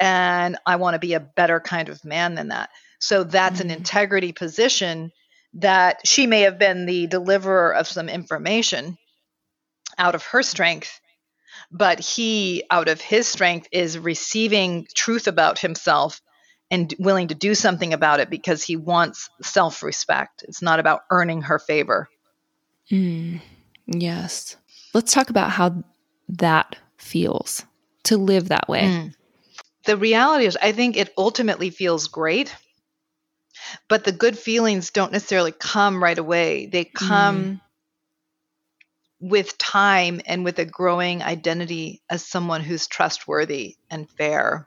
and 0.00 0.56
i 0.64 0.76
want 0.76 0.94
to 0.94 1.00
be 1.00 1.14
a 1.14 1.20
better 1.20 1.60
kind 1.60 1.88
of 1.90 2.02
man 2.04 2.34
than 2.34 2.48
that 2.48 2.70
so 2.98 3.24
that's 3.24 3.60
mm-hmm. 3.60 3.70
an 3.70 3.76
integrity 3.76 4.32
position 4.32 5.12
that 5.54 6.06
she 6.06 6.26
may 6.26 6.42
have 6.42 6.58
been 6.58 6.86
the 6.86 7.06
deliverer 7.08 7.74
of 7.74 7.86
some 7.86 8.08
information 8.08 8.96
out 9.98 10.14
of 10.14 10.24
her 10.24 10.42
strength 10.42 11.00
but 11.72 12.00
he, 12.00 12.64
out 12.70 12.88
of 12.88 13.00
his 13.00 13.26
strength, 13.26 13.66
is 13.72 13.98
receiving 13.98 14.86
truth 14.94 15.26
about 15.26 15.58
himself 15.58 16.20
and 16.70 16.94
willing 16.98 17.28
to 17.28 17.34
do 17.34 17.54
something 17.54 17.94
about 17.94 18.20
it 18.20 18.28
because 18.28 18.62
he 18.62 18.76
wants 18.76 19.30
self 19.40 19.82
respect. 19.82 20.44
It's 20.46 20.60
not 20.60 20.80
about 20.80 21.00
earning 21.10 21.42
her 21.42 21.58
favor. 21.58 22.08
Mm, 22.90 23.40
yes. 23.86 24.56
Let's 24.92 25.14
talk 25.14 25.30
about 25.30 25.50
how 25.50 25.82
that 26.28 26.76
feels 26.98 27.64
to 28.04 28.18
live 28.18 28.50
that 28.50 28.68
way. 28.68 28.82
Mm. 28.82 29.14
The 29.84 29.96
reality 29.96 30.44
is, 30.44 30.58
I 30.60 30.72
think 30.72 30.96
it 30.96 31.12
ultimately 31.16 31.70
feels 31.70 32.06
great, 32.06 32.54
but 33.88 34.04
the 34.04 34.12
good 34.12 34.38
feelings 34.38 34.90
don't 34.90 35.12
necessarily 35.12 35.52
come 35.52 36.02
right 36.02 36.18
away. 36.18 36.66
They 36.66 36.84
come. 36.84 37.44
Mm 37.44 37.60
with 39.22 39.56
time 39.56 40.20
and 40.26 40.44
with 40.44 40.58
a 40.58 40.64
growing 40.64 41.22
identity 41.22 42.02
as 42.10 42.26
someone 42.26 42.60
who's 42.60 42.88
trustworthy 42.88 43.76
and 43.88 44.10
fair. 44.10 44.66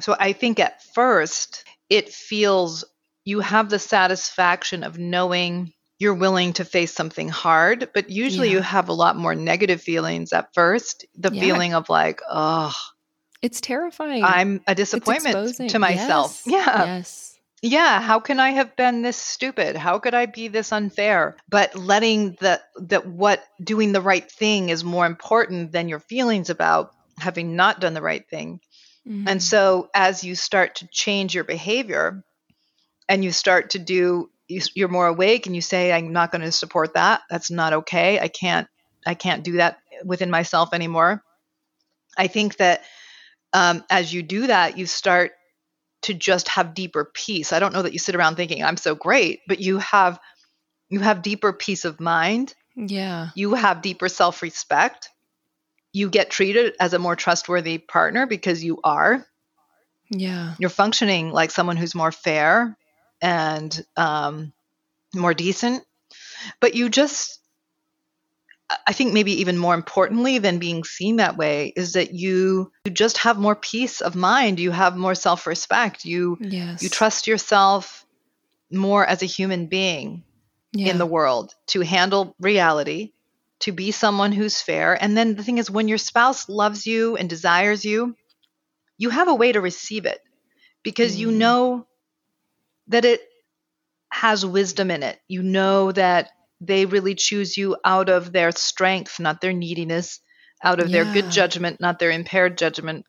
So 0.00 0.16
I 0.18 0.32
think 0.32 0.58
at 0.58 0.82
first 0.82 1.64
it 1.88 2.08
feels 2.08 2.84
you 3.24 3.38
have 3.38 3.70
the 3.70 3.78
satisfaction 3.78 4.82
of 4.82 4.98
knowing 4.98 5.72
you're 6.00 6.14
willing 6.14 6.54
to 6.54 6.64
face 6.64 6.92
something 6.92 7.28
hard, 7.28 7.90
but 7.94 8.10
usually 8.10 8.48
yeah. 8.48 8.54
you 8.54 8.60
have 8.60 8.88
a 8.88 8.92
lot 8.92 9.16
more 9.16 9.36
negative 9.36 9.80
feelings 9.80 10.32
at 10.32 10.52
first. 10.52 11.06
The 11.16 11.30
yeah. 11.32 11.42
feeling 11.42 11.74
of 11.74 11.88
like, 11.88 12.20
oh, 12.28 12.74
it's 13.40 13.60
terrifying. 13.60 14.24
I'm 14.24 14.62
a 14.66 14.74
disappointment 14.74 15.70
to 15.70 15.78
myself. 15.78 16.42
Yes. 16.44 16.66
Yeah. 16.66 16.84
Yes 16.84 17.31
yeah 17.62 18.00
how 18.00 18.20
can 18.20 18.40
i 18.40 18.50
have 18.50 18.76
been 18.76 19.02
this 19.02 19.16
stupid? 19.16 19.76
How 19.76 19.98
could 19.98 20.14
i 20.14 20.26
be 20.26 20.48
this 20.48 20.72
unfair? 20.72 21.36
But 21.48 21.74
letting 21.76 22.36
the 22.40 22.60
that 22.88 23.06
what 23.06 23.42
doing 23.62 23.92
the 23.92 24.00
right 24.00 24.30
thing 24.30 24.68
is 24.68 24.84
more 24.84 25.06
important 25.06 25.72
than 25.72 25.88
your 25.88 26.00
feelings 26.00 26.50
about 26.50 26.92
having 27.18 27.56
not 27.56 27.80
done 27.80 27.94
the 27.94 28.02
right 28.02 28.28
thing. 28.28 28.60
Mm-hmm. 29.06 29.26
and 29.26 29.42
so 29.42 29.90
as 29.94 30.22
you 30.22 30.36
start 30.36 30.76
to 30.76 30.86
change 30.86 31.34
your 31.34 31.42
behavior 31.42 32.22
and 33.08 33.24
you 33.24 33.32
start 33.32 33.70
to 33.70 33.80
do 33.80 34.30
you're 34.48 34.88
more 34.88 35.06
awake 35.06 35.46
and 35.46 35.56
you 35.56 35.62
say 35.62 35.92
i'm 35.92 36.12
not 36.12 36.30
going 36.30 36.42
to 36.42 36.52
support 36.52 36.94
that. 36.94 37.22
That's 37.30 37.50
not 37.50 37.72
okay. 37.72 38.20
I 38.20 38.28
can't 38.28 38.68
i 39.06 39.14
can't 39.14 39.42
do 39.44 39.52
that 39.52 39.78
within 40.04 40.30
myself 40.30 40.72
anymore. 40.72 41.22
I 42.16 42.26
think 42.26 42.56
that 42.58 42.82
um, 43.52 43.84
as 43.90 44.12
you 44.12 44.22
do 44.22 44.46
that 44.46 44.78
you 44.78 44.86
start 44.86 45.32
to 46.02 46.14
just 46.14 46.48
have 46.48 46.74
deeper 46.74 47.04
peace. 47.04 47.52
I 47.52 47.58
don't 47.58 47.72
know 47.72 47.82
that 47.82 47.92
you 47.92 47.98
sit 47.98 48.14
around 48.14 48.36
thinking 48.36 48.62
I'm 48.62 48.76
so 48.76 48.94
great, 48.94 49.40
but 49.46 49.60
you 49.60 49.78
have 49.78 50.18
you 50.88 51.00
have 51.00 51.22
deeper 51.22 51.52
peace 51.52 51.84
of 51.84 52.00
mind. 52.00 52.54
Yeah. 52.76 53.30
You 53.34 53.54
have 53.54 53.82
deeper 53.82 54.08
self-respect. 54.08 55.08
You 55.92 56.10
get 56.10 56.30
treated 56.30 56.74
as 56.80 56.92
a 56.92 56.98
more 56.98 57.16
trustworthy 57.16 57.78
partner 57.78 58.26
because 58.26 58.62
you 58.62 58.80
are. 58.84 59.24
Yeah. 60.10 60.54
You're 60.58 60.70
functioning 60.70 61.30
like 61.30 61.50
someone 61.50 61.76
who's 61.76 61.94
more 61.94 62.12
fair 62.12 62.76
and 63.20 63.84
um, 63.96 64.52
more 65.14 65.34
decent. 65.34 65.84
But 66.60 66.74
you 66.74 66.88
just 66.88 67.38
I 68.86 68.92
think 68.92 69.12
maybe 69.12 69.40
even 69.40 69.58
more 69.58 69.74
importantly 69.74 70.38
than 70.38 70.58
being 70.58 70.84
seen 70.84 71.16
that 71.16 71.36
way 71.36 71.72
is 71.76 71.94
that 71.94 72.14
you, 72.14 72.72
you 72.84 72.92
just 72.92 73.18
have 73.18 73.38
more 73.38 73.56
peace 73.56 74.00
of 74.00 74.14
mind. 74.14 74.60
You 74.60 74.70
have 74.70 74.96
more 74.96 75.14
self 75.14 75.46
respect. 75.46 76.04
You 76.04 76.38
yes. 76.40 76.82
you 76.82 76.88
trust 76.88 77.26
yourself 77.26 78.06
more 78.70 79.06
as 79.06 79.22
a 79.22 79.26
human 79.26 79.66
being 79.66 80.24
yeah. 80.72 80.90
in 80.90 80.98
the 80.98 81.06
world 81.06 81.54
to 81.68 81.80
handle 81.80 82.34
reality, 82.40 83.12
to 83.60 83.72
be 83.72 83.90
someone 83.90 84.32
who's 84.32 84.60
fair. 84.60 85.00
And 85.00 85.16
then 85.16 85.34
the 85.34 85.44
thing 85.44 85.58
is, 85.58 85.70
when 85.70 85.88
your 85.88 85.98
spouse 85.98 86.48
loves 86.48 86.86
you 86.86 87.16
and 87.16 87.28
desires 87.28 87.84
you, 87.84 88.16
you 88.98 89.10
have 89.10 89.28
a 89.28 89.34
way 89.34 89.52
to 89.52 89.60
receive 89.60 90.06
it 90.06 90.20
because 90.82 91.16
mm. 91.16 91.20
you 91.20 91.32
know 91.32 91.86
that 92.88 93.04
it 93.04 93.20
has 94.10 94.44
wisdom 94.44 94.90
in 94.90 95.02
it. 95.02 95.18
You 95.28 95.42
know 95.42 95.92
that 95.92 96.30
they 96.64 96.86
really 96.86 97.14
choose 97.14 97.56
you 97.56 97.76
out 97.84 98.08
of 98.08 98.32
their 98.32 98.52
strength, 98.52 99.18
not 99.18 99.40
their 99.40 99.52
neediness, 99.52 100.20
out 100.62 100.80
of 100.80 100.88
yeah. 100.88 101.02
their 101.02 101.12
good 101.12 101.30
judgment, 101.30 101.80
not 101.80 101.98
their 101.98 102.10
impaired 102.10 102.56
judgment. 102.56 103.04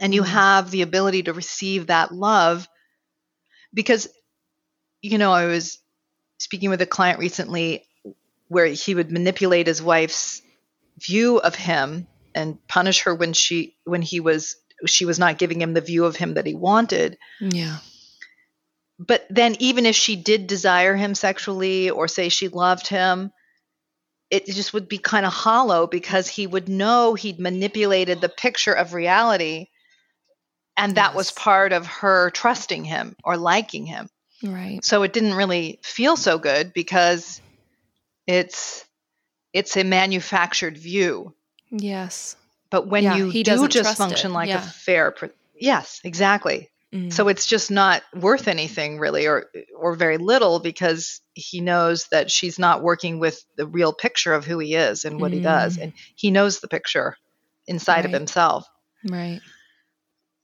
And 0.00 0.14
you 0.14 0.22
mm. 0.22 0.26
have 0.26 0.70
the 0.70 0.82
ability 0.82 1.24
to 1.24 1.34
receive 1.34 1.86
that 1.86 2.12
love 2.12 2.66
because, 3.72 4.08
you 5.02 5.18
know, 5.18 5.32
I 5.32 5.46
was 5.46 5.78
speaking 6.38 6.70
with 6.70 6.80
a 6.80 6.86
client 6.86 7.18
recently 7.18 7.84
where 8.48 8.66
he 8.66 8.94
would 8.94 9.12
manipulate 9.12 9.66
his 9.66 9.82
wife's 9.82 10.40
view 10.98 11.38
of 11.38 11.54
him 11.54 12.06
and 12.34 12.58
punish 12.66 13.02
her 13.02 13.14
when 13.14 13.32
she 13.32 13.76
when 13.84 14.02
he 14.02 14.20
was 14.20 14.56
she 14.86 15.04
was 15.04 15.18
not 15.18 15.38
giving 15.38 15.60
him 15.60 15.74
the 15.74 15.80
view 15.80 16.04
of 16.04 16.16
him 16.16 16.34
that 16.34 16.46
he 16.46 16.54
wanted. 16.54 17.18
Yeah 17.40 17.78
but 18.98 19.26
then 19.30 19.56
even 19.58 19.86
if 19.86 19.96
she 19.96 20.16
did 20.16 20.46
desire 20.46 20.94
him 20.94 21.14
sexually 21.14 21.90
or 21.90 22.08
say 22.08 22.28
she 22.28 22.48
loved 22.48 22.86
him 22.86 23.32
it 24.30 24.46
just 24.46 24.72
would 24.72 24.88
be 24.88 24.98
kind 24.98 25.26
of 25.26 25.32
hollow 25.32 25.86
because 25.86 26.28
he 26.28 26.46
would 26.46 26.68
know 26.68 27.14
he'd 27.14 27.38
manipulated 27.38 28.20
the 28.20 28.28
picture 28.28 28.72
of 28.72 28.94
reality 28.94 29.66
and 30.76 30.96
that 30.96 31.10
yes. 31.10 31.16
was 31.16 31.30
part 31.30 31.72
of 31.72 31.86
her 31.86 32.30
trusting 32.30 32.84
him 32.84 33.16
or 33.24 33.36
liking 33.36 33.86
him 33.86 34.08
right 34.42 34.84
so 34.84 35.02
it 35.02 35.12
didn't 35.12 35.34
really 35.34 35.78
feel 35.82 36.16
so 36.16 36.38
good 36.38 36.72
because 36.72 37.40
it's 38.26 38.84
it's 39.54 39.76
a 39.76 39.84
manufactured 39.84 40.76
view. 40.76 41.32
Yes. 41.70 42.36
But 42.70 42.88
when 42.88 43.04
Yeah, 43.04 43.16
you 43.16 43.30
he 43.30 43.44
do 43.44 43.68
just 43.68 43.96
function 43.96 44.32
it. 44.32 44.34
like 44.34 44.48
Yeah. 44.48 44.58
a 44.58 44.68
fair, 44.68 45.12
per- 45.12 45.32
yes, 45.58 46.00
exactly. 46.04 46.70
Mm. 46.94 47.12
So 47.12 47.26
it's 47.28 47.44
just 47.46 47.70
not 47.72 48.02
worth 48.14 48.46
anything 48.46 48.98
really, 49.00 49.26
or 49.26 49.46
or 49.76 49.96
very 49.96 50.16
little, 50.16 50.60
because 50.60 51.20
he 51.34 51.60
knows 51.60 52.06
that 52.12 52.30
she's 52.30 52.58
not 52.58 52.82
working 52.82 53.18
with 53.18 53.44
the 53.56 53.66
real 53.66 53.92
picture 53.92 54.32
of 54.32 54.46
who 54.46 54.60
he 54.60 54.74
is 54.76 55.04
and 55.04 55.20
what 55.20 55.32
he 55.32 55.40
does, 55.40 55.76
Mm. 55.76 55.82
and 55.82 55.92
he 56.14 56.30
knows 56.30 56.60
the 56.60 56.68
picture 56.68 57.16
inside 57.66 58.04
of 58.04 58.12
himself. 58.12 58.64
right. 59.10 59.40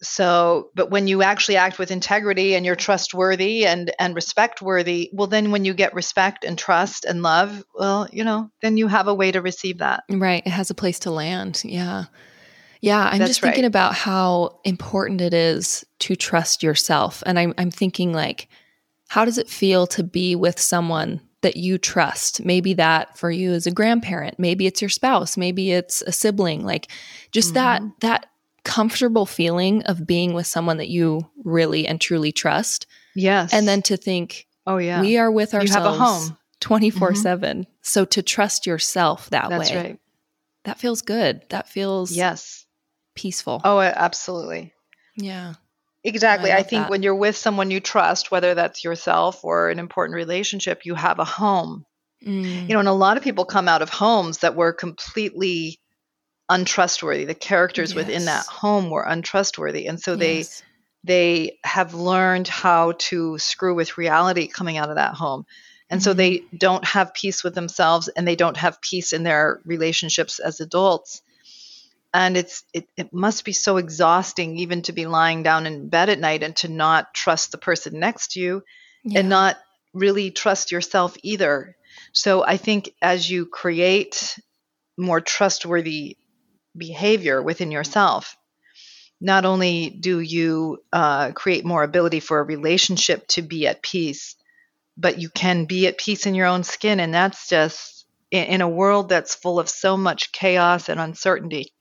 So, 0.03 0.71
but 0.75 0.91
when 0.91 1.07
you 1.09 1.23
actually 1.23 1.59
act 1.59 1.79
with 1.79 1.91
integrity 1.91 2.55
and 2.55 2.65
you're 2.65 2.75
trustworthy 2.75 3.67
and 3.67 3.93
and 3.99 4.15
respect 4.15 4.63
worthy, 4.63 5.11
well, 5.13 5.27
then 5.27 5.51
when 5.51 5.67
you 5.67 5.75
get 5.75 5.93
respect 5.95 6.43
and 6.43 6.59
trust 6.59 7.05
and 7.05 7.23
love, 7.23 7.63
well, 7.75 8.09
you 8.11 8.25
know, 8.25 8.51
then 8.63 8.79
you 8.79 8.89
have 8.89 9.09
a 9.09 9.15
way 9.15 9.31
to 9.31 9.43
receive 9.43 9.79
that. 9.79 10.05
Right. 10.09 10.43
It 10.47 10.51
has 10.51 10.71
a 10.71 10.75
place 10.75 11.01
to 11.01 11.11
land. 11.11 11.61
Yeah. 11.67 12.05
Yeah. 12.81 13.09
I'm 13.13 13.19
That's 13.19 13.31
just 13.31 13.41
thinking 13.41 13.63
right. 13.63 13.69
about 13.69 13.95
how 13.95 14.61
important 14.65 15.21
it 15.21 15.35
is 15.35 15.85
to 16.01 16.17
trust 16.17 16.63
yourself. 16.63 17.23
And 17.27 17.39
I'm, 17.39 17.55
I'm 17.59 17.71
thinking, 17.71 18.13
like, 18.13 18.49
how 19.09 19.25
does 19.25 19.39
it 19.39 19.49
feel 19.49 19.87
to 19.89 20.03
be 20.03 20.35
with 20.37 20.59
someone 20.59 21.21
that 21.43 21.57
you 21.57 21.79
trust? 21.79 22.45
Maybe 22.45 22.75
that 22.75 23.19
for 23.19 23.31
you 23.31 23.53
is 23.53 23.67
a 23.67 23.71
grandparent. 23.71 24.39
Maybe 24.39 24.67
it's 24.67 24.81
your 24.81 24.89
spouse. 24.89 25.37
Maybe 25.37 25.73
it's 25.73 26.01
a 26.03 26.13
sibling. 26.13 26.65
Like, 26.65 26.91
just 27.33 27.55
that, 27.55 27.83
Mhm. 27.83 27.93
that 28.01 28.27
comfortable 28.65 29.27
feeling 29.27 29.83
of 29.85 30.07
being 30.07 30.33
with 30.35 30.47
someone 30.47 30.77
that 30.77 30.89
you 30.89 31.29
really 31.45 31.87
and 31.87 32.01
truly 32.01 32.31
trust. 32.31 32.87
Yes. 33.15 33.53
And 33.53 33.67
then 33.67 33.83
to 33.83 33.97
think, 33.97 34.47
oh 34.67 34.77
yeah, 34.77 35.01
we 35.01 35.17
are 35.17 35.31
with 35.31 35.53
You 35.55 35.61
have 35.61 35.69
a 35.69 35.89
ourselves 35.89 35.99
home. 35.99 36.23
Mm-hmm. 36.25 36.35
24 36.61 37.15
7. 37.15 37.67
So 37.81 38.05
to 38.05 38.23
trust 38.23 38.67
yourself 38.67 39.31
that 39.31 39.49
that's 39.49 39.71
way 39.71 39.77
right. 39.77 39.99
that 40.65 40.79
feels 40.79 41.01
good. 41.01 41.43
That 41.49 41.69
feels 41.69 42.13
Yes. 42.13 42.67
Peaceful. 43.21 43.61
Oh, 43.65 43.81
absolutely. 43.81 44.73
yeah. 45.17 45.55
Exactly. 46.03 46.51
I 46.51 46.59
I, 46.59 46.63
think 46.63 46.85
that. 46.85 46.91
when 46.91 47.03
you're 47.03 47.15
with 47.15 47.37
someone 47.37 47.71
you 47.71 47.79
trust, 47.81 48.31
whether 48.31 48.55
that's 48.55 48.83
yourself 48.85 49.45
or 49.45 49.69
an 49.69 49.79
important 49.79 50.15
relationship, 50.17 50.87
you 50.87 50.95
have 50.95 51.19
a 51.19 51.27
home. 51.27 51.85
Mm, 52.27 52.69
You 52.69 52.73
know, 52.75 52.79
and 52.81 52.89
a 52.89 52.93
lot 53.07 53.19
of 53.19 53.23
people 53.23 53.45
come 53.45 53.69
out 53.69 53.83
of 53.83 53.91
homes 53.91 54.39
that 54.39 54.57
were 54.57 54.73
completely 54.73 55.79
untrustworthy. 56.49 57.25
The 57.27 57.35
characters 57.35 57.95
within 57.95 58.25
that 58.25 58.47
home 58.47 58.91
were 58.91 59.03
untrustworthy, 59.03 59.87
and 59.87 60.01
so 60.01 60.17
they 60.17 60.39
yes. 60.39 60.63
they 61.05 61.59
have 61.65 61.93
learned 61.95 62.49
how 62.49 62.93
to 63.11 63.39
screw 63.39 63.75
with 63.75 63.99
reality 63.99 64.47
coming 64.49 64.77
out 64.79 64.91
of 64.91 64.97
that 64.97 65.15
home. 65.15 65.45
And 65.91 66.03
so 66.03 66.13
Mhm. 66.13 66.17
they 66.17 66.43
don't 66.57 66.85
have 66.85 67.15
peace 67.15 67.43
with 67.45 67.55
themselves 67.55 68.09
and 68.09 68.27
they 68.27 68.37
don't 68.37 68.57
have 68.57 68.81
peace 68.81 69.13
in 69.13 69.23
their 69.23 69.61
relationships 69.65 70.39
as 70.39 70.61
adults. 70.61 71.23
And 72.13 72.37
it's 72.37 72.65
it, 72.75 72.89
it 72.97 73.13
must 73.13 73.45
be 73.45 73.53
so 73.53 73.77
exhausting 73.77 74.59
even 74.59 74.83
to 74.83 74.93
be 74.93 75.07
lying 75.07 75.43
down 75.43 75.67
in 75.67 75.89
bed 75.89 76.09
at 76.09 76.19
night 76.19 76.43
and 76.43 76.57
to 76.57 76.69
not 76.69 77.15
trust 77.15 77.53
the 77.53 77.59
person 77.59 78.01
next 78.01 78.33
to 78.33 78.41
you 78.41 78.63
Yeah. 79.05 79.21
and 79.21 79.29
not 79.29 79.57
really 79.95 80.31
trust 80.31 80.73
yourself 80.73 81.17
either. 81.23 81.77
So 82.13 82.45
I 82.45 82.57
think 82.57 82.91
as 83.01 83.31
you 83.31 83.47
create 83.47 84.39
more 84.97 85.21
trustworthy 85.21 86.17
behavior 86.77 87.43
within 87.43 87.71
yourself, 87.71 88.37
not 89.21 89.45
only 89.45 89.91
do 89.91 90.19
you 90.21 90.79
uh, 90.93 91.33
create 91.33 91.65
more 91.65 91.83
ability 91.83 92.21
for 92.21 92.41
a 92.41 92.45
relationship 92.45 93.27
to 93.29 93.43
be 93.43 93.67
at 93.67 93.83
peace, 93.83 94.35
but 94.97 95.19
you 95.19 95.29
can 95.31 95.65
be 95.67 95.87
at 95.87 95.99
peace 95.99 96.27
in 96.27 96.35
your 96.35 96.47
own 96.47 96.65
skin. 96.65 97.01
And 97.01 97.13
that's 97.15 97.49
just 97.49 98.07
in, 98.31 98.45
in 98.45 98.61
a 98.61 98.69
world 98.69 99.09
that's 99.09 99.35
full 99.35 99.61
of 99.61 99.69
so 99.69 99.97
much 99.97 100.33
chaos 100.33 100.89
and 100.89 100.99
uncertainty. 100.99 101.73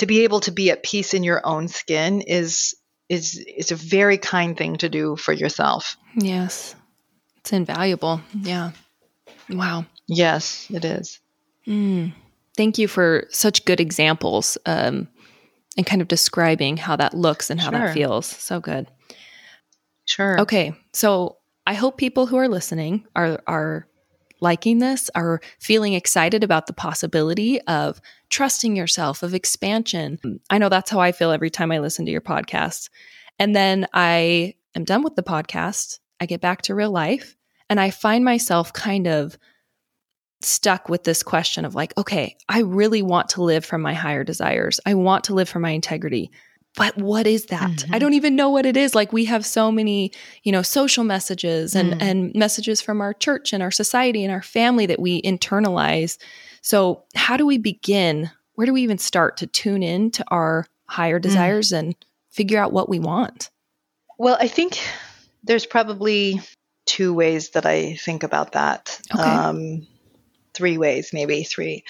To 0.00 0.06
be 0.06 0.24
able 0.24 0.40
to 0.40 0.50
be 0.50 0.70
at 0.70 0.82
peace 0.82 1.14
in 1.14 1.24
your 1.24 1.40
own 1.46 1.68
skin 1.68 2.20
is 2.22 2.74
is 3.08 3.36
is 3.36 3.70
a 3.70 3.76
very 3.76 4.18
kind 4.18 4.56
thing 4.56 4.76
to 4.78 4.88
do 4.88 5.16
for 5.16 5.32
yourself. 5.32 5.96
yes. 6.16 6.74
It's 7.38 7.52
invaluable. 7.54 8.20
Yeah. 8.34 8.72
Wow. 9.48 9.86
Yes, 10.06 10.66
it 10.70 10.84
is. 10.84 11.18
Mm. 11.66 12.12
Thank 12.56 12.76
you 12.78 12.86
for 12.88 13.26
such 13.30 13.64
good 13.64 13.80
examples 13.80 14.58
um, 14.66 15.08
and 15.76 15.86
kind 15.86 16.02
of 16.02 16.08
describing 16.08 16.76
how 16.76 16.96
that 16.96 17.14
looks 17.14 17.48
and 17.50 17.58
how 17.60 17.70
Sure. 17.70 17.78
that 17.80 17.94
feels. 17.94 18.26
So 18.26 18.60
good. 18.60 18.88
Sure. 20.04 20.40
Okay. 20.40 20.74
So 20.92 21.38
I 21.66 21.74
hope 21.74 21.96
people 21.96 22.26
who 22.26 22.36
are 22.36 22.48
listening 22.48 23.06
are 23.16 23.40
are 23.46 23.86
liking 24.40 24.78
this, 24.78 25.10
are 25.14 25.40
feeling 25.58 25.94
excited 25.94 26.42
about 26.42 26.66
the 26.66 26.72
possibility 26.72 27.60
of 27.62 28.00
trusting 28.28 28.76
yourself, 28.76 29.22
of 29.22 29.34
expansion. 29.34 30.40
I 30.48 30.58
know 30.58 30.68
that's 30.68 30.90
how 30.90 31.00
I 31.00 31.12
feel 31.12 31.30
every 31.30 31.50
time 31.50 31.72
I 31.72 31.78
listen 31.78 32.04
to 32.06 32.12
your 32.12 32.20
podcast. 32.20 32.88
And 33.38 33.54
then 33.54 33.86
I 33.92 34.54
am 34.74 34.84
done 34.84 35.02
with 35.02 35.16
the 35.16 35.22
podcast. 35.22 35.98
I 36.20 36.26
get 36.26 36.40
back 36.40 36.62
to 36.62 36.74
real 36.74 36.90
life 36.90 37.36
and 37.68 37.80
I 37.80 37.90
find 37.90 38.24
myself 38.24 38.72
kind 38.72 39.06
of 39.06 39.38
stuck 40.42 40.88
with 40.88 41.04
this 41.04 41.22
question 41.22 41.64
of 41.64 41.74
like, 41.74 41.96
okay, 41.98 42.36
I 42.48 42.60
really 42.60 43.02
want 43.02 43.30
to 43.30 43.42
live 43.42 43.64
from 43.64 43.82
my 43.82 43.94
higher 43.94 44.24
desires. 44.24 44.80
I 44.86 44.94
want 44.94 45.24
to 45.24 45.34
live 45.34 45.48
from 45.48 45.62
my 45.62 45.70
integrity. 45.70 46.30
But 46.76 46.96
what 46.96 47.26
is 47.26 47.46
that? 47.46 47.70
Mhm. 47.70 47.94
I 47.94 47.98
don't 47.98 48.14
even 48.14 48.36
know 48.36 48.48
what 48.50 48.64
it 48.64 48.76
is. 48.76 48.94
Like 48.94 49.12
we 49.12 49.24
have 49.24 49.44
so 49.44 49.72
many, 49.72 50.12
you 50.44 50.52
know, 50.52 50.62
social 50.62 51.02
messages 51.04 51.74
and 51.74 51.94
Mm. 51.94 52.02
and 52.02 52.34
messages 52.34 52.80
from 52.80 53.00
our 53.00 53.12
church 53.12 53.52
and 53.52 53.62
our 53.62 53.72
society 53.72 54.24
and 54.24 54.32
our 54.32 54.42
family 54.42 54.86
that 54.86 55.00
we 55.00 55.20
internalize. 55.22 56.16
So, 56.62 57.02
how 57.14 57.36
do 57.36 57.44
we 57.44 57.58
begin? 57.58 58.30
Where 58.54 58.66
do 58.66 58.72
we 58.72 58.82
even 58.82 58.98
start 58.98 59.36
to 59.38 59.46
tune 59.46 59.82
in 59.82 60.10
to 60.12 60.24
our 60.28 60.66
higher 60.86 61.18
desires 61.18 61.72
and 61.72 61.94
figure 62.30 62.58
out 62.58 62.72
what 62.72 62.88
we 62.88 62.98
want? 63.00 63.50
Well, 64.18 64.36
I 64.40 64.48
think 64.48 64.78
there's 65.42 65.66
probably 65.66 66.40
two 66.86 67.12
ways 67.14 67.50
that 67.50 67.66
I 67.66 67.94
think 67.96 68.22
about 68.22 68.52
that. 68.52 69.00
Okay. 69.14 69.22
Um, 69.22 69.86
three 70.54 70.76
ways, 70.78 71.10
maybe 71.12 71.42
three. 71.42 71.84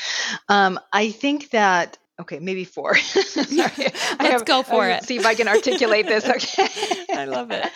Um, 0.49 0.79
I 0.93 1.11
think 1.11 1.51
that, 1.51 1.99
okay, 2.21 2.39
maybe 2.39 2.65
four. 2.65 2.97
Sorry. 2.97 3.73
Let's 4.21 4.43
go 4.45 4.63
for 4.63 4.83
I 4.83 4.93
it. 4.93 5.05
See 5.05 5.17
if 5.17 5.27
I 5.27 5.35
can 5.35 5.49
articulate 5.49 6.07
this. 6.07 6.25
Okay. 6.31 6.69
I 7.13 7.25
love 7.25 7.51
it. 7.51 7.67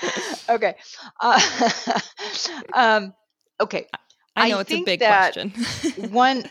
okay. 0.48 0.76
Uh, 1.20 1.40
um, 2.72 3.14
okay. 3.60 3.86
I 4.36 4.46
I 4.46 4.48
know 4.50 4.60
it's 4.60 4.72
a 4.72 4.82
big 4.82 5.00
question. 5.00 5.50
One, 6.10 6.44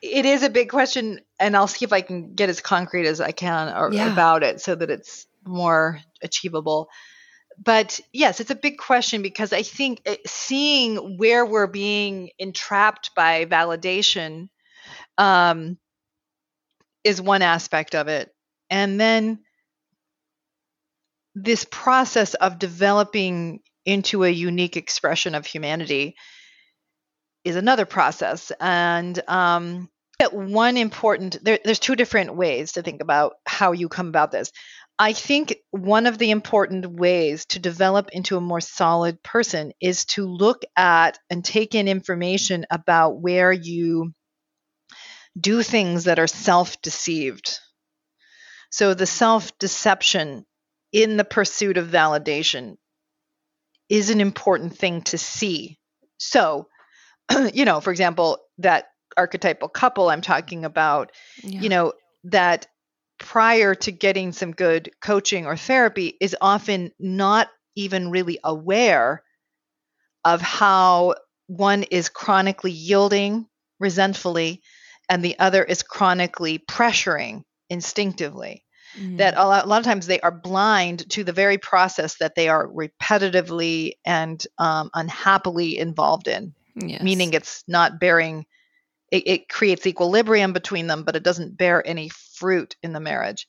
it 0.00 0.26
is 0.26 0.42
a 0.42 0.50
big 0.50 0.68
question, 0.68 1.20
and 1.40 1.56
I'll 1.56 1.66
see 1.66 1.84
if 1.84 1.92
I 1.92 2.00
can 2.02 2.34
get 2.34 2.48
as 2.48 2.60
concrete 2.60 3.06
as 3.06 3.20
I 3.20 3.32
can 3.32 3.74
or, 3.76 3.92
Yeah. 3.92 4.12
about 4.12 4.42
it 4.42 4.60
so 4.60 4.74
that 4.74 4.90
it's 4.90 5.26
more 5.44 6.00
achievable. 6.22 6.88
But 7.62 8.00
yes, 8.12 8.40
it's 8.40 8.50
a 8.50 8.56
big 8.56 8.78
question 8.78 9.22
because 9.22 9.52
I 9.52 9.62
think 9.62 10.02
uh, 10.06 10.16
seeing 10.26 11.18
where 11.18 11.46
we're 11.46 11.68
being 11.68 12.30
entrapped 12.38 13.14
by 13.14 13.44
validation 13.44 14.48
um, 15.18 15.78
is 17.04 17.20
one 17.20 17.42
aspect 17.42 17.94
of 17.94 18.08
it. 18.08 18.34
And 18.70 18.98
then 18.98 19.40
this 21.34 21.66
process 21.70 22.34
of 22.34 22.58
developing 22.58 23.60
into 23.84 24.24
a 24.24 24.30
unique 24.30 24.76
expression 24.76 25.34
of 25.34 25.46
humanity 25.46 26.16
is 27.44 27.56
another 27.56 27.84
process. 27.84 28.50
And 28.58 29.20
um, 29.28 29.90
one 30.32 30.76
important, 30.76 31.38
there, 31.44 31.58
there's 31.62 31.78
two 31.78 31.96
different 31.96 32.34
ways 32.34 32.72
to 32.72 32.82
think 32.82 33.02
about 33.02 33.34
how 33.44 33.72
you 33.72 33.88
come 33.88 34.08
about 34.08 34.32
this. 34.32 34.50
I 34.98 35.12
think 35.12 35.56
one 35.70 36.06
of 36.06 36.18
the 36.18 36.30
important 36.30 36.86
ways 36.86 37.46
to 37.46 37.58
develop 37.58 38.10
into 38.12 38.36
a 38.36 38.40
more 38.40 38.60
solid 38.60 39.22
person 39.22 39.72
is 39.80 40.04
to 40.06 40.24
look 40.24 40.62
at 40.76 41.18
and 41.28 41.44
take 41.44 41.74
in 41.74 41.88
information 41.88 42.64
about 42.70 43.20
where 43.20 43.52
you 43.52 44.12
do 45.38 45.62
things 45.62 46.04
that 46.04 46.18
are 46.18 46.26
self 46.26 46.80
deceived. 46.82 47.58
So 48.70 48.94
the 48.94 49.06
self 49.06 49.56
deception 49.58 50.46
in 50.92 51.16
the 51.16 51.24
pursuit 51.24 51.76
of 51.76 51.88
validation 51.88 52.76
is 53.88 54.10
an 54.10 54.20
important 54.20 54.76
thing 54.76 55.02
to 55.02 55.18
see. 55.18 55.78
So, 56.18 56.68
you 57.52 57.64
know, 57.64 57.80
for 57.80 57.90
example, 57.90 58.38
that 58.58 58.86
archetypal 59.16 59.68
couple 59.68 60.10
I'm 60.10 60.20
talking 60.22 60.64
about, 60.64 61.12
Yeah. 61.42 61.60
you 61.60 61.68
know, 61.68 61.92
that 62.24 62.66
prior 63.18 63.74
to 63.74 63.92
getting 63.92 64.32
some 64.32 64.52
good 64.52 64.90
coaching 65.00 65.46
or 65.46 65.56
therapy 65.56 66.16
is 66.20 66.36
often 66.40 66.90
not 66.98 67.48
even 67.76 68.10
really 68.10 68.38
aware 68.42 69.22
of 70.24 70.40
how 70.40 71.14
one 71.46 71.82
is 71.84 72.08
chronically 72.08 72.72
yielding 72.72 73.46
resentfully 73.78 74.62
and 75.08 75.24
the 75.24 75.38
other 75.38 75.62
is 75.62 75.82
chronically 75.82 76.58
pressuring 76.58 77.42
instinctively 77.70 78.64
Mm. 78.96 79.18
that 79.18 79.34
a 79.36 79.44
lot, 79.44 79.64
a 79.64 79.66
lot 79.66 79.78
of 79.80 79.84
times 79.84 80.06
they 80.06 80.20
are 80.20 80.30
blind 80.30 81.10
to 81.10 81.24
the 81.24 81.32
very 81.32 81.58
process 81.58 82.16
that 82.18 82.36
they 82.36 82.48
are 82.48 82.68
repetitively 82.68 83.94
and 84.04 84.46
um, 84.58 84.90
unhappily 84.94 85.78
involved 85.78 86.28
in 86.28 86.54
Yes. 86.76 87.02
meaning 87.02 87.32
it's 87.34 87.64
not 87.66 87.98
bearing 87.98 88.46
it, 89.10 89.26
it 89.26 89.48
creates 89.48 89.86
equilibrium 89.86 90.52
between 90.52 90.86
them 90.86 91.02
but 91.02 91.16
it 91.16 91.24
doesn't 91.24 91.56
bear 91.56 91.84
any 91.84 92.08
fruit 92.08 92.76
in 92.84 92.92
the 92.92 93.00
marriage 93.00 93.48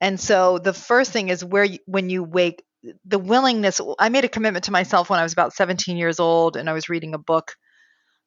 and 0.00 0.20
so 0.20 0.58
the 0.58 0.74
first 0.74 1.10
thing 1.10 1.30
is 1.30 1.42
where 1.42 1.64
you, 1.64 1.78
when 1.86 2.10
you 2.10 2.22
wake 2.22 2.62
the 3.06 3.18
willingness 3.18 3.80
i 3.98 4.10
made 4.10 4.24
a 4.24 4.28
commitment 4.28 4.64
to 4.66 4.72
myself 4.72 5.08
when 5.08 5.18
i 5.18 5.22
was 5.22 5.32
about 5.32 5.54
17 5.54 5.96
years 5.96 6.20
old 6.20 6.56
and 6.56 6.68
i 6.68 6.74
was 6.74 6.88
reading 6.90 7.14
a 7.14 7.18
book 7.18 7.54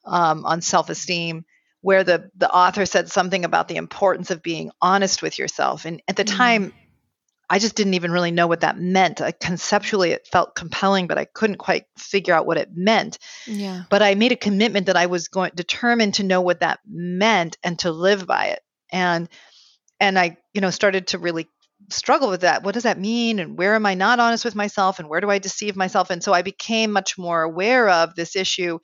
um, 0.05 0.45
on 0.45 0.61
self-esteem 0.61 1.45
where 1.81 2.03
the 2.03 2.29
the 2.35 2.49
author 2.49 2.85
said 2.85 3.09
something 3.09 3.45
about 3.45 3.67
the 3.67 3.77
importance 3.77 4.31
of 4.31 4.41
being 4.43 4.71
honest 4.81 5.21
with 5.21 5.39
yourself 5.39 5.85
and 5.85 6.01
at 6.07 6.15
the 6.15 6.23
Mm. 6.25 6.37
time 6.37 6.73
i 7.49 7.57
just 7.59 7.75
didn't 7.75 7.93
even 7.95 8.11
really 8.11 8.31
know 8.31 8.47
what 8.47 8.61
that 8.61 8.77
meant 8.77 9.21
I, 9.21 9.31
conceptually 9.31 10.11
it 10.11 10.27
felt 10.31 10.55
compelling 10.55 11.07
but 11.07 11.17
i 11.17 11.25
couldn't 11.25 11.57
quite 11.57 11.85
figure 11.97 12.33
out 12.33 12.45
what 12.45 12.57
it 12.57 12.69
meant 12.75 13.17
Yeah. 13.47 13.83
but 13.89 14.01
I 14.01 14.15
made 14.15 14.31
a 14.31 14.35
commitment 14.35 14.85
that 14.87 14.97
I 14.97 15.07
was 15.07 15.27
going 15.29 15.51
determined 15.55 16.15
to 16.15 16.23
know 16.23 16.41
what 16.41 16.59
that 16.59 16.79
meant 16.85 17.57
and 17.63 17.79
to 17.79 17.91
live 17.91 18.27
by 18.27 18.47
it. 18.47 18.61
And 18.91 19.27
and 19.99 20.17
I, 20.19 20.37
you 20.53 20.61
know, 20.61 20.69
started 20.69 21.07
to 21.07 21.17
really 21.17 21.47
struggle 21.89 22.29
with 22.29 22.41
that. 22.41 22.63
What 22.63 22.73
does 22.73 22.83
that 22.83 22.99
mean? 22.99 23.39
And 23.39 23.57
where 23.57 23.73
am 23.75 23.85
I 23.85 23.95
not 23.95 24.19
honest 24.19 24.45
with 24.45 24.55
myself? 24.55 24.99
And 24.99 25.09
where 25.09 25.21
do 25.21 25.29
I 25.29 25.39
deceive 25.39 25.75
myself? 25.75 26.09
And 26.09 26.23
so 26.23 26.33
I 26.33 26.41
became 26.41 26.91
much 26.91 27.17
more 27.17 27.41
aware 27.41 27.89
of 27.89 28.15
this 28.15 28.35
issue 28.35 28.79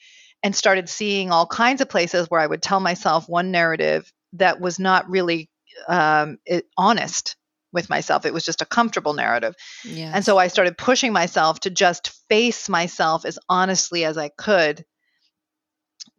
and 0.46 0.56
started 0.56 0.88
seeing 0.88 1.32
all 1.32 1.48
kinds 1.48 1.82
of 1.82 1.90
places 1.90 2.30
where 2.30 2.40
I 2.40 2.46
would 2.46 2.62
tell 2.62 2.80
myself 2.80 3.28
one 3.28 3.50
narrative 3.50 4.14
that 4.34 4.62
was 4.62 4.78
not 4.78 5.10
really 5.10 5.50
um, 5.88 6.38
it, 6.46 6.68
honest 6.78 7.36
with 7.74 7.90
myself. 7.90 8.28
It 8.28 8.34
was 8.34 8.46
just 8.46 8.62
a 8.62 8.66
comfortable 8.68 9.14
narrative. 9.14 9.56
Yeah. 9.84 10.12
And 10.14 10.24
so 10.24 10.38
I 10.38 10.50
started 10.50 10.78
pushing 10.78 11.12
myself 11.12 11.62
to 11.62 11.72
just 11.72 12.10
face 12.30 12.70
myself 12.70 13.26
as 13.26 13.40
honestly 13.50 14.06
as 14.06 14.20
I 14.20 14.30
could 14.30 14.86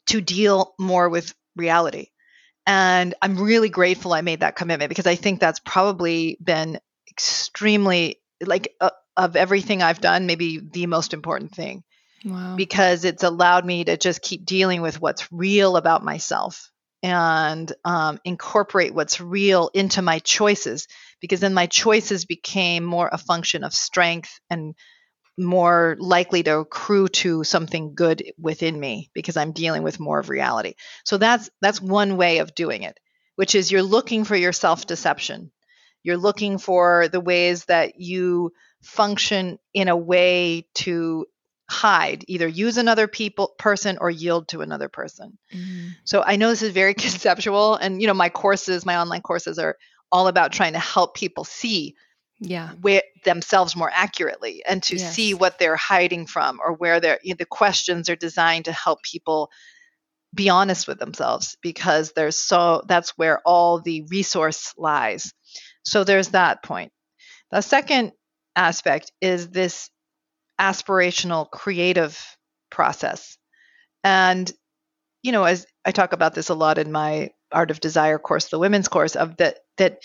to 0.07 0.21
deal 0.21 0.75
more 0.77 1.09
with 1.09 1.33
reality. 1.55 2.09
And 2.67 3.15
I'm 3.23 3.39
really 3.39 3.69
grateful 3.69 4.13
I 4.13 4.23
made 4.23 4.41
that 4.41 4.57
commitment 4.57 4.89
because 4.89 5.07
I 5.07 5.15
think 5.15 5.39
that's 5.39 5.61
probably 5.61 6.37
been 6.43 6.81
extremely, 7.09 8.21
like, 8.45 8.75
uh, 8.81 8.91
of 9.17 9.37
everything 9.37 9.85
I've 9.85 10.01
done, 10.01 10.27
maybe 10.27 10.59
the 10.59 10.87
most 10.87 11.15
important 11.15 11.55
thing 11.55 11.85
because 12.57 13.05
it's 13.05 13.23
allowed 13.23 13.65
me 13.65 13.85
to 13.85 13.97
just 13.97 14.23
keep 14.23 14.45
dealing 14.45 14.83
with 14.83 15.01
what's 15.01 15.31
real 15.33 15.77
about 15.77 16.05
myself 16.05 16.71
and 17.03 17.73
um, 17.85 18.19
incorporate 18.25 18.95
what's 18.95 19.21
real 19.21 19.71
into 19.75 20.03
my 20.03 20.19
choices 20.19 20.89
because 21.21 21.41
then 21.41 21.55
my 21.55 21.67
choices 21.67 22.25
became 22.25 22.85
more 22.85 23.09
a 23.13 23.19
function 23.19 23.65
of 23.65 23.73
strength 23.73 24.41
and 24.51 24.75
more 25.39 25.97
likely 25.99 26.43
to 26.43 26.59
accrue 26.59 27.09
to 27.09 27.45
something 27.45 27.95
good 27.95 28.23
within 28.39 28.79
me 28.79 29.11
because 29.15 29.37
I'm 29.37 29.53
dealing 29.53 29.83
with 29.83 30.01
more 30.01 30.19
of 30.19 30.31
reality. 30.31 30.75
So 31.05 31.19
that's 31.19 31.51
that's 31.61 31.81
one 31.81 32.17
way 32.17 32.39
of 32.39 32.55
doing 32.55 32.83
it, 32.83 32.99
which 33.37 33.55
is 33.55 33.71
you're 33.71 33.83
looking 33.83 34.25
for 34.25 34.35
your 34.37 34.53
self-deception. 34.53 35.53
You're 36.03 36.17
looking 36.17 36.59
for 36.59 37.09
the 37.09 37.21
ways 37.21 37.65
that 37.67 38.01
you 38.01 38.53
function 38.83 39.59
in 39.75 39.89
a 39.89 39.97
way 39.97 40.67
to 40.77 41.27
hide, 41.69 42.25
either 42.29 42.47
use 42.47 42.77
another 42.77 43.09
people 43.09 43.55
person 43.59 43.99
or 44.01 44.11
yield 44.11 44.49
to 44.49 44.61
another 44.63 44.89
person. 44.89 45.37
Mhm. 45.53 45.97
So 46.05 46.23
I 46.25 46.37
know 46.37 46.51
this 46.51 46.63
is 46.63 46.73
very 46.73 46.95
conceptual 47.35 47.75
and 47.75 48.01
you 48.01 48.07
know 48.07 48.15
my 48.15 48.29
courses, 48.29 48.87
my 48.87 48.97
online 48.99 49.23
courses 49.23 49.59
are 49.59 49.77
all 50.13 50.29
about 50.29 50.53
trying 50.53 50.75
to 50.75 50.79
help 50.79 51.15
people 51.17 51.45
see 51.45 51.95
Yeah. 52.39 52.71
where 52.81 53.03
themselves 53.25 53.75
more 53.75 53.91
accurately 53.93 54.63
and 54.65 54.83
to 54.85 54.99
see 54.99 55.35
what 55.35 55.59
they're 55.59 55.75
hiding 55.77 56.27
from 56.27 56.61
or 56.65 56.73
where 56.75 57.01
they're 57.01 57.19
you 57.23 57.31
know, 57.35 57.37
the 57.39 57.47
questions 57.47 58.09
are 58.09 58.17
designed 58.17 58.67
to 58.67 58.73
help 58.73 59.03
people 59.03 59.51
be 60.35 60.49
honest 60.51 60.87
with 60.87 60.99
themselves 60.99 61.57
because 61.63 62.13
there's 62.13 62.39
so 62.39 62.83
that's 62.87 63.11
where 63.19 63.41
all 63.47 63.81
the 63.81 64.03
resource 64.11 64.75
lies 64.77 65.33
so 65.83 66.05
there's 66.05 66.29
that 66.29 66.63
point 66.63 66.93
the 67.51 67.61
second 67.63 68.13
aspect 68.55 69.13
is 69.21 69.49
this 69.49 69.89
aspirational 70.61 71.51
creative 71.51 72.19
process 72.71 73.37
and 74.03 74.53
you 75.23 75.33
know 75.33 75.45
as 75.45 75.67
i 75.85 75.91
talk 75.91 76.13
about 76.13 76.35
this 76.35 76.49
a 76.49 76.55
lot 76.55 76.79
in 76.79 76.91
my 76.91 77.31
art 77.53 77.71
of 77.71 77.81
desire 77.81 78.19
course 78.19 78.49
the 78.49 78.59
women's 78.59 78.89
course 78.89 79.17
of 79.17 79.37
that 79.37 79.59
that 79.77 79.99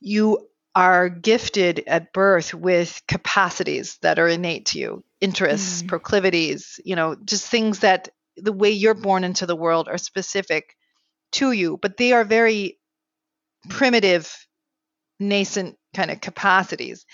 you 0.00 0.48
are 0.74 1.08
gifted 1.08 1.82
at 1.86 2.12
birth 2.12 2.52
with 2.52 3.00
capacities 3.06 3.98
that 4.02 4.18
are 4.18 4.28
innate 4.28 4.66
to 4.66 4.78
you 4.78 5.04
interests 5.20 5.82
Mm. 5.82 5.88
proclivities 5.88 6.80
you 6.84 6.96
know 6.96 7.16
just 7.24 7.46
things 7.48 7.80
that 7.80 8.08
the 8.36 8.52
way 8.52 8.70
you're 8.70 8.94
born 8.94 9.24
into 9.24 9.46
the 9.46 9.56
world 9.56 9.88
are 9.88 9.98
specific 9.98 10.76
to 11.32 11.52
you 11.52 11.78
but 11.80 11.96
they 11.96 12.12
are 12.12 12.24
very 12.24 12.78
primitive 13.68 14.46
nascent 15.20 15.76
kind 15.94 16.10
of 16.10 16.20
capacities 16.20 17.06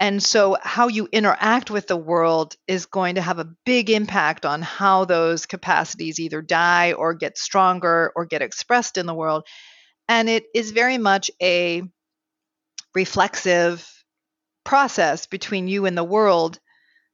and 0.00 0.22
so 0.22 0.56
how 0.60 0.88
you 0.88 1.08
interact 1.12 1.70
with 1.70 1.86
the 1.86 1.96
world 1.96 2.56
is 2.66 2.86
going 2.86 3.14
to 3.14 3.22
have 3.22 3.38
a 3.38 3.48
big 3.64 3.90
impact 3.90 4.44
on 4.44 4.60
how 4.60 5.04
those 5.04 5.46
capacities 5.46 6.18
either 6.18 6.42
die 6.42 6.92
or 6.92 7.14
get 7.14 7.38
stronger 7.38 8.12
or 8.16 8.26
get 8.26 8.42
expressed 8.42 8.98
in 8.98 9.06
the 9.06 9.14
world 9.14 9.46
and 10.08 10.28
it 10.28 10.46
is 10.54 10.70
very 10.70 10.98
much 10.98 11.30
a 11.40 11.82
reflexive 12.94 13.88
process 14.64 15.26
between 15.26 15.68
you 15.68 15.86
and 15.86 15.96
the 15.96 16.04
world. 16.04 16.58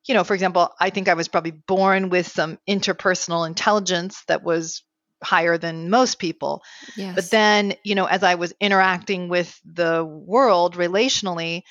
You 0.07 0.15
know, 0.15 0.25
for 0.25 0.35
example, 0.35 0.73
I 0.81 0.91
think 0.91 1.09
I 1.09 1.15
was 1.15 1.29
probably 1.29 1.51
born 1.53 2.11
with 2.11 2.27
some 2.27 2.59
interpersonal 2.69 3.47
intelligence 3.47 4.23
that 4.29 4.43
was 4.43 4.83
higher 5.23 5.59
than 5.59 5.91
most 5.91 6.19
people. 6.19 6.63
Yes. 6.97 7.15
But 7.15 7.31
then, 7.31 7.75
you 7.85 7.95
know, 7.95 8.07
as 8.07 8.23
I 8.23 8.37
was 8.37 8.55
interacting 8.61 9.29
with 9.29 9.59
the 9.65 10.05
world 10.05 10.77
relationally, 10.77 11.63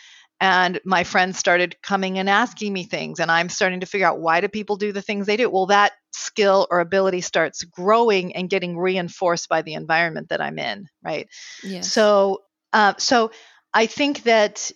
and 0.41 0.79
my 0.85 1.03
friends 1.03 1.37
started 1.37 1.81
coming 1.81 2.17
and 2.17 2.29
asking 2.29 2.71
me 2.71 2.83
things, 2.83 3.19
and 3.19 3.29
I'm 3.29 3.49
starting 3.49 3.81
to 3.81 3.85
figure 3.85 4.07
out 4.07 4.19
why 4.19 4.41
do 4.41 4.47
people 4.47 4.77
do 4.77 4.91
the 4.91 5.01
things 5.01 5.25
they 5.25 5.37
do? 5.37 5.49
Well, 5.49 5.67
that 5.67 5.93
skill 6.11 6.67
or 6.71 6.79
ability 6.79 7.21
starts 7.21 7.63
growing 7.63 8.35
and 8.35 8.49
getting 8.49 8.77
reinforced 8.77 9.49
by 9.49 9.61
the 9.61 9.73
environment 9.73 10.29
that 10.29 10.41
I'm 10.41 10.57
in, 10.57 10.87
right? 11.03 11.27
yes. 11.63 11.91
So, 11.91 12.43
uh, 12.71 12.93
so 12.97 13.31
I 13.73 13.85
think 13.85 14.23
that 14.23 14.71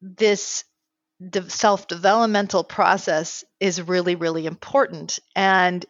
this 0.00 0.64
de- 1.30 1.48
self-developmental 1.48 2.64
process 2.64 3.44
is 3.60 3.80
really, 3.80 4.16
really 4.16 4.46
important. 4.46 5.18
And 5.36 5.84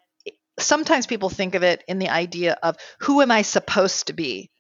sometimes 0.59 1.07
people 1.07 1.31
think 1.31 1.55
of 1.55 1.63
it 1.63 1.83
in 1.89 1.99
the 1.99 2.11
idea 2.11 2.59
of 2.63 2.77
who 3.01 3.23
am 3.23 3.31
I 3.31 3.43
supposed 3.43 4.09
to 4.09 4.13
be? 4.13 4.51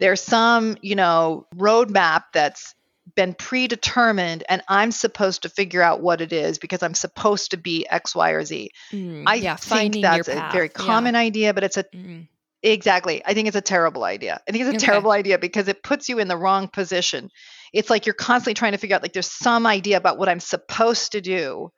There's 0.00 0.20
some, 0.20 0.76
you 0.82 0.96
know, 0.96 1.46
roadmap 1.54 2.24
that's 2.32 2.74
been 3.14 3.34
predetermined, 3.34 4.44
and 4.48 4.62
I'm 4.68 4.92
supposed 4.92 5.42
to 5.42 5.48
figure 5.48 5.82
out 5.82 6.00
what 6.00 6.20
it 6.20 6.32
is 6.32 6.58
because 6.58 6.82
I'm 6.82 6.94
supposed 6.94 7.50
to 7.50 7.56
be 7.56 7.86
X, 7.88 8.14
Y, 8.14 8.30
or 8.30 8.44
Z. 8.44 8.70
Mm, 8.92 9.24
I 9.26 9.34
yeah, 9.36 9.56
think 9.56 10.00
that's 10.02 10.28
a 10.28 10.48
very 10.52 10.66
Yeah. 10.68 10.72
common 10.74 11.16
idea, 11.16 11.52
but 11.54 11.64
it's 11.64 11.76
a 11.76 11.84
Mm, 11.94 12.28
Exactly. 12.64 13.22
I 13.26 13.34
think 13.34 13.48
it's 13.48 13.56
a 13.56 13.60
terrible 13.60 14.04
idea. 14.04 14.40
I 14.48 14.52
think 14.52 14.62
it's 14.62 14.74
a 14.74 14.76
Okay. 14.76 14.86
terrible 14.86 15.10
idea 15.10 15.36
because 15.36 15.66
it 15.66 15.82
puts 15.82 16.08
you 16.08 16.20
in 16.20 16.28
the 16.28 16.36
wrong 16.36 16.68
position. 16.68 17.28
It's 17.72 17.90
like 17.90 18.06
you're 18.06 18.14
constantly 18.14 18.54
trying 18.54 18.72
to 18.72 18.78
figure 18.78 18.94
out 18.94 19.02
like 19.02 19.12
there's 19.12 19.26
some 19.30 19.66
idea 19.66 19.96
about 19.96 20.16
what 20.16 20.28
I'm 20.28 20.38
supposed 20.38 21.12
to 21.12 21.20
do. 21.20 21.72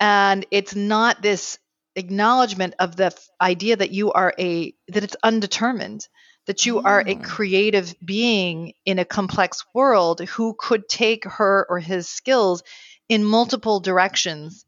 And 0.00 0.46
it's 0.50 0.74
not 0.74 1.20
this 1.20 1.58
acknowledgement 1.96 2.74
of 2.78 2.96
the 2.96 3.06
f- 3.06 3.28
idea 3.40 3.76
that 3.76 3.90
you 3.90 4.12
are 4.12 4.32
a 4.38 4.72
that 4.88 5.04
it's 5.04 5.16
undetermined, 5.22 6.08
that 6.48 6.66
you 6.66 6.80
are 6.80 7.04
a 7.06 7.14
Oh. 7.14 7.20
creative 7.22 7.94
being 8.04 8.74
in 8.84 8.98
a 8.98 9.04
complex 9.04 9.64
world 9.74 10.20
who 10.22 10.56
could 10.58 10.88
take 10.88 11.24
her 11.24 11.66
or 11.70 11.78
his 11.78 12.08
skills 12.08 12.64
in 13.08 13.24
multiple 13.24 13.80
directions 13.80 14.64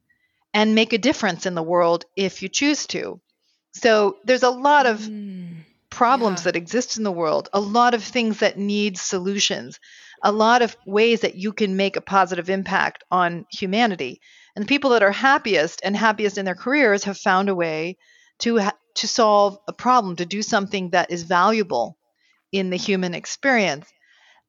and 0.55 0.75
make 0.75 0.93
a 0.93 0.99
difference 0.99 1.47
in 1.47 1.55
the 1.55 1.63
world 1.63 2.05
if 2.17 2.43
you 2.43 2.49
choose 2.49 2.87
to. 2.89 3.21
So 3.73 4.19
there's 4.25 4.43
a 4.43 4.51
lot 4.51 4.87
of 4.87 4.99
mm, 5.01 5.65
problems 5.91 6.41
Yeah. 6.41 6.45
that 6.45 6.57
exist 6.57 6.97
in 6.97 7.05
the 7.05 7.13
world, 7.13 7.49
a 7.53 7.61
lot 7.61 7.95
of 7.95 8.05
things 8.05 8.41
that 8.41 8.59
need 8.59 8.99
solutions, 8.99 9.81
a 10.23 10.33
lot 10.33 10.63
of 10.63 10.77
ways 10.87 11.21
that 11.21 11.37
you 11.37 11.53
can 11.53 11.77
make 11.77 11.97
a 11.97 12.01
positive 12.01 12.51
impact 12.51 13.05
on 13.11 13.47
humanity. 13.51 14.21
And 14.55 14.65
the 14.65 14.69
people 14.69 14.91
that 14.91 15.03
are 15.03 15.13
happiest 15.13 15.81
and 15.85 15.97
happiest 15.97 16.37
in 16.39 16.45
their 16.45 16.55
careers 16.55 17.05
have 17.05 17.19
found 17.19 17.49
a 17.49 17.55
way 17.55 17.97
to 18.41 18.59
ha- 18.59 18.77
to 19.01 19.09
solve 19.09 19.59
a 19.67 19.73
problem, 19.73 20.17
to 20.17 20.27
do 20.27 20.43
something 20.43 20.91
that 20.91 21.11
is 21.11 21.23
valuable 21.23 21.97
in 22.53 22.71
the 22.71 22.77
human 22.77 23.15
experience. 23.15 23.89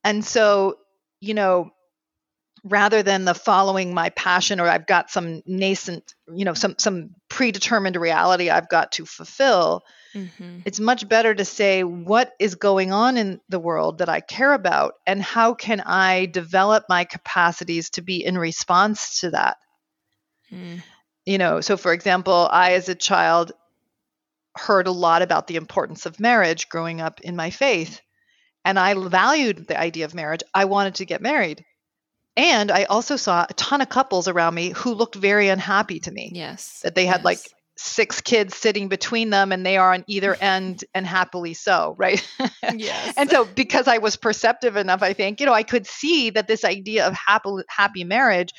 And 0.03 0.25
so, 0.25 0.75
you 1.19 1.33
know, 1.33 1.71
rather 2.63 3.01
than 3.01 3.25
the 3.25 3.33
following 3.33 3.93
my 3.93 4.09
passion 4.09 4.59
or 4.59 4.67
I've 4.67 4.85
got 4.85 5.09
some 5.09 5.41
nascent, 5.45 6.13
you 6.33 6.45
know, 6.45 6.53
some 6.53 6.75
some 6.77 7.11
predetermined 7.29 7.95
reality 7.95 8.49
I've 8.49 8.69
got 8.69 8.91
to 8.93 9.05
fulfill, 9.05 9.81
mhm. 10.13 10.61
it's 10.65 10.79
much 10.79 11.07
better 11.07 11.33
to 11.33 11.45
say 11.45 11.83
what 11.83 12.33
is 12.39 12.55
going 12.55 12.91
on 12.91 13.17
in 13.17 13.39
the 13.49 13.59
world 13.59 13.99
that 13.99 14.09
I 14.09 14.19
care 14.19 14.53
about 14.53 14.95
and 15.07 15.21
how 15.21 15.53
can 15.53 15.81
I 15.81 16.25
develop 16.25 16.85
my 16.89 17.05
capacities 17.05 17.91
to 17.91 18.01
be 18.01 18.23
in 18.23 18.37
response 18.37 19.21
to 19.21 19.31
that. 19.31 19.57
Mm. 20.51 20.83
You 21.25 21.37
know, 21.37 21.61
so 21.61 21.77
for 21.77 21.93
example, 21.93 22.47
I 22.51 22.73
as 22.73 22.89
a 22.89 22.95
child 22.95 23.53
heard 24.55 24.87
a 24.87 24.91
lot 24.91 25.21
about 25.21 25.47
the 25.47 25.55
importance 25.55 26.05
of 26.05 26.19
marriage 26.19 26.69
growing 26.69 27.01
up 27.01 27.21
in 27.21 27.35
my 27.35 27.49
faith. 27.49 28.01
And 28.63 28.77
I 28.77 28.93
valued 28.93 29.67
the 29.67 29.79
idea 29.79 30.05
of 30.05 30.13
marriage. 30.13 30.41
I 30.53 30.65
wanted 30.65 30.95
to 30.95 31.05
get 31.05 31.21
married. 31.21 31.65
And 32.37 32.71
I 32.71 32.83
also 32.85 33.17
saw 33.17 33.45
a 33.49 33.53
ton 33.53 33.81
of 33.81 33.89
couples 33.89 34.27
around 34.27 34.55
me 34.55 34.69
who 34.69 34.93
looked 34.93 35.15
very 35.15 35.49
unhappy 35.49 35.99
to 36.01 36.11
me. 36.11 36.31
Yes. 36.33 36.79
That 36.83 36.95
they 36.95 37.05
had 37.05 37.19
yes. 37.19 37.25
like 37.25 37.39
six 37.77 38.21
kids 38.21 38.55
sitting 38.55 38.87
between 38.87 39.31
them 39.31 39.51
and 39.51 39.65
they 39.65 39.77
are 39.77 39.93
on 39.93 40.03
either 40.07 40.35
end 40.41 40.85
and 40.93 41.05
happily 41.05 41.53
so, 41.53 41.95
right? 41.97 42.25
Yes. 42.73 43.15
and 43.17 43.29
so 43.29 43.43
because 43.43 43.87
I 43.87 43.97
was 43.97 44.15
perceptive 44.15 44.77
enough, 44.77 45.01
I 45.03 45.13
think, 45.13 45.39
you 45.39 45.45
know, 45.45 45.53
I 45.53 45.63
could 45.63 45.85
see 45.85 46.29
that 46.29 46.47
this 46.47 46.63
idea 46.63 47.05
of 47.05 47.13
happy 47.13 47.49
happy 47.67 48.03
marriage 48.03 48.51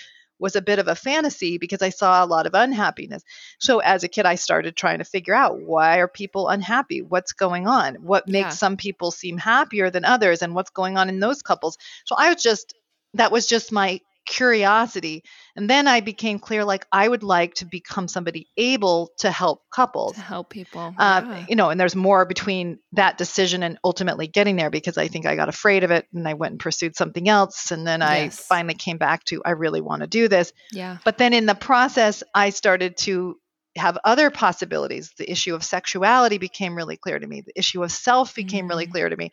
was 0.42 0.56
a 0.56 0.60
bit 0.62 0.78
of 0.80 0.88
a 0.88 0.94
fantasy 0.94 1.56
because 1.56 1.80
I 1.82 1.88
saw 1.90 2.22
a 2.22 2.26
lot 2.26 2.46
of 2.46 2.54
unhappiness. 2.54 3.22
So 3.58 3.78
as 3.78 4.04
a 4.04 4.08
kid 4.08 4.26
I 4.26 4.34
started 4.34 4.76
trying 4.76 4.98
to 4.98 5.04
figure 5.04 5.34
out 5.34 5.60
why 5.62 5.98
are 5.98 6.08
people 6.08 6.48
unhappy? 6.48 7.00
What's 7.00 7.32
going 7.32 7.66
on? 7.66 7.94
What 7.96 8.28
makes 8.28 8.56
Yeah. 8.56 8.56
some 8.56 8.76
people 8.76 9.12
seem 9.12 9.38
happier 9.38 9.90
than 9.90 10.04
others 10.04 10.42
and 10.42 10.54
what's 10.54 10.70
going 10.70 10.98
on 10.98 11.08
in 11.08 11.20
those 11.20 11.42
couples? 11.42 11.78
So 12.04 12.16
I 12.18 12.32
was 12.34 12.42
just 12.42 12.74
that 13.14 13.32
was 13.32 13.46
just 13.46 13.72
my 13.72 14.00
curiosity. 14.26 15.22
And 15.56 15.68
then 15.68 15.86
I 15.86 16.00
became 16.00 16.38
clear 16.38 16.64
like 16.64 16.86
I 16.92 17.06
would 17.08 17.22
like 17.22 17.54
to 17.54 17.64
become 17.66 18.08
somebody 18.08 18.48
able 18.56 19.10
to 19.18 19.30
help 19.30 19.62
couples. 19.74 20.14
to 20.14 20.20
help 20.20 20.50
people. 20.50 20.94
Uh, 20.98 21.22
yeah. 21.26 21.46
You 21.48 21.56
know, 21.56 21.70
and 21.70 21.78
there's 21.80 21.96
more 21.96 22.24
between 22.24 22.78
that 22.92 23.18
decision 23.18 23.62
and 23.62 23.78
ultimately 23.84 24.26
getting 24.26 24.56
there 24.56 24.70
because 24.70 24.98
I 24.98 25.08
think 25.08 25.26
I 25.26 25.36
got 25.36 25.48
afraid 25.48 25.84
of 25.84 25.90
it 25.90 26.06
and 26.12 26.26
I 26.28 26.34
went 26.34 26.52
and 26.52 26.60
pursued 26.60 26.96
something 26.96 27.28
else. 27.28 27.70
And 27.70 27.86
then 27.86 28.02
I 28.02 28.24
Yes. 28.24 28.46
finally 28.46 28.74
came 28.74 28.98
back 28.98 29.24
to, 29.24 29.42
I 29.44 29.50
really 29.50 29.80
want 29.80 30.00
to 30.02 30.06
do 30.06 30.28
this. 30.28 30.52
yeah. 30.70 30.98
But 31.04 31.18
then 31.18 31.32
in 31.32 31.46
the 31.46 31.54
process, 31.54 32.22
I 32.34 32.50
started 32.50 32.96
to 32.98 33.36
have 33.76 33.96
other 34.04 34.30
possibilities. 34.30 35.12
The 35.16 35.30
issue 35.30 35.54
of 35.54 35.64
sexuality 35.64 36.36
became 36.38 36.74
really 36.74 36.96
clear 36.98 37.18
to 37.18 37.26
me, 37.26 37.40
the 37.40 37.58
issue 37.58 37.82
of 37.82 37.90
self 37.90 38.34
became 38.34 38.68
really 38.68 38.86
Mm. 38.86 38.90
clear 38.90 39.08
to 39.08 39.16
me 39.16 39.30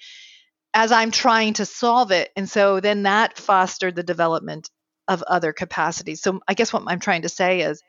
as 0.74 0.92
I'm 0.92 1.12
trying 1.12 1.54
to 1.56 1.66
solve 1.66 2.12
it. 2.12 2.30
And 2.36 2.48
so 2.50 2.80
then 2.80 3.04
that 3.04 3.38
fostered 3.38 3.96
the 3.96 4.04
development 4.04 4.70
of 5.10 5.24
other 5.24 5.52
capacities. 5.52 6.22
So 6.22 6.40
I 6.48 6.54
guess 6.54 6.72
what 6.72 6.84
I'm 6.88 7.02
trying 7.02 7.24
to 7.24 7.30
say 7.30 7.62
is 7.62 7.82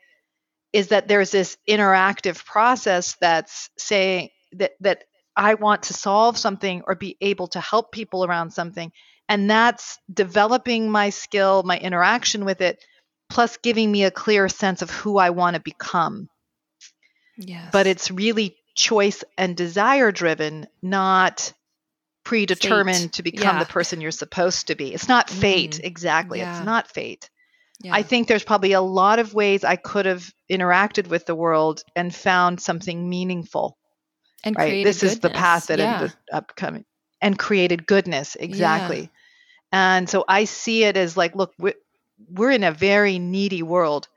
is 0.73 0.87
that 0.87 1.07
there's 1.07 1.31
this 1.31 1.57
interactive 1.69 2.43
process 2.43 3.15
that's 3.21 3.69
saying 3.77 4.29
that 4.53 4.71
that 4.81 5.03
I 5.35 5.53
want 5.53 5.83
to 5.83 5.93
solve 5.93 6.37
something 6.37 6.81
or 6.85 6.95
be 6.95 7.15
able 7.21 7.47
to 7.49 7.61
help 7.61 7.93
people 7.93 8.25
around 8.25 8.51
something 8.51 8.91
and 9.29 9.49
that's 9.49 9.97
developing 10.13 10.91
my 10.91 11.09
skill, 11.09 11.63
my 11.63 11.77
interaction 11.77 12.43
with 12.43 12.59
it 12.59 12.83
plus 13.29 13.55
giving 13.57 13.89
me 13.89 14.03
a 14.03 14.11
clear 14.11 14.49
sense 14.49 14.81
of 14.81 14.89
who 14.89 15.17
I 15.17 15.29
want 15.29 15.55
to 15.55 15.61
become. 15.61 16.27
Yes. 17.37 17.69
But 17.71 17.87
it's 17.87 18.11
really 18.11 18.57
choice 18.75 19.23
and 19.37 19.55
desire 19.55 20.11
driven, 20.11 20.67
not 20.81 21.53
predetermined 22.23 22.97
Fate. 22.97 23.13
to 23.13 23.23
become 23.23 23.55
Yeah. 23.57 23.63
the 23.63 23.71
person 23.71 24.01
you're 24.01 24.11
supposed 24.11 24.67
to 24.67 24.75
be. 24.75 24.93
It's 24.93 25.07
not 25.07 25.29
fate, 25.29 25.71
Mhm. 25.81 25.83
exactly. 25.85 26.39
Yeah. 26.39 26.57
It's 26.57 26.65
not 26.65 26.87
fate. 26.89 27.29
yeah. 27.83 27.93
I 27.95 28.03
think 28.03 28.27
there's 28.27 28.43
probably 28.43 28.73
a 28.73 28.81
lot 28.81 29.17
of 29.19 29.33
ways 29.33 29.63
I 29.63 29.75
could 29.75 30.05
have 30.05 30.31
interacted 30.49 31.07
with 31.07 31.25
the 31.25 31.33
world 31.35 31.83
and 31.95 32.13
found 32.13 32.61
something 32.61 33.09
meaningful. 33.09 33.77
and 34.43 34.55
right. 34.55 34.69
created 34.69 34.87
This 34.89 35.03
is 35.03 35.19
the 35.19 35.29
path 35.29 35.67
that 35.67 35.77
goodness. 35.77 36.01
ended 36.01 36.13
up 36.33 36.55
coming 36.55 36.83
and 37.21 37.37
created 37.37 37.85
goodness. 37.85 38.35
Exactly. 38.39 39.11
And 39.71 40.09
so 40.09 40.25
I 40.27 40.45
see 40.45 40.83
it 40.83 40.97
as 40.97 41.15
like, 41.15 41.35
look, 41.35 41.53
we're, 41.59 41.75
we're 42.27 42.49
in 42.49 42.63
a 42.63 42.71
very 42.71 43.19
needy 43.19 43.61
world 43.61 44.07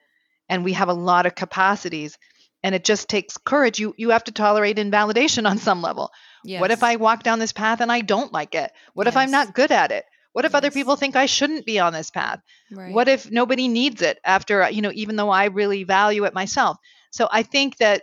and 0.48 0.64
we 0.64 0.72
have 0.72 0.88
a 0.88 0.94
lot 0.94 1.26
of 1.26 1.34
capacities 1.34 2.16
and 2.62 2.74
it 2.74 2.84
just 2.84 3.09
takes 3.11 3.36
courage. 3.36 3.78
You, 3.78 3.94
you 3.98 4.11
have 4.11 4.24
to 4.24 4.32
tolerate 4.32 4.78
invalidation 4.78 5.44
on 5.50 5.59
some 5.59 5.82
level. 5.82 6.11
Yeah. 6.45 6.61
What 6.61 6.70
if 6.70 6.82
I 6.82 6.97
walk 6.97 7.22
down 7.22 7.38
this 7.38 7.53
path 7.53 7.80
and 7.80 7.90
I 7.90 8.03
don't 8.03 8.32
like 8.32 8.55
it? 8.55 8.70
What 8.92 9.07
if 9.07 9.16
I'm 9.16 9.30
not 9.30 9.55
good 9.55 9.72
at 9.72 9.90
it? 9.90 10.05
What 10.34 10.45
if 10.45 10.55
other 10.55 10.70
people 10.70 10.97
think 10.97 11.16
I 11.16 11.26
shouldn't 11.26 11.64
be 11.64 11.78
on 11.78 11.92
this 11.92 12.11
path? 12.11 12.40
Right. 12.70 12.92
What 12.92 13.09
if 13.09 13.30
nobody 13.30 13.68
needs 13.68 14.03
it 14.03 14.18
after, 14.24 14.68
you 14.68 14.82
know, 14.82 14.90
even 14.92 15.16
though 15.16 15.30
I 15.30 15.47
really 15.47 15.84
value 15.84 16.24
it 16.24 16.34
myself? 16.34 16.76
So 17.12 17.28
I 17.30 17.45
think 17.45 17.78
that 17.78 18.03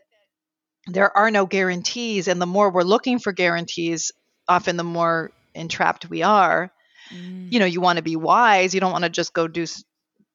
there 0.87 1.15
are 1.15 1.29
no 1.29 1.45
guarantees. 1.45 2.27
And 2.27 2.41
the 2.41 2.45
more 2.47 2.71
we're 2.71 2.83
looking 2.83 3.19
for 3.19 3.31
guarantees, 3.31 4.11
often 4.47 4.77
the 4.77 4.83
more 4.83 5.31
entrapped 5.53 6.09
we 6.09 6.23
are. 6.23 6.71
Mm. 7.13 7.51
You 7.51 7.59
know, 7.59 7.65
you 7.65 7.81
want 7.81 7.97
to 7.97 8.03
be 8.03 8.15
wise. 8.15 8.73
You 8.73 8.79
don't 8.79 8.93
want 8.93 9.03
to 9.03 9.09
just 9.09 9.33
go 9.33 9.47
do 9.47 9.65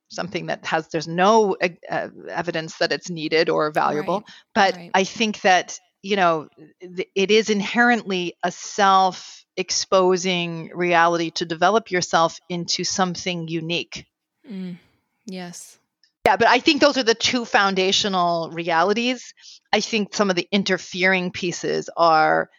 something 0.08 0.46
that 0.46 0.64
has, 0.66 0.86
there's 0.88 1.08
no 1.08 1.56
uh, 1.60 1.68
uh, 1.90 2.08
evidence 2.28 2.76
that 2.76 2.92
it's 2.92 3.10
needed 3.10 3.48
or 3.48 3.72
valuable. 3.72 4.20
Right. 4.20 4.30
But 4.54 4.76
right. 4.76 4.90
I 4.94 5.04
think 5.04 5.40
that, 5.40 5.80
you 6.06 6.14
know, 6.14 6.48
th- 6.80 7.08
it 7.16 7.30
is 7.32 7.50
inherently 7.50 8.34
a 8.42 8.52
self 8.52 9.44
exposing 9.56 10.70
reality 10.72 11.30
to 11.30 11.44
develop 11.44 11.90
yourself 11.90 12.38
into 12.48 12.84
something 12.84 13.48
unique. 13.48 14.06
Mm. 14.48 14.76
Yes. 15.24 15.78
Yeah, 16.24 16.36
but 16.36 16.46
I 16.46 16.60
think 16.60 16.80
those 16.80 16.96
are 16.96 17.02
the 17.02 17.14
two 17.14 17.44
foundational 17.44 18.50
realities. 18.52 19.34
I 19.72 19.80
think 19.80 20.14
some 20.14 20.30
of 20.30 20.36
the 20.36 20.48
interfering 20.52 21.32
pieces 21.32 21.90
are 21.96 22.50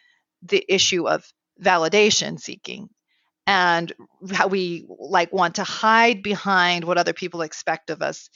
the 0.42 0.62
issue 0.68 1.08
of 1.08 1.24
validation 1.62 2.38
seeking 2.38 2.90
and 3.46 3.92
how 4.30 4.48
we 4.48 4.86
like 4.88 5.32
want 5.32 5.54
to 5.54 5.64
hide 5.64 6.22
behind 6.22 6.84
what 6.84 6.98
other 6.98 7.14
people 7.14 7.40
expect 7.40 7.88
of 7.88 8.02
us. 8.02 8.28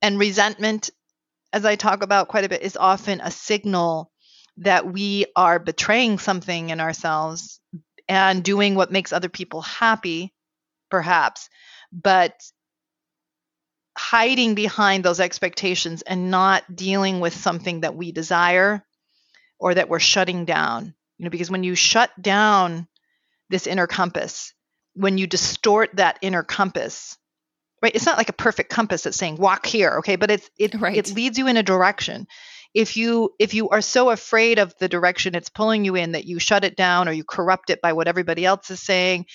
And 0.00 0.18
resentment, 0.18 0.88
as 1.52 1.66
I 1.66 1.76
talk 1.76 2.02
about 2.02 2.28
quite 2.28 2.44
a 2.44 2.48
bit, 2.48 2.62
is 2.62 2.76
often 2.76 3.20
a 3.20 3.30
signal 3.30 4.10
that 4.58 4.90
we 4.90 5.26
are 5.34 5.58
betraying 5.58 6.18
something 6.18 6.70
in 6.70 6.80
ourselves 6.80 7.60
and 8.08 8.44
doing 8.44 8.74
what 8.74 8.92
makes 8.92 9.12
other 9.12 9.28
people 9.28 9.62
happy, 9.62 10.32
perhaps, 10.90 11.48
but 11.92 12.34
hiding 13.96 14.54
behind 14.54 15.04
those 15.04 15.20
expectations 15.20 16.02
and 16.02 16.30
not 16.30 16.62
dealing 16.74 17.20
with 17.20 17.34
something 17.34 17.80
that 17.80 17.94
we 17.94 18.12
desire 18.12 18.84
or 19.58 19.74
that 19.74 19.88
we're 19.88 20.00
shutting 20.00 20.44
down. 20.44 20.94
You 21.18 21.24
know, 21.24 21.30
because 21.30 21.50
when 21.50 21.62
you 21.64 21.74
shut 21.74 22.10
down 22.20 22.88
this 23.50 23.66
inner 23.66 23.86
compass, 23.86 24.52
when 24.94 25.16
you 25.18 25.26
distort 25.26 25.90
that 25.96 26.18
inner 26.22 26.42
compass, 26.42 27.16
right? 27.82 27.94
It's 27.94 28.06
not 28.06 28.18
like 28.18 28.28
a 28.28 28.34
perfect 28.34 28.70
compass 28.70 29.02
that's 29.02 29.16
saying 29.16 29.36
walk 29.36 29.66
here, 29.66 29.98
okay, 29.98 30.16
but 30.16 30.30
it's 30.30 30.50
it 30.58 30.74
Right. 30.74 30.96
it 30.96 31.14
leads 31.14 31.38
you 31.38 31.46
in 31.46 31.56
a 31.56 31.62
direction. 31.62 32.26
If 32.74 32.96
you 32.96 33.30
if 33.38 33.54
you 33.54 33.68
are 33.70 33.80
so 33.80 34.10
afraid 34.10 34.58
of 34.58 34.74
the 34.78 34.88
direction 34.88 35.34
it's 35.34 35.48
pulling 35.48 35.84
you 35.84 35.94
in 35.94 36.12
that 36.12 36.24
you 36.24 36.38
shut 36.40 36.64
it 36.64 36.76
down 36.76 37.08
or 37.08 37.12
you 37.12 37.24
corrupt 37.24 37.70
it 37.70 37.80
by 37.80 37.92
what 37.92 38.08
everybody 38.08 38.44
else 38.44 38.70
is 38.70 38.80
saying, 38.80 39.26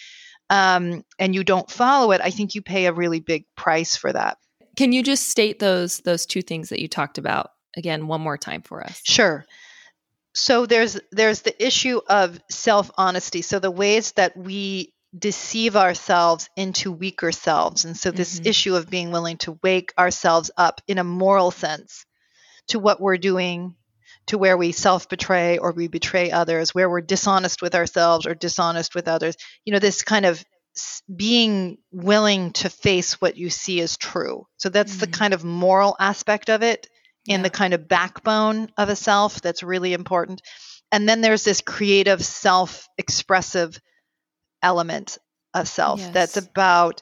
um, 0.50 1.04
and 1.18 1.34
you 1.34 1.44
don't 1.44 1.72
follow 1.72 2.12
it, 2.12 2.22
I 2.22 2.32
think 2.32 2.54
you 2.56 2.62
pay 2.62 2.86
a 2.86 2.94
really 2.94 3.22
big 3.22 3.46
price 3.56 3.96
for 3.96 4.12
that. 4.12 4.38
Can 4.76 4.92
you 4.92 5.04
just 5.04 5.30
state 5.30 5.60
those 5.60 6.00
those 6.00 6.26
two 6.26 6.42
things 6.42 6.70
that 6.70 6.82
you 6.82 6.88
talked 6.88 7.18
about 7.18 7.52
again 7.78 8.08
one 8.08 8.22
more 8.22 8.38
time 8.38 8.62
for 8.62 8.84
us? 8.84 9.02
Sure. 9.06 9.46
So 10.36 10.66
there's 10.66 11.00
there's 11.12 11.42
the 11.42 11.66
issue 11.66 12.02
of 12.08 12.40
self-honesty. 12.50 13.42
So 13.42 13.60
the 13.60 13.72
ways 13.72 14.12
that 14.14 14.38
we 14.38 14.94
deceive 15.18 15.76
ourselves 15.76 16.50
into 16.56 16.92
weaker 16.92 17.32
selves. 17.32 17.84
And 17.84 17.98
so 17.98 18.12
this 18.12 18.40
Mhm. 18.40 18.46
issue 18.46 18.76
of 18.76 18.90
being 18.90 19.12
willing 19.12 19.38
to 19.38 19.58
wake 19.64 19.92
ourselves 19.98 20.52
up 20.56 20.82
in 20.88 21.00
a 21.00 21.04
moral 21.04 21.50
sense 21.52 22.06
to 22.70 22.80
what 22.80 23.00
we're 23.02 23.18
doing, 23.18 23.76
to 24.28 24.38
where 24.38 24.58
we 24.58 24.72
self-betray 24.72 25.58
or 25.58 25.72
we 25.72 25.88
betray 25.88 26.32
others, 26.32 26.74
where 26.74 26.90
we're 26.90 27.02
dishonest 27.02 27.62
with 27.62 27.76
ourselves 27.76 28.26
or 28.26 28.36
dishonest 28.36 28.96
with 28.96 29.08
others. 29.08 29.36
You 29.66 29.74
know, 29.74 29.80
this 29.80 30.04
kind 30.04 30.26
of 30.26 30.44
being 31.14 31.78
willing 31.92 32.52
to 32.54 32.70
face 32.70 33.20
what 33.20 33.38
you 33.38 33.50
see 33.50 33.82
as 33.82 33.98
true. 33.98 34.46
So 34.58 34.70
that's 34.70 34.98
the 34.98 35.08
Mhm. 35.08 35.14
kind 35.14 35.34
of 35.34 35.44
moral 35.44 35.96
aspect 36.00 36.50
of 36.50 36.64
it 36.64 36.88
and 37.28 37.40
Yeah. 37.40 37.44
the 37.44 37.50
kind 37.50 37.74
of 37.74 37.88
backbone 37.88 38.70
of 38.78 38.90
a 38.90 38.96
self 38.96 39.42
that's 39.42 39.64
really 39.64 39.94
important. 39.94 40.42
And 40.92 41.08
then 41.10 41.22
there's 41.22 41.44
this 41.44 41.62
creative, 41.62 42.24
self 42.24 42.88
expressive 42.98 43.80
element 44.62 45.18
of 45.54 45.68
self 45.68 46.14
that's 46.14 46.38
about 46.38 47.02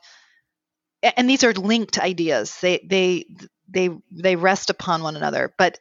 and 1.03 1.29
these 1.29 1.43
are 1.43 1.53
linked 1.53 1.99
ideas 1.99 2.57
they 2.61 2.85
they 2.89 3.25
they 3.69 3.89
they 4.11 4.35
rest 4.35 4.69
upon 4.69 5.03
one 5.03 5.15
another. 5.15 5.53
But 5.57 5.79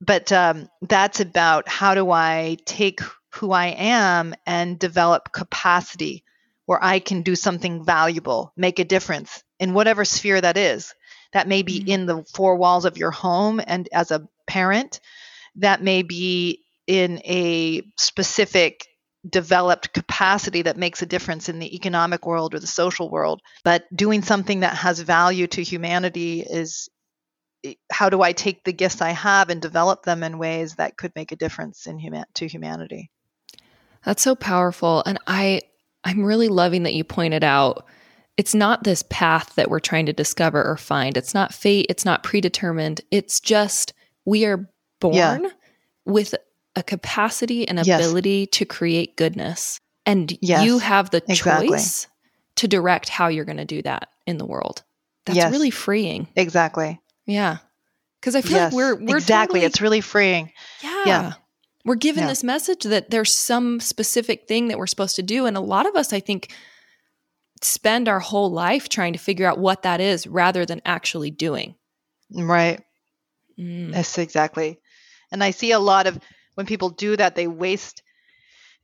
but 0.00 0.32
um, 0.32 0.68
that's 0.82 1.20
about 1.20 1.68
how 1.68 1.94
do 1.94 2.10
i 2.10 2.56
take 2.64 3.00
who 3.34 3.52
i 3.52 3.66
am 3.68 4.34
and 4.46 4.78
develop 4.78 5.32
capacity 5.32 6.24
where 6.66 6.82
i 6.82 6.98
can 6.98 7.22
do 7.22 7.34
something 7.36 7.84
valuable 7.84 8.52
make 8.56 8.78
a 8.78 8.84
difference 8.84 9.42
in 9.60 9.74
whatever 9.74 10.04
sphere 10.04 10.40
that 10.40 10.56
is. 10.56 10.94
That 11.32 11.48
may 11.48 11.62
be 11.62 11.80
Mhm. 11.80 11.88
in 11.88 12.06
the 12.06 12.24
four 12.34 12.56
walls 12.56 12.84
of 12.84 12.96
your 12.96 13.10
home 13.10 13.60
and 13.64 13.88
as 13.92 14.10
a 14.10 14.26
parent. 14.46 15.00
That 15.56 15.82
may 15.82 16.02
be 16.02 16.64
in 16.86 17.20
a 17.24 17.82
specific 17.98 18.86
developed 19.28 19.92
capacity 19.92 20.62
that 20.62 20.76
makes 20.76 21.02
a 21.02 21.06
difference 21.06 21.48
in 21.48 21.58
the 21.58 21.74
economic 21.74 22.24
world 22.26 22.54
or 22.54 22.60
the 22.60 22.66
social 22.66 23.10
world. 23.10 23.42
But 23.64 23.84
doing 23.94 24.22
something 24.22 24.60
that 24.60 24.76
has 24.76 25.00
value 25.00 25.46
to 25.48 25.62
humanity 25.62 26.40
is 26.40 26.88
Eh, 27.64 27.74
how 27.90 28.08
do 28.08 28.22
I 28.22 28.32
take 28.32 28.64
the 28.64 28.72
gifts 28.72 29.00
I 29.00 29.10
have 29.10 29.50
and 29.50 29.60
develop 29.60 30.04
them 30.04 30.22
in 30.22 30.38
ways 30.38 30.76
that 30.76 30.96
could 30.96 31.12
make 31.14 31.32
a 31.32 31.36
difference 31.36 31.86
in 31.86 31.98
human 31.98 32.24
to 32.34 32.46
humanity? 32.46 33.10
That's 34.04 34.22
so 34.22 34.34
powerful. 34.34 35.02
And 35.06 35.18
I 35.26 35.62
I'm 36.04 36.24
really 36.24 36.48
loving 36.48 36.84
that 36.84 36.94
you 36.94 37.04
pointed 37.04 37.44
out 37.44 37.86
it's 38.36 38.54
not 38.54 38.84
this 38.84 39.02
path 39.10 39.56
that 39.56 39.68
we're 39.68 39.80
trying 39.80 40.06
to 40.06 40.12
discover 40.12 40.64
or 40.64 40.76
find. 40.76 41.16
It's 41.16 41.34
not 41.34 41.52
fate, 41.52 41.86
it's 41.88 42.04
not 42.04 42.22
predetermined. 42.22 43.00
It's 43.10 43.40
just 43.40 43.92
we 44.24 44.44
are 44.44 44.70
born 45.00 45.14
yeah. 45.14 45.50
with 46.04 46.34
a 46.76 46.82
capacity 46.82 47.66
and 47.66 47.80
ability 47.80 48.40
yes. 48.40 48.48
to 48.52 48.64
create 48.64 49.16
goodness. 49.16 49.80
And 50.06 50.38
yes, 50.40 50.64
you 50.64 50.78
have 50.78 51.10
the 51.10 51.22
exactly. 51.28 51.68
choice 51.68 52.06
to 52.56 52.68
direct 52.68 53.08
how 53.08 53.28
you're 53.28 53.44
going 53.44 53.58
to 53.58 53.64
do 53.64 53.82
that 53.82 54.08
in 54.26 54.38
the 54.38 54.46
world. 54.46 54.84
That's 55.26 55.36
yes. 55.36 55.52
really 55.52 55.70
freeing. 55.70 56.28
Exactly. 56.36 57.00
Yeah. 57.28 57.58
Cuz 58.20 58.34
I 58.34 58.42
feel 58.42 58.58
like 58.58 58.72
we're 58.72 58.96
we're 58.96 59.18
Exactly, 59.18 59.60
totally, 59.60 59.66
it's 59.66 59.80
really 59.80 60.00
freeing. 60.00 60.52
Yeah. 60.82 61.02
yeah. 61.06 61.32
We're 61.84 61.94
given 61.94 62.24
yeah. 62.24 62.28
this 62.28 62.42
message 62.42 62.82
that 62.82 63.10
there's 63.10 63.32
some 63.32 63.78
specific 63.78 64.48
thing 64.48 64.68
that 64.68 64.78
we're 64.78 64.88
supposed 64.88 65.14
to 65.16 65.22
do 65.22 65.46
and 65.46 65.56
a 65.56 65.60
lot 65.60 65.86
of 65.86 65.94
us 65.94 66.12
I 66.12 66.18
think 66.18 66.52
spend 67.62 68.08
our 68.08 68.20
whole 68.20 68.50
life 68.50 68.88
trying 68.88 69.12
to 69.12 69.18
figure 69.18 69.46
out 69.46 69.58
what 69.58 69.82
that 69.82 70.00
is 70.00 70.26
rather 70.26 70.66
than 70.66 70.82
actually 70.84 71.30
doing. 71.30 71.76
Right. 72.32 72.82
Mm. 73.58 73.92
That's 73.92 74.18
exactly. 74.18 74.80
And 75.30 75.42
I 75.42 75.50
see 75.50 75.72
a 75.72 75.78
lot 75.78 76.06
of 76.06 76.18
when 76.54 76.66
people 76.66 76.90
do 76.90 77.16
that, 77.16 77.36
they 77.36 77.46
waste. 77.46 78.02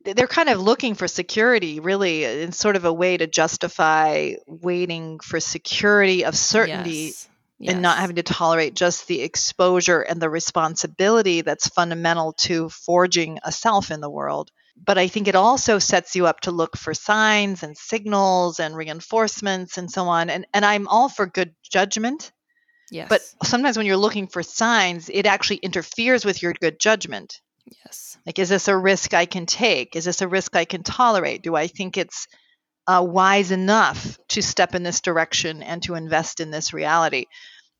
They're 0.03 0.27
kind 0.27 0.49
of 0.49 0.61
looking 0.61 0.93
for 0.93 1.07
security, 1.07 1.79
really, 1.79 2.23
in 2.23 2.51
sort 2.51 2.75
of 2.75 2.85
a 2.85 2.93
way 2.93 3.17
to 3.17 3.25
justify 3.25 4.33
waiting 4.47 5.19
for 5.19 5.39
security 5.39 6.23
of 6.23 6.37
certainty 6.37 6.91
yes. 6.91 7.27
Yes. 7.57 7.73
and 7.73 7.81
not 7.81 7.99
having 7.99 8.17
to 8.17 8.23
tolerate 8.23 8.75
just 8.75 9.07
the 9.07 9.21
exposure 9.21 10.01
and 10.01 10.21
the 10.21 10.29
responsibility 10.29 11.39
that's 11.41 11.69
fundamental 11.69 12.33
to 12.33 12.67
forging 12.69 13.39
a 13.43 13.51
self 13.51 13.91
in 13.91 14.01
the 14.01 14.09
world 14.09 14.51
but 14.83 14.97
I 14.97 15.07
think 15.07 15.27
it 15.27 15.35
also 15.35 15.79
sets 15.79 16.15
you 16.15 16.27
up 16.27 16.41
to 16.41 16.51
look 16.51 16.75
for 16.75 16.93
signs 16.93 17.63
and 17.63 17.77
signals 17.77 18.59
and 18.59 18.75
reinforcements 18.75 19.77
and 19.77 19.89
so 19.89 20.07
on. 20.07 20.29
And 20.29 20.45
and 20.53 20.65
I'm 20.65 20.87
all 20.87 21.09
for 21.09 21.25
good 21.25 21.55
judgment. 21.63 22.31
Yes. 22.91 23.07
But 23.09 23.21
sometimes 23.43 23.77
when 23.77 23.85
you're 23.85 23.97
looking 23.97 24.27
for 24.27 24.43
signs, 24.43 25.09
it 25.09 25.25
actually 25.25 25.57
interferes 25.57 26.25
with 26.25 26.43
your 26.43 26.53
good 26.53 26.79
judgment. 26.79 27.39
Yes. 27.83 28.17
Like, 28.25 28.37
is 28.37 28.49
this 28.49 28.67
a 28.67 28.77
risk 28.77 29.13
I 29.13 29.25
can 29.25 29.47
take? 29.47 29.95
Is 29.95 30.05
this 30.05 30.21
a 30.21 30.27
risk 30.27 30.55
I 30.55 30.65
can 30.65 30.83
tolerate? 30.83 31.41
Do 31.41 31.55
I 31.55 31.67
think 31.67 31.97
it's 31.97 32.27
uh, 32.87 33.05
wise 33.07 33.51
enough 33.51 34.17
to 34.29 34.41
step 34.41 34.75
in 34.75 34.83
this 34.83 35.01
direction 35.01 35.63
and 35.63 35.81
to 35.83 35.95
invest 35.95 36.39
in 36.39 36.51
this 36.51 36.73
reality? 36.73 37.25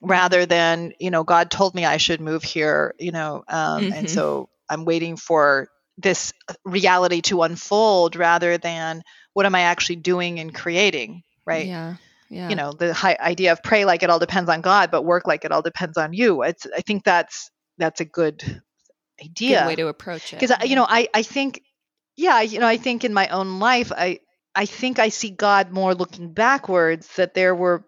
rather 0.02 0.46
than 0.46 0.92
you 1.00 1.10
know 1.10 1.24
god 1.24 1.50
told 1.50 1.74
me 1.74 1.86
i 1.86 1.96
should 1.96 2.20
move 2.20 2.44
here 2.44 2.94
you 3.00 3.14
know 3.14 3.46
um, 3.48 3.82
mm-hmm. 3.82 3.94
and 3.94 4.10
so 4.10 4.50
i'm 4.70 4.84
waiting 4.84 5.16
for 5.16 5.70
this 5.98 6.34
reality 6.64 7.22
to 7.22 7.44
unfold 7.44 8.16
rather 8.16 8.58
than 8.58 9.02
what 9.34 9.46
am 9.46 9.56
I 9.56 9.62
actually 9.62 9.98
doing 9.98 10.40
and 10.40 10.54
creating, 10.54 11.24
right? 11.46 11.68
Yeah. 11.68 11.96
Yeah. 12.30 12.50
You 12.50 12.56
know, 12.56 12.72
the 12.72 12.94
high 12.94 13.18
idea 13.20 13.52
of 13.52 13.62
pray 13.62 13.86
like 13.86 14.02
it 14.02 14.10
all 14.10 14.18
depends 14.18 14.50
on 14.50 14.62
God, 14.62 14.90
but 14.90 15.04
work 15.04 15.28
like 15.28 15.46
it 15.46 15.52
all 15.52 15.62
depends 15.62 15.96
on 15.96 16.12
you. 16.12 16.42
It's 16.42 16.66
I 16.76 16.82
think 16.82 17.04
that's 17.04 17.52
that's 17.78 18.02
a 18.02 18.06
good 18.06 18.62
idea. 19.24 19.60
Good 19.60 19.68
way 19.68 19.76
to 19.76 19.88
approach 19.88 20.34
it. 20.34 20.40
Because 20.40 20.50
yeah. 20.60 20.64
you 20.66 20.76
know, 20.76 20.88
I 20.90 21.08
I 21.14 21.22
think 21.22 21.62
yeah, 22.18 22.42
you 22.42 22.60
know, 22.60 22.68
I 22.68 22.78
think 22.78 23.04
in 23.04 23.14
my 23.14 23.28
own 23.28 23.60
life 23.60 23.92
I 23.96 24.20
I 24.56 24.66
think 24.66 25.00
I 25.00 25.10
see 25.10 25.32
God 25.32 25.72
more 25.72 25.94
looking 25.94 26.34
backwards 26.34 27.08
that 27.16 27.34
there 27.34 27.54
were 27.54 27.86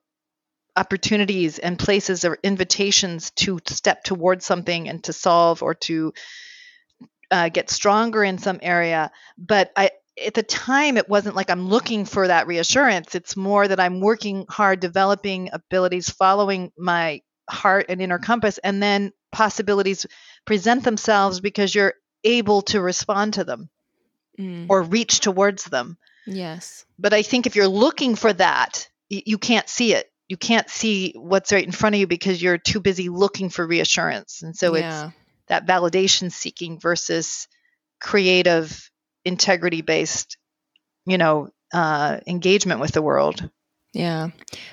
opportunities 0.75 1.57
and 1.57 1.79
places 1.79 2.23
or 2.25 2.37
invitations 2.43 3.31
to 3.31 3.59
step 3.67 4.03
towards 4.03 4.45
something 4.45 4.87
and 4.87 5.03
to 5.05 5.13
solve 5.13 5.63
or 5.63 5.73
to 5.73 6.13
uh, 7.31 7.49
get 7.49 7.69
stronger 7.69 8.23
in 8.23 8.37
some 8.37 8.59
area. 8.61 9.11
But 9.37 9.71
I, 9.75 9.91
at 10.23 10.33
the 10.33 10.43
time, 10.43 10.97
it 10.97 11.09
wasn't 11.09 11.35
like 11.35 11.49
I'm 11.49 11.67
looking 11.67 12.05
for 12.05 12.27
that 12.27 12.47
reassurance. 12.47 13.15
It's 13.15 13.35
more 13.35 13.67
that 13.67 13.79
I'm 13.79 13.99
working 13.99 14.45
hard, 14.49 14.79
developing 14.79 15.49
abilities, 15.51 16.09
following 16.09 16.71
my 16.77 17.21
heart 17.49 17.87
and 17.89 18.01
inner 18.01 18.19
compass, 18.19 18.57
and 18.59 18.81
then 18.81 19.13
possibilities 19.31 20.05
present 20.45 20.83
themselves 20.83 21.39
because 21.39 21.73
you're 21.73 21.93
able 22.23 22.61
to 22.63 22.81
respond 22.81 23.35
to 23.35 23.43
them 23.43 23.69
mm. 24.39 24.65
or 24.69 24.81
reach 24.81 25.19
towards 25.19 25.65
them. 25.65 25.97
Yes. 26.27 26.85
But 26.99 27.13
I 27.13 27.23
think 27.23 27.47
if 27.47 27.55
you're 27.55 27.67
looking 27.67 28.15
for 28.15 28.31
that, 28.33 28.87
you 29.09 29.37
can't 29.37 29.67
see 29.69 29.93
it. 29.93 30.11
You 30.27 30.37
can't 30.37 30.69
see 30.69 31.13
what's 31.15 31.53
right 31.53 31.65
in 31.65 31.71
front 31.71 31.95
of 31.95 32.01
you 32.01 32.07
because 32.07 32.41
you're 32.41 32.57
too 32.57 32.81
busy 32.81 33.07
looking 33.07 33.49
for 33.49 33.65
reassurance. 33.65 34.43
And 34.43 34.55
so 34.55 34.75
yeah. 34.75 35.05
it's 35.05 35.15
that 35.47 35.65
validation 35.65 36.31
seeking 36.31 36.79
versus 36.79 37.47
creative 37.99 38.91
integrity 39.25 39.81
based 39.81 40.37
you 41.05 41.17
know 41.17 41.49
uh, 41.73 42.19
engagement 42.27 42.79
with 42.79 42.91
the 42.91 43.01
world 43.01 43.49
yeah. 43.93 44.29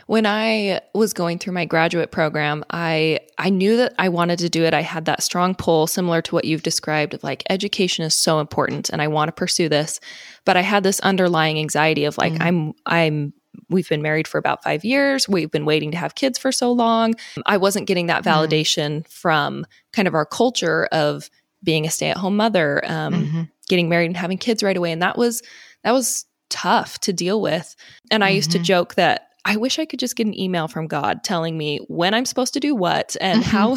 When 0.07 0.27
I 0.27 0.81
was 0.93 1.13
going 1.13 1.39
through 1.39 1.55
my 1.55 1.65
graduate 1.65 2.11
program, 2.11 2.65
I 2.71 3.21
I 3.39 3.49
knew 3.49 3.77
that 3.77 3.95
I 3.99 4.09
wanted 4.09 4.39
to 4.41 4.49
do 4.49 4.65
it. 4.65 4.75
I 4.75 4.83
had 4.83 5.05
that 5.07 5.23
strong 5.23 5.55
pull 5.55 5.87
similar 5.87 6.21
to 6.23 6.35
what 6.35 6.45
you've 6.45 6.63
described 6.63 7.15
of 7.15 7.23
like 7.23 7.43
education 7.49 8.05
is 8.05 8.15
so 8.15 8.41
important 8.41 8.91
and 8.91 9.01
I 9.01 9.09
want 9.09 9.29
to 9.29 9.33
pursue 9.33 9.69
this. 9.69 10.01
But 10.45 10.57
I 10.57 10.63
had 10.63 10.83
this 10.83 11.01
underlying 11.01 11.59
anxiety 11.59 12.05
of 12.05 12.19
like 12.19 12.35
mm. 12.35 12.43
I'm 12.43 12.73
I'm 12.87 13.33
we've 13.71 13.89
been 13.89 14.03
married 14.03 14.27
for 14.27 14.37
about 14.37 14.65
5 14.65 14.85
years. 14.85 15.29
We've 15.29 15.51
been 15.51 15.65
waiting 15.65 15.93
to 15.93 15.97
have 15.97 16.17
kids 16.17 16.39
for 16.39 16.51
so 16.51 16.73
long. 16.73 17.15
I 17.47 17.57
wasn't 17.57 17.87
getting 17.87 18.09
that 18.09 18.25
mm. 18.25 18.31
validation 18.31 19.03
mm. 19.03 19.09
from 19.09 19.65
kind 19.93 20.09
of 20.09 20.15
our 20.15 20.27
culture 20.27 20.87
of 20.91 21.31
being 21.63 21.87
a 21.87 21.91
stay-at-home 21.91 22.37
mother, 22.37 22.83
um, 22.85 23.15
mm-hmm. 23.15 23.43
getting 23.69 23.89
married 23.89 24.07
and 24.07 24.17
having 24.17 24.39
kids 24.39 24.63
right 24.63 24.77
away 24.77 24.93
and 24.93 25.01
that 25.01 25.17
was 25.17 25.43
that 25.83 25.93
was 25.93 26.27
tough 26.51 26.99
to 27.01 27.13
deal 27.13 27.41
with. 27.41 27.75
And 28.11 28.23
I 28.23 28.29
mm-hmm. 28.29 28.37
used 28.37 28.53
to 28.53 28.59
mm-hmm. 28.59 28.65
joke 28.65 28.95
that 28.95 29.29
I 29.45 29.57
wish 29.57 29.79
I 29.79 29.85
could 29.85 29.99
just 29.99 30.17
get 30.17 30.27
an 30.27 30.39
email 30.39 30.69
from 30.69 30.87
God 30.87 31.23
telling 31.23 31.59
me 31.59 31.79
when 31.89 32.15
I'm 32.15 32.25
supposed 32.25 32.55
to 32.55 32.61
do 32.61 32.75
what 32.75 33.17
and 33.21 33.43
mm-hmm. 33.43 33.51
how 33.51 33.77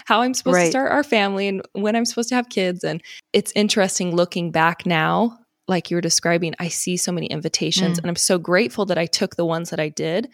how 0.06 0.20
I'm 0.20 0.34
supposed 0.34 0.56
right. 0.56 0.64
to 0.64 0.70
start 0.70 0.92
our 0.92 1.02
family 1.02 1.48
and 1.48 1.62
when 1.72 1.96
I'm 1.96 2.04
supposed 2.04 2.28
to 2.30 2.34
have 2.34 2.48
kids 2.48 2.84
and 2.84 3.02
it's 3.32 3.52
interesting 3.54 4.14
looking 4.14 4.50
back 4.50 4.84
now 4.84 5.38
like 5.68 5.90
you 5.90 5.96
were 5.96 6.02
describing 6.02 6.54
I 6.58 6.68
see 6.68 6.96
so 6.96 7.12
many 7.12 7.26
invitations 7.28 7.96
mm. 7.96 8.02
and 8.02 8.10
I'm 8.10 8.16
so 8.16 8.38
grateful 8.38 8.86
that 8.86 8.98
I 8.98 9.06
took 9.06 9.36
the 9.36 9.46
ones 9.46 9.70
that 9.70 9.80
I 9.80 9.88
did 9.88 10.28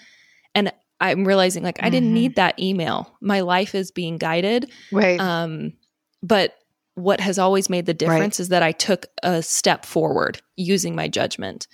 and 0.55 0.73
I'm 0.99 1.27
realizing 1.27 1.63
like 1.63 1.83
I 1.83 1.91
didn't 1.91 2.15
need 2.15 2.33
mm-hmm. 2.33 2.41
that 2.41 2.59
email. 2.59 3.15
My 3.21 3.41
life 3.41 3.75
is 3.75 3.91
being 3.91 4.17
guided. 4.17 4.71
Right. 4.91 5.21
Um 5.21 5.75
but 6.23 6.55
what 6.97 7.21
has 7.21 7.39
always 7.39 7.71
made 7.71 7.87
the 7.87 7.95
difference 7.95 8.39
right. 8.39 8.41
is 8.41 8.49
that 8.49 8.63
I 8.63 8.73
took 8.73 9.07
a 9.23 9.43
step 9.43 9.85
forward 9.85 10.41
using 10.57 10.97
my 10.97 11.09
judgment. 11.09 11.69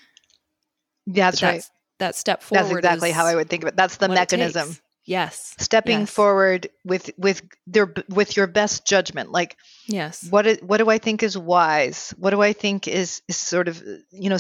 That's, 1.07 1.41
that's 1.41 1.43
right. 1.43 1.65
That 2.01 2.17
step 2.17 2.43
forward. 2.43 2.83
That's 2.83 2.97
exactly 2.97 3.13
how 3.13 3.27
I 3.27 3.37
would 3.37 3.49
think 3.49 3.63
of 3.63 3.69
it. 3.69 3.77
That's 3.77 3.97
the 3.97 4.09
mechanism. 4.09 4.77
Yes. 5.05 5.55
Stepping 5.59 6.01
yes. 6.01 6.11
forward 6.11 6.69
with 6.85 7.11
with 7.17 7.43
their 7.67 7.93
with 8.09 8.37
your 8.37 8.49
best 8.49 8.87
judgment. 8.87 9.31
Like 9.31 9.57
yes. 9.87 10.27
What 10.29 10.47
is, 10.47 10.59
what 10.61 10.79
do 10.79 10.91
I 10.91 10.99
think 10.99 11.23
is 11.23 11.39
wise? 11.39 12.15
What 12.19 12.31
do 12.31 12.41
I 12.41 12.53
think 12.53 12.89
is 12.89 13.23
is 13.29 13.37
sort 13.37 13.69
of 13.69 13.83
you 14.11 14.31
know 14.31 14.39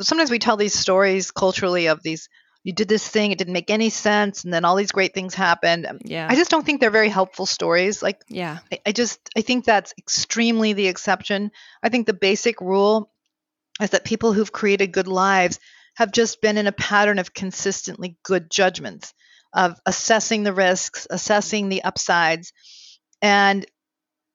sometimes 0.00 0.30
we 0.30 0.38
tell 0.38 0.56
these 0.56 0.74
stories 0.74 1.30
culturally 1.30 1.86
of 1.86 2.02
these 2.02 2.28
you 2.64 2.72
did 2.72 2.88
this 2.88 3.06
thing, 3.06 3.30
it 3.30 3.38
didn't 3.38 3.52
make 3.52 3.70
any 3.70 3.90
sense, 3.90 4.44
and 4.44 4.52
then 4.52 4.64
all 4.64 4.76
these 4.76 4.92
great 4.92 5.14
things 5.14 5.34
happened. 5.34 5.86
Um, 5.86 5.98
yeah. 6.04 6.26
I 6.28 6.34
just 6.34 6.50
don't 6.50 6.66
think 6.66 6.80
they're 6.80 6.90
very 6.90 7.08
helpful 7.08 7.46
stories. 7.46 8.02
Like, 8.02 8.22
yeah, 8.28 8.58
I, 8.72 8.80
I 8.86 8.92
just 8.92 9.20
I 9.36 9.42
think 9.42 9.64
that's 9.64 9.94
extremely 9.96 10.72
the 10.72 10.88
exception. 10.88 11.50
I 11.82 11.88
think 11.88 12.06
the 12.06 12.14
basic 12.14 12.60
rule 12.60 13.10
is 13.80 13.90
that 13.90 14.04
people 14.04 14.32
who've 14.32 14.52
created 14.52 14.92
good 14.92 15.08
lives 15.08 15.60
have 15.94 16.12
just 16.12 16.40
been 16.40 16.58
in 16.58 16.66
a 16.66 16.72
pattern 16.72 17.18
of 17.18 17.34
consistently 17.34 18.16
good 18.22 18.50
judgments, 18.50 19.14
of 19.52 19.80
assessing 19.86 20.42
the 20.42 20.52
risks, 20.52 21.06
assessing 21.10 21.68
the 21.68 21.84
upsides, 21.84 22.52
and 23.22 23.66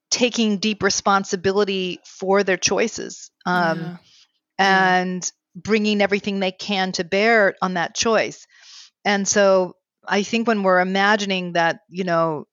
taking 0.09 0.57
deep 0.57 0.83
responsibility 0.83 1.99
for 2.05 2.43
their 2.43 2.57
choices. 2.57 3.31
Um, 3.45 3.79
yeah. 3.79 3.97
And 4.59 5.31
bringing 5.55 6.01
everything 6.01 6.39
they 6.39 6.51
can 6.51 6.91
to 6.93 7.03
bear 7.03 7.55
on 7.61 7.75
that 7.75 7.95
choice. 7.95 8.47
And 9.05 9.27
so 9.27 9.75
I 10.07 10.23
think 10.23 10.47
when 10.47 10.63
we're 10.63 10.79
imagining 10.79 11.53
that, 11.53 11.81
you 11.89 12.03
know, 12.03 12.47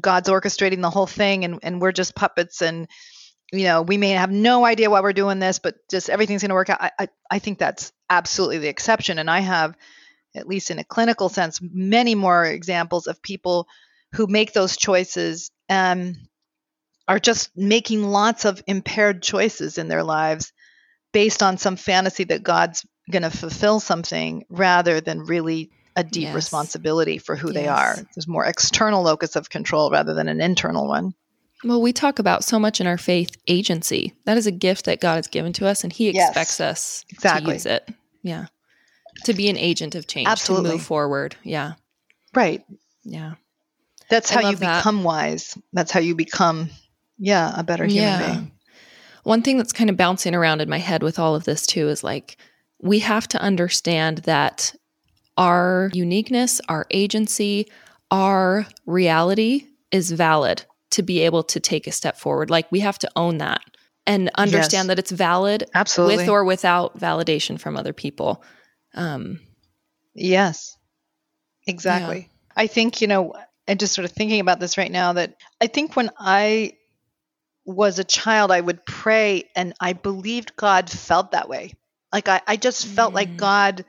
God's 0.00 0.28
orchestrating 0.28 0.82
the 0.82 0.90
whole 0.90 1.06
thing 1.06 1.44
and, 1.44 1.60
and 1.62 1.80
we're 1.80 1.92
just 1.92 2.14
puppets 2.14 2.62
and, 2.62 2.88
you 3.52 3.64
know, 3.64 3.82
we 3.82 3.96
may 3.96 4.10
have 4.10 4.30
no 4.30 4.64
idea 4.64 4.90
why 4.90 5.00
we're 5.00 5.12
doing 5.12 5.38
this, 5.38 5.58
but 5.58 5.76
just 5.90 6.10
everything's 6.10 6.42
going 6.42 6.48
to 6.48 6.54
work 6.54 6.70
out. 6.70 6.82
I, 6.82 6.90
I, 6.98 7.08
I 7.30 7.38
think 7.38 7.58
that's 7.58 7.92
absolutely 8.10 8.58
the 8.58 8.68
exception. 8.68 9.18
And 9.18 9.30
I 9.30 9.40
have, 9.40 9.76
at 10.34 10.48
least 10.48 10.70
in 10.70 10.80
a 10.80 10.84
clinical 10.84 11.28
sense, 11.28 11.60
many 11.62 12.14
more 12.14 12.44
examples 12.44 13.06
of 13.06 13.22
people 13.22 13.68
who 14.14 14.26
make 14.26 14.52
those 14.52 14.76
choices 14.76 15.50
and 15.68 16.16
are 17.06 17.20
just 17.20 17.50
making 17.56 18.02
lots 18.02 18.44
of 18.44 18.62
impaired 18.66 19.22
choices 19.22 19.78
in 19.78 19.88
their 19.88 20.02
lives 20.02 20.52
based 21.14 21.42
on 21.42 21.56
some 21.56 21.76
fantasy 21.76 22.24
that 22.24 22.42
God's 22.42 22.84
going 23.10 23.22
to 23.22 23.30
fulfill 23.30 23.80
something 23.80 24.44
rather 24.50 25.00
than 25.00 25.20
really 25.20 25.70
a 25.96 26.02
deep 26.04 26.24
Yes. 26.24 26.34
responsibility 26.34 27.18
for 27.18 27.36
who 27.36 27.52
they 27.52 27.68
are. 27.68 27.96
There's 28.14 28.26
more 28.26 28.44
external 28.44 29.02
locus 29.04 29.36
of 29.36 29.48
control 29.48 29.90
rather 29.90 30.12
than 30.12 30.28
an 30.28 30.40
internal 30.40 30.88
one. 30.88 31.14
Well, 31.62 31.80
we 31.80 31.92
talk 31.92 32.18
about 32.18 32.44
so 32.44 32.58
much 32.58 32.80
in 32.80 32.86
our 32.86 32.98
faith 32.98 33.36
agency. 33.46 34.12
That 34.26 34.36
is 34.36 34.46
a 34.46 34.50
gift 34.52 34.84
that 34.86 35.00
God 35.00 35.16
has 35.16 35.28
given 35.28 35.52
to 35.54 35.66
us, 35.66 35.84
and 35.84 35.92
He 35.92 36.10
Yes. 36.10 36.28
expects 36.30 36.60
us 36.60 37.04
Exactly. 37.10 37.46
to 37.46 37.52
use 37.54 37.66
it. 37.66 37.88
Yeah. 38.22 38.46
To 39.24 39.32
be 39.34 39.48
an 39.48 39.56
agent 39.56 39.94
of 39.94 40.06
change, 40.06 40.26
Absolutely. 40.28 40.70
to 40.70 40.76
move 40.76 40.82
forward. 40.84 41.36
Yeah. 41.44 41.74
Right. 42.34 42.64
Yeah. 43.04 43.34
That's 44.10 44.32
I 44.32 44.42
how 44.42 44.50
you 44.50 44.56
that. 44.56 44.78
become 44.80 45.04
wise. 45.04 45.56
That's 45.72 45.92
how 45.92 46.00
you 46.00 46.14
become, 46.16 46.70
yeah, 47.18 47.52
a 47.56 47.62
better 47.62 47.84
human 47.86 48.02
Yeah. 48.02 48.32
being. 48.32 48.52
One 49.24 49.42
thing 49.42 49.56
that's 49.58 49.72
kind 49.72 49.90
of 49.90 49.96
bouncing 49.96 50.34
around 50.34 50.60
in 50.60 50.68
my 50.68 50.78
head 50.78 51.02
with 51.02 51.18
all 51.18 51.34
of 51.34 51.44
this 51.44 51.66
too 51.66 51.88
is 51.88 52.04
like 52.04 52.36
we 52.80 53.00
have 53.00 53.26
to 53.28 53.40
understand 53.40 54.18
that 54.18 54.74
our 55.36 55.90
uniqueness, 55.92 56.60
our 56.68 56.86
agency, 56.90 57.66
our 58.10 58.66
reality 58.86 59.66
is 59.90 60.10
valid 60.12 60.64
to 60.90 61.02
be 61.02 61.20
able 61.20 61.42
to 61.42 61.58
take 61.58 61.86
a 61.86 61.92
step 61.92 62.16
forward. 62.16 62.50
Like 62.50 62.70
we 62.70 62.80
have 62.80 62.98
to 63.00 63.10
own 63.16 63.38
that 63.38 63.60
and 64.06 64.30
understand 64.36 64.86
Yes. 64.86 64.86
that 64.88 64.98
it's 64.98 65.10
valid 65.10 65.64
Absolutely. 65.74 66.16
with 66.18 66.28
or 66.28 66.44
without 66.44 66.98
validation 66.98 67.58
from 67.58 67.76
other 67.76 67.92
people. 67.92 68.44
Um, 68.94 69.40
Yes, 70.14 70.76
exactly. 71.66 72.28
I 72.54 72.68
think, 72.68 73.00
you 73.00 73.08
know, 73.08 73.32
and 73.66 73.80
just 73.80 73.94
sort 73.94 74.04
of 74.04 74.12
thinking 74.12 74.38
about 74.38 74.60
this 74.60 74.78
right 74.78 74.92
now, 74.92 75.14
that 75.14 75.34
I 75.60 75.66
think 75.66 75.96
when 75.96 76.10
I 76.18 76.74
was 77.64 77.98
a 77.98 78.04
child, 78.04 78.50
I 78.50 78.60
would 78.60 78.84
pray 78.84 79.50
and 79.56 79.74
I 79.80 79.92
believed 79.92 80.56
God 80.56 80.90
felt 80.90 81.32
that 81.32 81.48
way. 81.48 81.74
Like 82.12 82.28
I, 82.28 82.40
I 82.46 82.56
just 82.56 82.86
felt 82.86 83.14
like 83.14 83.30
Mm. 83.34 83.36
God 83.36 83.84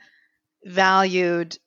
valued 0.63 1.57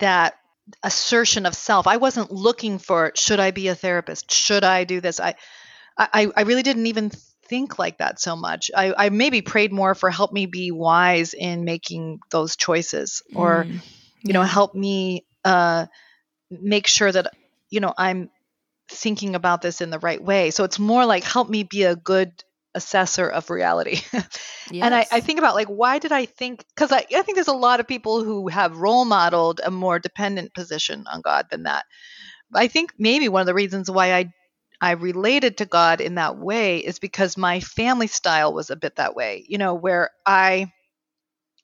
that 0.00 0.34
assertion 0.82 1.46
of 1.46 1.54
self. 1.54 1.86
I 1.86 1.96
wasn't 1.98 2.32
looking 2.32 2.78
for 2.78 3.12
should 3.14 3.40
I 3.40 3.50
be 3.50 3.68
a 3.68 3.74
therapist? 3.74 4.30
Should 4.32 4.64
I 4.64 4.84
do 4.84 5.00
this? 5.00 5.20
I 5.20 5.34
I, 5.98 6.30
I 6.36 6.42
really 6.42 6.62
didn't 6.62 6.86
even 6.86 7.10
think 7.48 7.78
like 7.78 7.98
that 7.98 8.20
so 8.20 8.36
much. 8.36 8.70
I, 8.74 8.92
I 9.06 9.08
maybe 9.10 9.40
prayed 9.42 9.72
more 9.72 9.94
for 9.94 10.10
help 10.10 10.32
me 10.32 10.46
be 10.46 10.70
wise 10.70 11.32
in 11.34 11.64
making 11.64 12.20
those 12.30 12.56
choices 12.56 13.22
or 13.34 13.68
mm, 13.70 13.80
you 14.22 14.32
know 14.32 14.42
help 14.42 14.74
me 14.74 15.24
uh, 15.44 15.86
make 16.50 16.86
sure 16.86 17.10
that 17.10 17.32
you 17.70 17.80
know 17.80 17.92
i'm 17.96 18.30
thinking 18.88 19.34
about 19.34 19.62
this 19.62 19.80
in 19.80 19.90
the 19.90 19.98
right 19.98 20.22
way 20.22 20.50
so 20.50 20.64
it's 20.64 20.78
more 20.78 21.04
like 21.06 21.24
help 21.24 21.48
me 21.48 21.62
be 21.62 21.82
a 21.84 21.96
good 21.96 22.32
assessor 22.74 23.28
of 23.28 23.48
reality 23.50 24.00
and 24.72 24.94
I, 24.94 25.06
I 25.10 25.20
think 25.20 25.38
about 25.38 25.54
like 25.54 25.68
why 25.68 25.98
did 25.98 26.12
i 26.12 26.26
think 26.26 26.64
because 26.74 26.92
I, 26.92 27.06
I 27.14 27.22
think 27.22 27.36
there's 27.36 27.48
a 27.48 27.52
lot 27.52 27.80
of 27.80 27.88
people 27.88 28.22
who 28.22 28.48
have 28.48 28.76
role 28.76 29.04
modeled 29.04 29.60
a 29.64 29.70
more 29.70 29.98
dependent 29.98 30.52
position 30.54 31.04
on 31.10 31.22
god 31.22 31.46
than 31.50 31.62
that 31.64 31.84
i 32.54 32.68
think 32.68 32.92
maybe 32.98 33.28
one 33.28 33.40
of 33.40 33.46
the 33.46 33.54
reasons 33.54 33.90
why 33.90 34.12
i 34.12 34.32
i 34.80 34.90
related 34.92 35.56
to 35.58 35.64
god 35.64 36.00
in 36.02 36.16
that 36.16 36.36
way 36.36 36.78
is 36.78 36.98
because 36.98 37.36
my 37.36 37.60
family 37.60 38.06
style 38.08 38.52
was 38.52 38.68
a 38.70 38.76
bit 38.76 38.96
that 38.96 39.16
way 39.16 39.44
you 39.48 39.58
know 39.58 39.74
where 39.74 40.10
i 40.26 40.70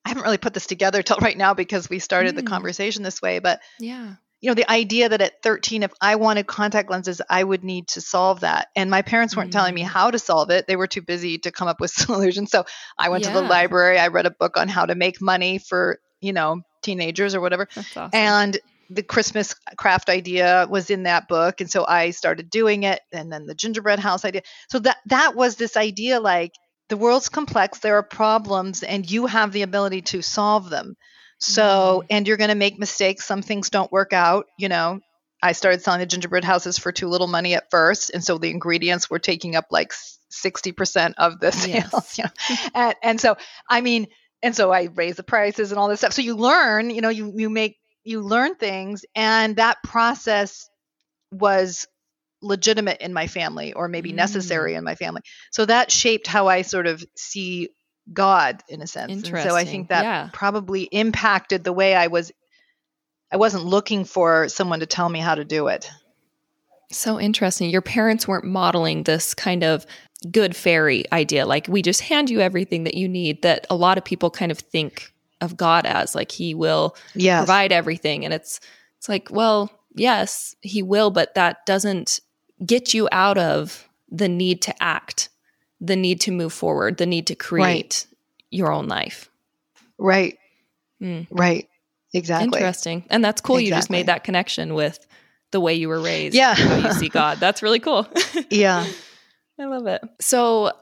I 0.05 0.09
haven't 0.09 0.25
really 0.25 0.39
put 0.39 0.55
this 0.55 0.67
together 0.67 1.03
till 1.03 1.19
right 1.19 1.37
now 1.37 1.55
because 1.55 1.89
we 1.89 1.99
started 2.01 2.35
the 2.35 2.43
Mm. 2.43 2.49
conversation 2.49 3.05
this 3.05 3.23
way, 3.23 3.39
but 3.39 3.61
yeah. 3.79 4.15
You 4.43 4.51
know, 4.51 4.55
the 4.55 4.71
idea 4.71 5.09
that 5.09 5.23
at 5.23 5.41
13, 5.43 5.85
if 5.85 5.93
I 6.01 6.17
wanted 6.17 6.47
contact 6.49 6.91
lenses, 6.91 7.23
I 7.31 7.43
would 7.43 7.63
need 7.63 7.89
to 7.89 8.01
solve 8.01 8.41
that. 8.41 8.69
And 8.75 8.91
my 8.91 9.03
parents 9.03 9.37
weren't 9.37 9.53
telling 9.53 9.75
me 9.75 9.83
Mm. 9.85 9.87
how 9.87 10.11
to 10.11 10.19
solve 10.19 10.51
it. 10.51 10.67
They 10.67 10.77
were 10.77 10.89
too 10.89 11.01
busy 11.01 11.39
to 11.39 11.53
come 11.53 11.69
up 11.69 11.81
with 11.81 11.91
solutions. 11.93 12.51
So 12.51 12.65
I 12.99 13.09
went 13.09 13.23
to 13.25 13.31
the 13.31 13.41
library, 13.49 13.99
I 14.01 14.09
read 14.09 14.27
a 14.27 14.31
book 14.33 14.57
on 14.57 14.69
how 14.69 14.85
to 14.85 14.97
make 14.97 15.23
money 15.23 15.59
for, 15.59 16.01
you 16.21 16.33
know, 16.33 16.63
teenagers 16.83 17.37
or 17.37 17.41
whatever. 17.41 17.69
Awesome. 17.77 18.11
And 18.13 18.59
the 18.91 19.05
Christmas 19.05 19.55
craft 19.79 20.11
idea 20.11 20.67
was 20.69 20.91
in 20.91 21.05
that 21.05 21.29
book. 21.29 21.61
And 21.61 21.71
so 21.71 21.87
I 21.87 22.11
started 22.11 22.51
doing 22.51 22.83
it. 22.83 23.01
And 23.13 23.33
then 23.33 23.47
the 23.47 23.55
gingerbread 23.55 24.01
house 24.01 24.25
idea. 24.25 24.43
So 24.69 24.81
that 24.81 24.99
that 25.07 25.37
was 25.37 25.55
this 25.55 25.77
idea 25.77 26.19
like 26.21 26.53
the 26.89 26.97
world's 26.97 27.29
complex, 27.29 27.79
there 27.79 27.97
are 27.97 28.03
problems, 28.03 28.83
and 28.83 29.09
you 29.09 29.27
have 29.27 29.53
the 29.53 29.63
ability 29.63 30.03
to 30.03 30.21
solve 30.21 30.69
them. 30.69 30.97
So, 31.43 32.05
and 32.09 32.27
you're 32.27 32.37
going 32.37 32.51
to 32.51 32.55
make 32.57 32.79
mistakes. 32.79 33.25
Some 33.25 33.43
things 33.43 33.71
don't 33.71 33.91
work 33.91 34.13
out. 34.13 34.47
You 34.59 34.69
know, 34.69 35.01
I 35.43 35.53
started 35.53 35.83
selling 35.83 36.01
the 36.01 36.07
gingerbread 36.07 36.45
houses 36.45 36.79
for 36.79 36.93
too 36.93 37.09
little 37.09 37.27
money 37.27 37.55
at 37.55 37.71
first. 37.71 38.11
And 38.11 38.23
so 38.23 38.39
the 38.39 38.51
ingredients 38.51 39.11
were 39.11 39.19
taking 39.19 39.57
up 39.57 39.67
like 39.71 39.93
60% 40.33 41.15
of 41.19 41.41
the 41.41 41.51
sales. 41.53 41.93
Yes. 41.93 42.19
You 42.19 42.25
know? 42.25 42.57
and, 42.75 42.95
and 43.03 43.21
so, 43.21 43.37
I 43.69 43.81
mean, 43.81 44.07
and 44.43 44.55
so 44.55 44.71
I 44.73 44.89
raised 44.95 45.19
the 45.19 45.23
prices 45.25 45.73
and 45.73 45.79
all 45.79 45.89
this 45.89 46.01
stuff. 46.01 46.13
So 46.13 46.23
you 46.23 46.37
learn, 46.37 46.91
you 46.91 47.01
know, 47.01 47.09
you, 47.09 47.33
you 47.37 47.51
make, 47.51 47.77
you 48.05 48.21
learn 48.23 48.55
things. 48.55 49.05
And 49.15 49.57
that 49.57 49.79
process 49.83 50.69
was 51.33 51.87
legitimate 52.41 53.01
in 53.01 53.13
my 53.13 53.27
family 53.29 53.73
or 53.73 53.89
maybe 53.89 54.13
Mm. 54.13 54.17
necessary 54.17 54.75
in 54.75 54.85
my 54.85 54.95
family. 54.97 55.23
So 55.53 55.65
that 55.65 55.91
shaped 55.93 56.27
how 56.27 56.49
I 56.49 56.63
sort 56.63 56.87
of 56.87 57.05
see 57.17 57.71
God 58.13 58.63
in 58.69 58.83
a 58.83 58.87
sense. 58.87 59.13
And 59.13 59.27
so 59.27 59.55
I 59.57 59.65
think 59.65 59.89
that 59.89 60.03
Yeah. 60.05 60.29
probably 60.33 60.83
impacted 60.85 61.65
the 61.65 61.73
way 61.73 61.95
I 61.95 62.07
was 62.09 62.33
I 63.31 63.37
wasn't 63.37 63.65
looking 63.65 64.05
for 64.05 64.49
someone 64.51 64.81
to 64.81 64.87
tell 64.87 65.09
me 65.09 65.19
how 65.19 65.35
to 65.35 65.45
do 65.45 65.69
it. 65.69 65.91
So 66.91 67.19
interesting. 67.19 67.71
Your 67.71 67.81
parents 67.81 68.29
weren't 68.29 68.45
modeling 68.45 69.05
this 69.05 69.33
kind 69.33 69.65
of 69.65 69.87
good 70.31 70.55
fairy 70.55 71.05
idea. 71.13 71.47
Like 71.47 71.67
we 71.67 71.81
just 71.81 72.03
hand 72.03 72.29
you 72.29 72.41
everything 72.41 72.85
that 72.85 72.95
you 72.95 73.09
need 73.09 73.43
that 73.43 73.67
a 73.71 73.75
lot 73.75 73.97
of 73.97 74.05
people 74.05 74.31
kind 74.31 74.53
of 74.53 74.59
think 74.59 75.13
of 75.41 75.57
God 75.57 75.87
as 75.87 76.15
like 76.15 76.31
he 76.31 76.55
will 76.55 76.95
Yes. 77.15 77.41
provide 77.41 77.73
everything 77.73 78.25
and 78.25 78.33
it's 78.35 78.61
it's 78.99 79.09
like, 79.09 79.29
well, 79.33 79.73
yes, 79.97 80.55
he 80.61 80.81
will, 80.83 81.11
but 81.11 81.35
that 81.35 81.67
doesn't 81.67 82.21
get 82.65 82.95
you 82.95 83.09
out 83.11 83.37
of 83.37 83.89
the 84.09 84.29
need 84.29 84.63
to 84.63 84.83
act, 84.83 85.29
the 85.83 85.97
need 85.97 86.21
to 86.23 86.31
move 86.31 86.53
forward, 86.53 86.97
the 86.97 87.05
need 87.07 87.27
to 87.27 87.35
create 87.35 88.07
your 88.51 88.73
own 88.73 88.87
life. 88.89 89.29
Right. 89.99 90.39
Mm. 91.03 91.27
Right. 91.31 91.69
Exactly. 92.15 92.59
Interesting. 92.61 93.05
And 93.11 93.25
that's 93.25 93.41
cool 93.41 93.59
you 93.61 93.71
just 93.71 93.91
made 93.91 94.07
that 94.07 94.23
connection 94.25 94.75
with 94.75 95.05
the 95.51 95.61
way 95.61 95.75
you 95.75 95.89
were 95.89 96.01
raised. 96.01 96.35
Yeah. 96.35 96.55
How 96.55 96.89
you 96.89 96.93
see 96.95 97.09
God. 97.09 97.39
That's 97.41 97.63
really 97.63 97.81
cool. 97.81 98.07
Yeah. 98.51 98.87
I 99.59 99.65
love 99.67 99.87
it. 99.87 100.03
So, 100.21 100.73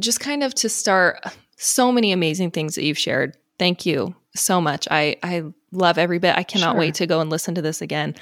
just 0.00 0.20
kind 0.20 0.42
of 0.42 0.52
to 0.56 0.68
start, 0.68 1.24
so 1.56 1.90
many 1.92 2.12
amazing 2.12 2.50
things 2.50 2.74
that 2.74 2.82
you've 2.84 2.98
shared. 2.98 3.36
Thank 3.58 3.86
you 3.86 4.14
so 4.34 4.60
much. 4.60 4.86
I 4.90 5.16
I 5.22 5.44
love 5.72 5.96
every 5.96 6.18
bit. 6.18 6.36
I 6.36 6.42
cannot 6.42 6.72
Sure. 6.72 6.80
wait 6.80 6.94
to 6.96 7.06
go 7.06 7.20
and 7.20 7.30
listen 7.30 7.54
to 7.54 7.62
this 7.62 7.80
again. 7.80 8.14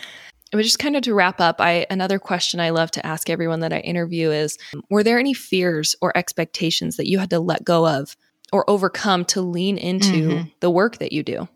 But 0.54 0.62
just 0.62 0.78
kind 0.78 0.94
of 0.94 1.02
to 1.02 1.14
wrap 1.14 1.40
up, 1.40 1.60
I 1.60 1.84
another 1.90 2.20
question 2.20 2.60
I 2.60 2.70
love 2.70 2.90
to 2.92 3.04
ask 3.04 3.28
everyone 3.28 3.60
that 3.60 3.72
I 3.72 3.80
interview 3.80 4.30
is: 4.30 4.56
Were 4.88 5.02
there 5.02 5.18
any 5.18 5.34
fears 5.34 5.96
or 6.00 6.16
expectations 6.16 6.96
that 6.96 7.08
you 7.08 7.18
had 7.18 7.30
to 7.30 7.40
let 7.40 7.64
go 7.64 7.88
of 7.88 8.16
or 8.52 8.68
overcome 8.70 9.24
to 9.26 9.42
lean 9.42 9.78
into 9.78 10.28
Mhm. 10.28 10.52
the 10.60 10.70
work 10.70 10.98
that 10.98 11.10
you 11.10 11.24
do? 11.24 11.48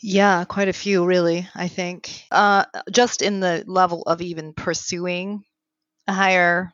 Yeah, 0.00 0.44
quite 0.44 0.68
a 0.68 0.72
few, 0.72 1.04
really, 1.04 1.48
I 1.56 1.66
think. 1.66 2.26
Uh, 2.30 2.64
just 2.92 3.22
in 3.22 3.40
the 3.40 3.64
level 3.66 4.02
of 4.02 4.22
even 4.22 4.52
pursuing 4.52 5.42
a 6.06 6.12
higher 6.12 6.72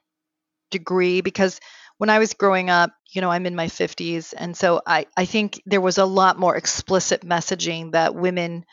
degree, 0.71 1.23
because 1.23 1.61
when 1.97 2.11
I 2.11 2.19
was 2.19 2.35
growing 2.35 2.69
up, 2.69 2.93
you 3.11 3.23
know, 3.23 3.31
I'm 3.31 3.47
in 3.47 3.55
my 3.55 3.69
50s. 3.69 4.35
And 4.35 4.55
so 4.55 4.83
I, 4.87 5.07
I 5.17 5.25
think 5.25 5.62
there 5.65 5.81
was 5.81 5.97
a 5.97 6.05
lot 6.05 6.39
more 6.39 6.57
explicit 6.57 7.23
messaging 7.23 7.93
that 7.93 8.15
women 8.15 8.67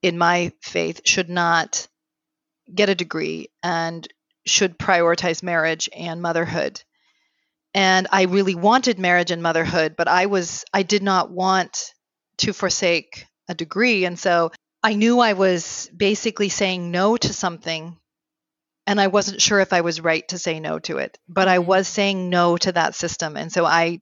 in 0.00 0.16
my 0.16 0.52
faith 0.62 1.02
should 1.04 1.28
not 1.28 1.86
get 2.74 2.88
a 2.88 2.94
degree 2.94 3.48
and 3.62 4.06
should 4.46 4.78
prioritize 4.78 5.42
marriage 5.42 5.88
and 5.94 6.22
motherhood. 6.22 6.82
And 7.74 8.06
I 8.10 8.22
really 8.22 8.54
wanted 8.54 8.98
marriage 8.98 9.30
and 9.30 9.42
motherhood, 9.42 9.94
but 9.96 10.08
I 10.08 10.26
was, 10.26 10.64
I 10.72 10.82
did 10.82 11.02
not 11.02 11.30
want 11.30 11.92
to 12.38 12.52
forsake 12.52 13.26
a 13.48 13.54
degree. 13.54 14.04
And 14.04 14.18
so 14.18 14.52
I 14.82 14.94
knew 14.94 15.20
I 15.20 15.34
was 15.34 15.90
basically 15.96 16.48
saying 16.48 16.90
no 16.90 17.16
to 17.16 17.32
something. 17.32 17.96
And 18.86 19.00
I 19.00 19.08
wasn't 19.08 19.42
sure 19.42 19.60
if 19.60 19.72
I 19.74 19.82
was 19.82 20.00
right 20.00 20.26
to 20.28 20.38
say 20.38 20.60
no 20.60 20.78
to 20.80 20.98
it, 20.98 21.18
but 21.28 21.46
I 21.46 21.58
Mhm. 21.58 21.66
was 21.66 21.88
saying 21.88 22.30
no 22.30 22.56
to 22.56 22.72
that 22.72 22.94
system. 22.94 23.36
And 23.36 23.52
so 23.52 23.66
I 23.66 24.00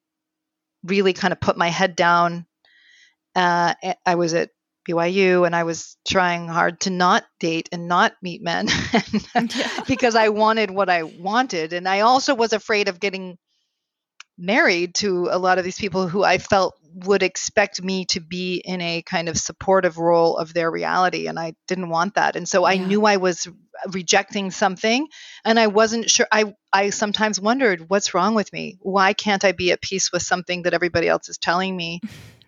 really 0.84 1.12
kind 1.12 1.32
of 1.32 1.40
put 1.40 1.56
my 1.56 1.68
head 1.68 1.96
down. 1.96 2.46
Uh, 3.34 3.74
I 4.04 4.14
was 4.14 4.34
at 4.34 4.50
BYU 4.88 5.44
and 5.46 5.54
I 5.56 5.64
was 5.64 5.96
trying 6.06 6.48
hard 6.48 6.80
to 6.80 6.90
not 6.90 7.24
date 7.40 7.68
and 7.72 7.88
not 7.88 8.12
meet 8.22 8.42
men 8.42 8.68
because 9.86 10.14
I 10.14 10.28
wanted 10.30 10.70
what 10.70 10.88
I 10.88 11.02
wanted. 11.02 11.72
And 11.72 11.88
I 11.88 12.00
also 12.00 12.34
was 12.34 12.52
afraid 12.52 12.88
of 12.88 13.00
getting 13.00 13.38
married 14.38 14.94
to 14.96 15.28
a 15.30 15.38
lot 15.38 15.58
of 15.58 15.64
these 15.64 15.78
people 15.78 16.08
who 16.08 16.22
I 16.22 16.38
felt 16.38 16.74
would 16.94 17.22
expect 17.22 17.82
me 17.82 18.04
to 18.06 18.20
be 18.20 18.56
in 18.64 18.80
a 18.80 19.02
kind 19.02 19.28
of 19.28 19.36
supportive 19.38 19.98
role 19.98 20.36
of 20.36 20.54
their 20.54 20.70
reality. 20.70 21.26
And 21.26 21.38
I 21.38 21.54
didn't 21.68 21.90
want 21.90 22.14
that. 22.14 22.36
And 22.36 22.48
so 22.48 22.64
I 22.64 22.76
Yeah. 22.76 22.86
knew 22.86 23.04
I 23.04 23.16
was 23.16 23.48
rejecting 23.92 24.50
something 24.50 25.06
and 25.44 25.58
I 25.58 25.66
wasn't 25.68 26.10
sure. 26.10 26.26
I, 26.32 26.54
I 26.72 26.90
sometimes 26.90 27.40
wondered, 27.40 27.88
what's 27.88 28.14
wrong 28.14 28.34
with 28.34 28.52
me? 28.52 28.78
Why 28.80 29.12
can't 29.12 29.44
I 29.44 29.52
be 29.52 29.72
at 29.72 29.82
peace 29.82 30.12
with 30.12 30.22
something 30.22 30.62
that 30.62 30.74
everybody 30.74 31.08
else 31.08 31.28
is 31.28 31.38
telling 31.38 31.76
me 31.76 32.02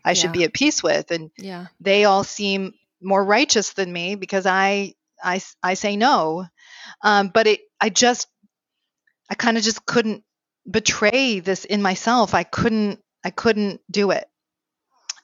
I 0.09 0.15
should 0.15 0.31
Yeah. 0.31 0.39
be 0.41 0.45
at 0.45 0.53
peace 0.55 0.83
with? 0.83 1.11
And 1.11 1.31
Yeah. 1.37 1.67
they 1.81 2.05
all 2.05 2.25
seem 2.25 2.73
more 3.01 3.25
righteous 3.25 3.75
than 3.75 3.93
me 3.93 4.15
because 4.17 4.47
I 4.47 4.95
I 5.23 5.41
I 5.63 5.75
say 5.75 5.97
no. 5.97 6.47
Um, 7.03 7.29
but 7.29 7.47
it 7.47 7.61
I 7.81 7.91
just 7.91 8.29
I 9.31 9.35
kind 9.35 9.59
of 9.59 9.63
just 9.65 9.85
couldn't 9.85 10.25
betray 10.69 11.41
this 11.41 11.65
in 11.65 11.83
myself. 11.83 12.35
I 12.35 12.45
couldn't 12.45 13.01
I 13.25 13.31
couldn't 13.31 13.81
do 13.91 14.11
it. 14.13 14.27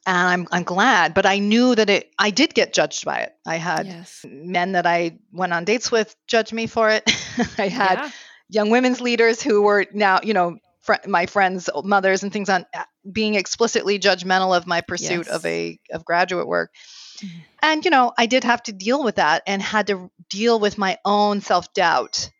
And 0.07 0.16
I'm 0.16 0.49
I'm 0.53 0.64
glad, 0.64 1.14
but 1.14 1.24
I 1.24 1.39
knew 1.39 1.74
that 1.74 1.89
it 1.89 2.11
I 2.18 2.30
did 2.30 2.55
get 2.55 2.74
judged 2.74 3.05
by 3.05 3.20
it. 3.20 3.32
I 3.47 3.57
had 3.57 3.87
yes. 3.87 4.24
men 4.28 4.72
that 4.72 4.87
I 4.87 5.18
went 5.32 5.55
on 5.55 5.64
dates 5.64 5.91
with 5.91 6.14
judge 6.26 6.53
me 6.53 6.66
for 6.66 6.91
it. 6.91 7.05
I 7.59 7.68
had 7.68 7.99
yeah. 7.99 8.11
young 8.51 8.70
women's 8.70 9.01
leaders 9.01 9.41
who 9.43 9.62
were 9.62 9.87
now, 9.95 10.20
you 10.22 10.35
know, 10.35 10.59
fr- 10.85 11.07
my 11.07 11.26
friends' 11.26 11.68
mothers 11.82 12.22
and 12.22 12.32
things 12.32 12.49
on 12.49 12.66
uh, 12.74 12.85
being 13.11 13.35
explicitly 13.35 13.99
judgmental 13.99 14.57
of 14.57 14.66
my 14.66 14.80
pursuit 14.80 15.26
yes. 15.26 15.28
of 15.28 15.45
a 15.47 15.78
of 15.91 16.05
graduate 16.05 16.47
work. 16.47 16.70
Mm-hmm. 17.18 17.39
And 17.62 17.85
you 17.85 17.91
know, 17.91 18.12
I 18.16 18.26
did 18.26 18.45
have 18.45 18.62
to 18.64 18.72
deal 18.72 19.03
with 19.03 19.16
that 19.16 19.43
and 19.47 19.61
had 19.61 19.89
to 19.89 20.11
deal 20.30 20.61
with 20.61 20.78
my 20.78 20.99
own 21.05 21.41
self-doubt. 21.41 22.30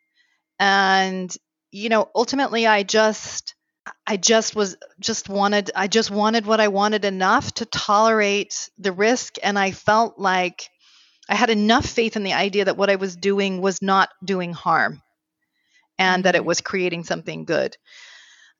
And 0.59 1.35
you 1.71 1.89
know, 1.89 2.09
ultimately 2.15 2.67
I 2.67 2.83
just 2.83 3.55
I 4.07 4.17
just 4.17 4.55
was 4.55 4.77
just 4.99 5.29
wanted 5.29 5.71
I 5.75 5.87
just 5.87 6.11
wanted 6.11 6.45
what 6.45 6.61
I 6.61 6.69
wanted 6.69 7.05
enough 7.05 7.53
to 7.55 7.65
tolerate 7.65 8.69
the 8.77 8.91
risk 8.91 9.35
and 9.43 9.59
I 9.59 9.71
felt 9.71 10.17
like 10.17 10.69
I 11.27 11.35
had 11.35 11.49
enough 11.49 11.85
faith 11.85 12.15
in 12.15 12.23
the 12.23 12.33
idea 12.33 12.65
that 12.65 12.77
what 12.77 12.89
I 12.89 12.95
was 12.95 13.15
doing 13.15 13.61
was 13.61 13.81
not 13.81 14.09
doing 14.23 14.53
harm 14.53 15.01
and 15.97 16.23
that 16.25 16.35
it 16.35 16.39
mm-hmm. 16.39 16.47
was 16.47 16.61
creating 16.61 17.03
something 17.03 17.45
good. 17.45 17.77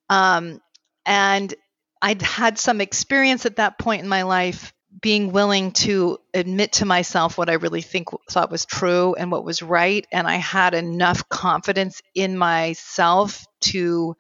Um, 0.09 0.61
and 1.05 1.53
I'd 2.01 2.21
had 2.21 2.59
some 2.59 2.81
experience 2.81 3.45
at 3.45 3.57
that 3.57 3.79
point 3.79 4.03
in 4.03 4.09
my 4.09 4.23
life 4.23 4.73
being 5.01 5.31
willing 5.31 5.71
to 5.71 6.17
admit 6.33 6.73
to 6.73 6.85
myself 6.85 7.37
what 7.37 7.49
I 7.49 7.53
really 7.53 7.81
think 7.81 8.09
thought 8.29 8.51
was 8.51 8.65
true 8.65 9.13
and 9.15 9.31
what 9.31 9.43
was 9.43 9.61
right. 9.61 10.05
And 10.11 10.27
I 10.27 10.35
had 10.35 10.73
enough 10.73 11.27
confidence 11.29 12.01
in 12.13 12.37
myself 12.37 13.45
to 13.61 14.15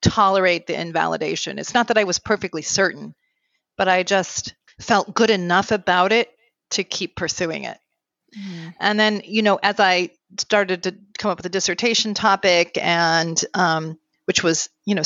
tolerate 0.00 0.66
the 0.66 0.80
invalidation. 0.80 1.58
It's 1.58 1.74
not 1.74 1.88
that 1.88 1.98
I 1.98 2.04
was 2.04 2.18
perfectly 2.18 2.62
certain, 2.62 3.14
but 3.76 3.88
I 3.88 4.02
just 4.02 4.54
felt 4.80 5.14
good 5.14 5.30
enough 5.30 5.72
about 5.72 6.12
it 6.12 6.30
to 6.70 6.84
keep 6.84 7.16
pursuing 7.16 7.64
it. 7.64 7.78
Mm-hmm. 8.36 8.68
And 8.80 8.98
then, 8.98 9.22
you 9.24 9.42
know, 9.42 9.58
as 9.62 9.78
I 9.78 10.10
started 10.38 10.84
to 10.84 10.94
come 11.18 11.30
up 11.30 11.38
with 11.38 11.46
a 11.46 11.50
dissertation 11.50 12.14
topic 12.14 12.78
and 12.80 13.42
um, 13.54 13.98
which 14.26 14.42
was 14.42 14.68
you 14.84 14.94
know 14.94 15.02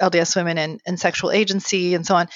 LDS 0.00 0.36
women 0.36 0.58
and, 0.58 0.80
and 0.86 0.98
sexual 0.98 1.30
agency 1.30 1.94
and 1.94 2.06
so 2.06 2.16
on. 2.16 2.28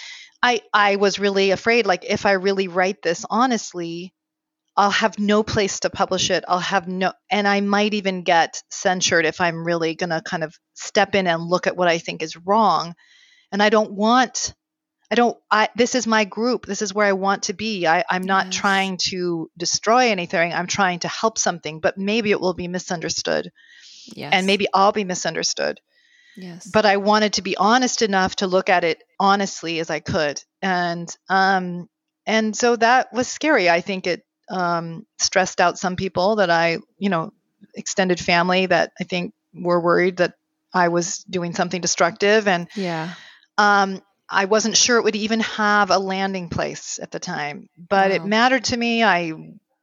I 0.42 0.62
I 0.72 0.96
was 0.96 1.18
really 1.18 1.50
afraid 1.50 1.86
like 1.86 2.04
if 2.04 2.26
I 2.26 2.32
really 2.32 2.68
write 2.68 3.02
this 3.02 3.24
honestly, 3.28 4.14
I'll 4.76 4.90
have 4.90 5.18
no 5.18 5.42
place 5.42 5.80
to 5.80 5.90
publish 5.90 6.30
it. 6.30 6.44
I'll 6.48 6.58
have 6.58 6.88
no 6.88 7.12
and 7.30 7.46
I 7.46 7.61
might 7.61 7.94
even 7.94 8.22
get 8.22 8.62
censured 8.70 9.26
if 9.26 9.40
I'm 9.40 9.64
really 9.64 9.94
going 9.94 10.11
to 10.11 10.22
kind 10.22 10.44
of 10.44 10.54
step 10.74 11.14
in 11.14 11.26
and 11.26 11.42
look 11.42 11.66
at 11.66 11.76
what 11.76 11.88
I 11.88 11.98
think 11.98 12.22
is 12.22 12.36
wrong. 12.36 12.94
And 13.52 13.62
I 13.62 13.68
don't 13.68 13.92
want 13.92 14.54
I 15.11 15.16
don't 15.16 15.36
I 15.50 15.68
this 15.74 15.94
is 15.94 16.06
my 16.06 16.24
group. 16.24 16.66
This 16.66 16.82
is 16.82 16.94
where 16.94 17.06
I 17.06 17.12
want 17.12 17.44
to 17.44 17.52
be. 17.52 17.86
I, 17.86 18.04
I'm 18.08 18.22
not 18.22 18.46
yes. 18.46 18.54
trying 18.54 18.98
to 19.11 19.50
destroy 19.58 20.11
anything. 20.11 20.52
I'm 20.52 20.68
trying 20.68 21.00
to 21.00 21.08
help 21.08 21.36
something, 21.36 21.80
but 21.80 21.98
maybe 21.98 22.30
it 22.30 22.40
will 22.40 22.54
be 22.54 22.68
misunderstood. 22.68 23.50
Yes. 24.14 24.32
And 24.32 24.46
maybe 24.46 24.66
I'll 24.72 24.92
be 24.92 25.04
misunderstood. 25.04 25.80
Yes. 26.41 26.66
But 26.66 26.86
I 26.86 26.97
wanted 26.97 27.34
to 27.34 27.43
be 27.43 27.57
honest 27.57 28.03
enough 28.03 28.36
to 28.36 28.47
look 28.47 28.68
at 28.68 28.84
it 28.84 29.03
honestly 29.18 29.78
as 29.78 29.91
I 29.91 30.01
could. 30.01 30.43
And 30.62 31.14
um 31.28 31.88
and 32.26 32.57
so 32.57 32.76
that 32.76 33.12
was 33.12 33.28
scary. 33.28 33.68
I 33.68 33.80
think 33.80 34.07
it 34.07 34.24
um 34.49 35.07
stressed 35.18 35.61
out 35.61 35.78
some 35.78 35.97
people 35.97 36.36
that 36.36 36.51
I, 36.51 36.78
you 36.99 37.11
know, 37.11 37.32
extended 37.74 38.18
family 38.18 38.66
that 38.66 38.93
I 39.01 39.05
think 39.05 39.34
were 39.55 39.80
worried 39.80 40.18
that 40.18 40.34
I 40.72 40.88
was 40.88 41.18
doing 41.24 41.55
something 41.55 41.80
destructive 41.80 42.49
and 42.49 42.68
Yeah. 42.74 43.14
Um 43.59 44.03
I 44.32 44.45
wasn't 44.45 44.76
sure 44.76 44.97
it 44.97 45.05
would 45.05 45.16
even 45.16 45.41
have 45.41 45.91
a 45.91 45.99
landing 45.99 46.51
place 46.51 47.01
at 47.03 47.11
the 47.11 47.18
time, 47.18 47.68
but 47.76 48.11
wow. 48.11 48.16
it 48.16 48.24
mattered 48.24 48.64
to 48.64 48.76
me. 48.76 49.03
I 49.03 49.32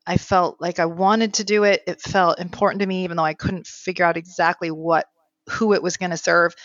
I 0.07 0.15
felt 0.15 0.61
like 0.61 0.79
I 0.79 0.85
wanted 0.85 1.35
to 1.35 1.43
do 1.43 1.65
it. 1.65 1.83
It 1.85 2.01
felt 2.01 2.39
important 2.39 2.79
to 2.79 2.87
me, 2.87 3.03
even 3.03 3.17
though 3.17 3.25
I 3.25 3.33
couldn't 3.33 3.67
figure 3.67 4.05
out 4.05 4.15
exactly 4.15 4.71
what 4.71 5.05
who 5.49 5.73
it 5.73 5.83
was 5.83 5.97
going 5.97 6.11
to 6.11 6.17
serve. 6.17 6.55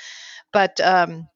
But 0.53 0.81
um, 0.81 1.29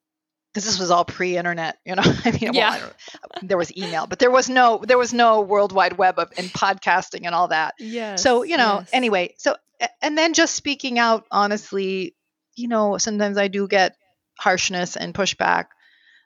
because 0.56 0.64
this 0.64 0.80
was 0.80 0.90
all 0.90 1.04
pre-internet, 1.04 1.76
you 1.84 1.94
know. 1.94 2.02
I 2.24 2.30
mean, 2.30 2.54
yeah. 2.54 2.78
Well, 2.78 2.90
I 3.34 3.40
there 3.42 3.58
was 3.58 3.76
email, 3.76 4.06
but 4.06 4.18
there 4.18 4.30
was 4.30 4.48
no 4.48 4.82
there 4.86 4.96
was 4.96 5.12
no 5.12 5.42
World 5.42 5.70
Wide 5.70 5.98
Web 5.98 6.18
of, 6.18 6.32
and 6.38 6.48
podcasting 6.48 7.26
and 7.26 7.34
all 7.34 7.48
that. 7.48 7.74
Yeah. 7.78 8.16
So 8.16 8.42
you 8.42 8.56
know, 8.56 8.78
yes. 8.80 8.90
anyway, 8.90 9.34
so 9.36 9.56
and 10.00 10.16
then 10.16 10.32
just 10.32 10.54
speaking 10.54 10.98
out 10.98 11.26
honestly, 11.30 12.16
you 12.54 12.68
know, 12.68 12.96
sometimes 12.96 13.36
I 13.36 13.48
do 13.48 13.68
get 13.68 13.96
harshness 14.38 14.96
and 14.96 15.12
pushback, 15.12 15.66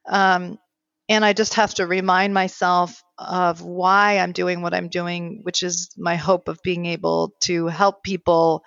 um, 0.09 0.61
and 1.09 1.25
I 1.25 1.33
just 1.33 1.55
have 1.55 1.75
to 1.75 1.87
remind 1.89 2.33
myself 2.33 3.03
of 3.19 3.63
why 3.63 4.19
I'm 4.19 4.31
doing 4.31 4.63
what 4.63 4.75
I'm 4.75 4.91
doing, 4.91 5.41
which 5.43 5.65
is 5.65 5.91
my 5.99 6.15
hope 6.15 6.47
of 6.47 6.61
being 6.63 6.87
able 6.87 7.35
to 7.41 7.67
help 7.67 8.05
people 8.05 8.63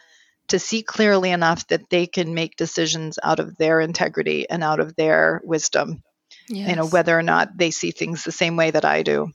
to 0.54 0.60
see 0.60 0.84
clearly 0.84 1.32
enough 1.32 1.66
that 1.70 1.90
they 1.90 2.06
can 2.06 2.36
make 2.36 2.56
decisions 2.58 3.18
out 3.24 3.40
of 3.40 3.58
their 3.58 3.82
integrity 3.82 4.48
and 4.48 4.64
out 4.64 4.80
of 4.80 4.96
their 4.96 5.42
wisdom. 5.44 6.04
Yes. 6.48 6.70
You 6.70 6.76
know, 6.76 6.86
whether 6.86 7.18
or 7.18 7.24
not 7.24 7.58
they 7.58 7.72
see 7.72 7.90
things 7.90 8.24
the 8.24 8.32
same 8.32 8.56
way 8.56 8.70
that 8.70 8.86
I 8.86 9.02
do. 9.02 9.32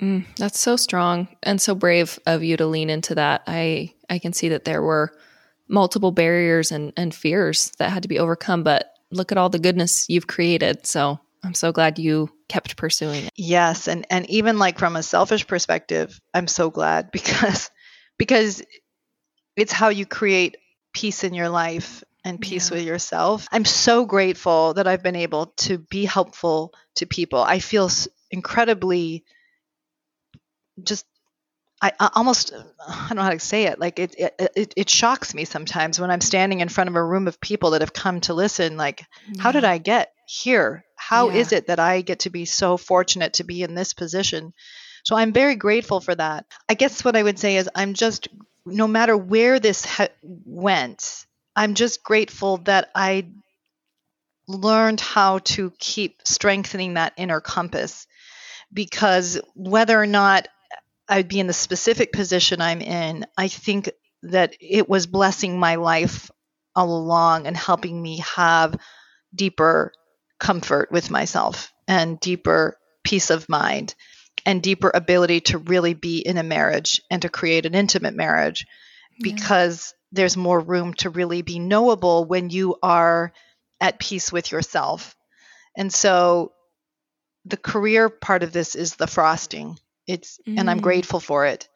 Mm, 0.00 0.26
that's 0.36 0.60
so 0.60 0.76
strong 0.76 1.26
and 1.42 1.60
so 1.60 1.74
brave 1.74 2.20
of 2.24 2.44
you 2.44 2.56
to 2.56 2.68
lean 2.68 2.88
into 2.88 3.16
that. 3.16 3.42
I 3.48 3.94
I 4.08 4.20
can 4.20 4.32
see 4.32 4.50
that 4.50 4.64
there 4.64 4.80
were 4.80 5.12
multiple 5.66 6.12
barriers 6.12 6.70
and, 6.70 6.92
and 6.96 7.12
fears 7.12 7.72
that 7.78 7.90
had 7.90 8.04
to 8.04 8.08
be 8.08 8.20
overcome, 8.20 8.62
but 8.62 8.94
look 9.10 9.32
at 9.32 9.38
all 9.38 9.48
the 9.48 9.58
goodness 9.58 10.06
you've 10.08 10.28
created. 10.28 10.86
So 10.86 11.18
I'm 11.42 11.54
so 11.54 11.72
glad 11.72 11.98
you 11.98 12.30
kept 12.48 12.76
pursuing 12.76 13.24
it. 13.24 13.32
Yes, 13.34 13.88
and 13.88 14.06
and 14.08 14.30
even 14.30 14.60
like 14.60 14.78
from 14.78 14.94
a 14.94 15.02
selfish 15.02 15.48
perspective, 15.48 16.20
I'm 16.32 16.46
so 16.46 16.70
glad 16.70 17.10
because 17.12 17.72
because 18.18 18.62
it's 19.60 19.72
how 19.72 19.90
you 19.90 20.06
create 20.06 20.56
peace 20.92 21.24
in 21.24 21.34
your 21.34 21.48
life 21.48 22.02
and 22.24 22.40
peace 22.40 22.70
yeah. 22.70 22.76
with 22.76 22.86
yourself. 22.86 23.46
I'm 23.52 23.64
so 23.64 24.04
grateful 24.04 24.74
that 24.74 24.86
I've 24.86 25.02
been 25.02 25.16
able 25.16 25.46
to 25.58 25.78
be 25.78 26.04
helpful 26.04 26.72
to 26.96 27.06
people. 27.06 27.40
I 27.40 27.58
feel 27.58 27.90
incredibly 28.30 29.24
just 30.82 31.06
I, 31.82 31.92
I 31.98 32.10
almost 32.14 32.52
I 32.88 33.08
don't 33.08 33.16
know 33.16 33.22
how 33.22 33.30
to 33.30 33.38
say 33.38 33.64
it. 33.64 33.78
Like 33.78 33.98
it, 33.98 34.14
it 34.18 34.74
it 34.76 34.90
shocks 34.90 35.34
me 35.34 35.44
sometimes 35.44 36.00
when 36.00 36.10
I'm 36.10 36.20
standing 36.20 36.60
in 36.60 36.68
front 36.68 36.88
of 36.88 36.96
a 36.96 37.04
room 37.04 37.28
of 37.28 37.40
people 37.40 37.70
that 37.70 37.82
have 37.82 37.92
come 37.92 38.20
to 38.22 38.34
listen 38.34 38.76
like 38.76 39.04
yeah. 39.28 39.42
how 39.42 39.52
did 39.52 39.64
I 39.64 39.78
get 39.78 40.12
here? 40.26 40.84
How 40.96 41.30
yeah. 41.30 41.36
is 41.36 41.52
it 41.52 41.66
that 41.66 41.80
I 41.80 42.02
get 42.02 42.20
to 42.20 42.30
be 42.30 42.44
so 42.44 42.76
fortunate 42.76 43.34
to 43.34 43.44
be 43.44 43.62
in 43.62 43.74
this 43.74 43.94
position? 43.94 44.52
So 45.04 45.16
I'm 45.16 45.32
very 45.32 45.56
grateful 45.56 46.00
for 46.00 46.14
that. 46.14 46.44
I 46.68 46.74
guess 46.74 47.04
what 47.04 47.16
I 47.16 47.22
would 47.22 47.38
say 47.38 47.56
is 47.56 47.70
I'm 47.74 47.94
just 47.94 48.28
no 48.66 48.86
matter 48.86 49.16
where 49.16 49.60
this 49.60 49.84
ha- 49.84 50.08
went, 50.22 51.26
I'm 51.56 51.74
just 51.74 52.02
grateful 52.02 52.58
that 52.58 52.90
I 52.94 53.28
learned 54.48 55.00
how 55.00 55.38
to 55.38 55.72
keep 55.78 56.20
strengthening 56.24 56.94
that 56.94 57.14
inner 57.16 57.40
compass. 57.40 58.06
Because 58.72 59.40
whether 59.54 60.00
or 60.00 60.06
not 60.06 60.48
I'd 61.08 61.28
be 61.28 61.40
in 61.40 61.46
the 61.48 61.52
specific 61.52 62.12
position 62.12 62.60
I'm 62.60 62.80
in, 62.80 63.26
I 63.36 63.48
think 63.48 63.90
that 64.22 64.54
it 64.60 64.88
was 64.88 65.06
blessing 65.06 65.58
my 65.58 65.76
life 65.76 66.30
all 66.76 66.96
along 66.96 67.46
and 67.46 67.56
helping 67.56 68.00
me 68.00 68.22
have 68.36 68.76
deeper 69.34 69.92
comfort 70.38 70.90
with 70.92 71.10
myself 71.10 71.72
and 71.88 72.20
deeper 72.20 72.78
peace 73.04 73.30
of 73.30 73.48
mind 73.48 73.94
and 74.46 74.62
deeper 74.62 74.90
ability 74.92 75.40
to 75.40 75.58
really 75.58 75.94
be 75.94 76.18
in 76.18 76.38
a 76.38 76.42
marriage 76.42 77.00
and 77.10 77.22
to 77.22 77.28
create 77.28 77.66
an 77.66 77.74
intimate 77.74 78.14
marriage 78.14 78.66
because 79.20 79.94
there's 80.12 80.36
more 80.36 80.58
room 80.58 80.94
to 80.94 81.10
really 81.10 81.42
be 81.42 81.58
knowable 81.58 82.24
when 82.24 82.50
you 82.50 82.76
are 82.82 83.32
at 83.80 83.98
peace 83.98 84.32
with 84.32 84.50
yourself. 84.50 85.14
And 85.76 85.92
so 85.92 86.52
the 87.44 87.56
career 87.56 88.08
part 88.08 88.42
of 88.42 88.52
this 88.52 88.74
is 88.74 88.96
the 88.96 89.06
frosting. 89.06 89.78
It's 90.06 90.38
mm. 90.46 90.58
and 90.58 90.70
I'm 90.70 90.80
mm. 90.80 90.82
grateful 90.82 91.20
for 91.20 91.46
it. 91.46 91.68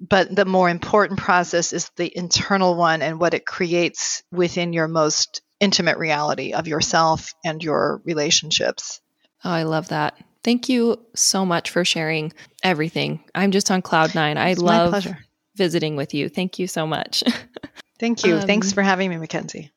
But 0.00 0.34
the 0.34 0.44
more 0.44 0.68
important 0.68 1.18
process 1.18 1.72
is 1.72 1.90
the 1.96 2.12
internal 2.16 2.76
one 2.76 3.02
and 3.02 3.18
what 3.18 3.34
it 3.34 3.44
creates 3.44 4.22
within 4.30 4.72
your 4.72 4.86
most 4.86 5.42
intimate 5.58 5.98
reality 5.98 6.52
of 6.52 6.68
yourself 6.68 7.34
and 7.44 7.62
your 7.62 8.00
relationships. 8.04 9.00
Oh, 9.44 9.50
I 9.50 9.64
love 9.64 9.88
that. 9.88 10.16
Thank 10.48 10.70
you 10.70 11.04
so 11.14 11.44
much 11.44 11.68
for 11.68 11.84
sharing 11.84 12.32
everything. 12.62 13.22
I'm 13.34 13.50
just 13.50 13.70
on 13.70 13.82
cloud 13.82 14.14
nine. 14.14 14.38
I 14.38 14.52
it's 14.52 14.62
love 14.62 15.06
visiting 15.54 15.94
with 15.94 16.14
you. 16.14 16.30
Thank 16.30 16.58
you 16.58 16.66
so 16.66 16.86
much. 16.86 17.22
Thank 18.00 18.24
you. 18.24 18.36
Um, 18.36 18.46
Thanks 18.46 18.72
for 18.72 18.80
having 18.80 19.10
me, 19.10 19.18
Mackenzie. 19.18 19.70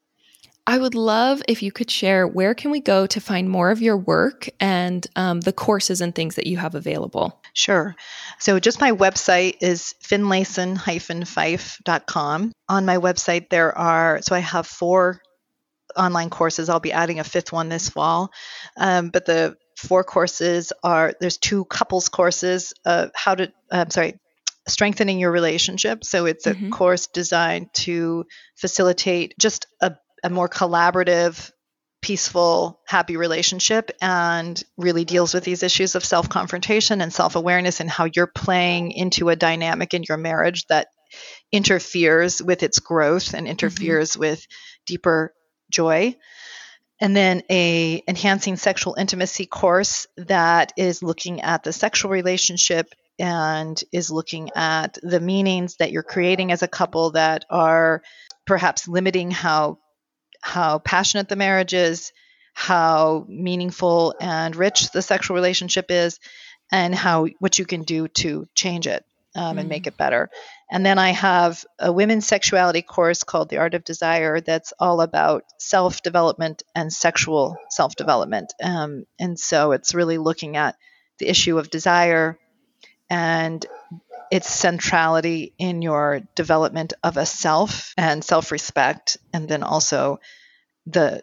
I 0.66 0.78
would 0.78 0.96
love 0.96 1.44
if 1.50 1.62
you 1.62 1.74
could 1.74 1.92
share 1.92 2.26
where 2.26 2.56
can 2.56 2.72
we 2.72 2.80
go 2.80 3.06
to 3.06 3.20
find 3.20 3.50
more 3.50 3.70
of 3.70 3.82
your 3.82 3.98
work 3.98 4.48
and 4.62 5.06
um, 5.18 5.42
the 5.42 5.52
courses 5.52 6.00
and 6.00 6.16
things 6.16 6.36
that 6.36 6.48
you 6.48 6.56
have 6.56 6.74
available. 6.74 7.38
Sure. 7.52 7.94
So 8.40 8.58
just 8.58 8.80
my 8.80 8.94
website 8.94 9.58
is 9.60 9.94
finlayson-fife.com. 10.02 12.52
On 12.70 12.86
my 12.86 12.98
website 12.98 13.50
there 13.50 13.78
are 13.78 14.22
so 14.22 14.38
I 14.38 14.40
have 14.40 14.68
four 14.68 15.22
online 15.98 16.30
courses. 16.30 16.70
I'll 16.70 16.80
be 16.80 16.94
adding 16.94 17.20
a 17.20 17.26
fifth 17.26 17.52
one 17.52 17.68
this 17.68 17.90
fall, 17.90 18.32
um, 18.78 19.10
but 19.10 19.26
the 19.26 19.58
four 19.82 20.04
courses 20.04 20.72
are 20.84 21.14
there's 21.20 21.38
two 21.38 21.66
couples 21.66 22.10
courses. 22.10 22.74
Uh, 22.86 23.08
how 23.14 23.36
to 23.36 23.52
I'm 23.72 23.90
sorry 23.90 24.20
strengthening 24.68 25.20
your 25.20 25.32
relationship. 25.32 26.04
So 26.04 26.26
it's 26.26 26.46
a 26.46 26.54
mm-hmm. 26.54 26.70
course 26.70 27.08
designed 27.08 27.74
to 27.74 28.26
facilitate 28.56 29.34
just 29.40 29.66
a 29.82 29.96
a 30.24 30.30
more 30.30 30.48
collaborative, 30.48 31.52
peaceful, 32.02 32.80
happy 32.88 33.18
relationship 33.18 33.92
and 34.02 34.62
really 34.78 35.04
deals 35.04 35.34
with 35.34 35.44
these 35.44 35.64
issues 35.64 35.96
of 35.96 36.06
self 36.06 36.30
confrontation 36.30 37.02
and 37.02 37.14
self 37.14 37.36
awareness 37.36 37.80
and 37.80 37.90
how 37.90 38.08
you're 38.14 38.28
playing 38.28 38.92
into 38.92 39.30
a 39.30 39.36
dynamic 39.36 39.94
in 39.94 40.04
your 40.08 40.18
marriage 40.18 40.66
that 40.68 40.88
interferes 41.52 42.42
with 42.42 42.64
its 42.64 42.80
growth 42.80 43.34
and 43.34 43.46
mm-hmm. 43.46 43.52
interferes 43.52 44.12
mm-hmm. 44.12 44.22
with 44.22 44.46
deeper 44.86 45.34
joy 45.72 46.16
and 47.02 47.16
then 47.16 47.42
a 47.50 48.04
enhancing 48.08 48.56
sexual 48.56 48.96
intimacy 48.98 49.48
course 49.48 50.06
that 50.18 50.72
is 50.78 51.02
looking 51.02 51.42
at 51.42 51.64
the 51.64 51.74
sexual 51.74 52.12
relationship 52.12 52.94
and 53.20 53.84
is 53.92 54.12
looking 54.12 54.52
at 54.56 55.00
the 55.02 55.20
meanings 55.20 55.78
that 55.78 55.92
you're 55.92 56.04
creating 56.04 56.52
as 56.52 56.62
a 56.62 56.68
couple 56.68 57.12
that 57.12 57.44
are 57.50 58.04
perhaps 58.46 58.88
limiting 58.88 59.32
how 59.32 59.80
how 60.44 60.80
passionate 60.80 61.30
the 61.30 61.36
marriage 61.36 61.74
is, 61.74 62.12
how 62.54 63.26
meaningful 63.28 64.16
and 64.20 64.56
rich 64.56 64.92
the 64.92 65.02
sexual 65.02 65.36
relationship 65.36 65.86
is, 65.90 66.20
and 66.72 66.96
how 66.96 67.28
what 67.40 67.60
you 67.60 67.66
can 67.66 67.84
do 67.84 68.08
to 68.08 68.48
change 68.56 68.88
it 68.88 69.04
um, 69.36 69.58
and 69.58 69.70
make 69.70 69.84
mm. 69.84 69.88
it 69.88 69.98
better. 69.98 70.30
And 70.70 70.86
then 70.86 70.98
I 70.98 71.12
have 71.12 71.64
a 71.80 71.92
women's 71.92 72.28
sexuality 72.28 72.82
course 72.82 73.24
called 73.24 73.50
The 73.50 73.58
Art 73.58 73.74
of 73.74 73.84
Desire 73.84 74.42
that's 74.42 74.74
all 74.80 75.02
about 75.02 75.44
self 75.58 76.02
development 76.02 76.64
and 76.76 76.92
sexual 76.92 77.58
self 77.70 77.96
development. 77.96 78.54
Um, 78.64 79.06
and 79.20 79.40
so 79.40 79.72
it's 79.72 79.94
really 79.94 80.18
looking 80.18 80.58
at 80.58 80.76
the 81.20 81.30
issue 81.30 81.58
of 81.58 81.70
desire 81.70 82.38
and 83.10 83.66
its 84.32 84.50
centrality 84.50 85.54
in 85.58 85.82
your 85.82 86.22
development 86.36 86.94
of 87.04 87.18
a 87.18 87.26
self 87.26 87.94
and 87.98 88.24
self-respect 88.24 89.18
and 89.34 89.48
then 89.50 89.62
also 89.62 90.20
the 90.88 91.22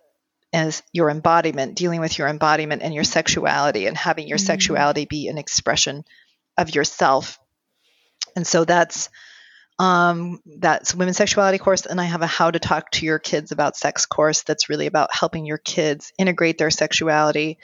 as 0.52 0.82
your 0.92 1.10
embodiment 1.10 1.74
dealing 1.74 2.00
with 2.00 2.18
your 2.18 2.28
embodiment 2.28 2.82
and 2.82 2.94
your 2.94 3.04
sexuality 3.04 3.86
and 3.86 3.96
having 3.96 4.28
your 4.28 4.38
mm-hmm. 4.38 4.46
sexuality 4.46 5.04
be 5.04 5.28
an 5.28 5.38
expression 5.38 6.04
of 6.56 6.74
yourself 6.74 7.38
and 8.36 8.46
so 8.46 8.64
that's 8.64 9.10
um, 9.80 10.40
that's 10.58 10.92
women's 10.92 11.16
sexuality 11.16 11.58
course 11.58 11.86
and 11.86 12.00
i 12.00 12.04
have 12.04 12.22
a 12.22 12.26
how 12.26 12.50
to 12.50 12.58
talk 12.58 12.90
to 12.90 13.06
your 13.06 13.18
kids 13.18 13.52
about 13.52 13.76
sex 13.76 14.06
course 14.06 14.42
that's 14.42 14.68
really 14.68 14.86
about 14.86 15.14
helping 15.14 15.46
your 15.46 15.58
kids 15.58 16.12
integrate 16.18 16.58
their 16.58 16.70
sexuality 16.70 17.58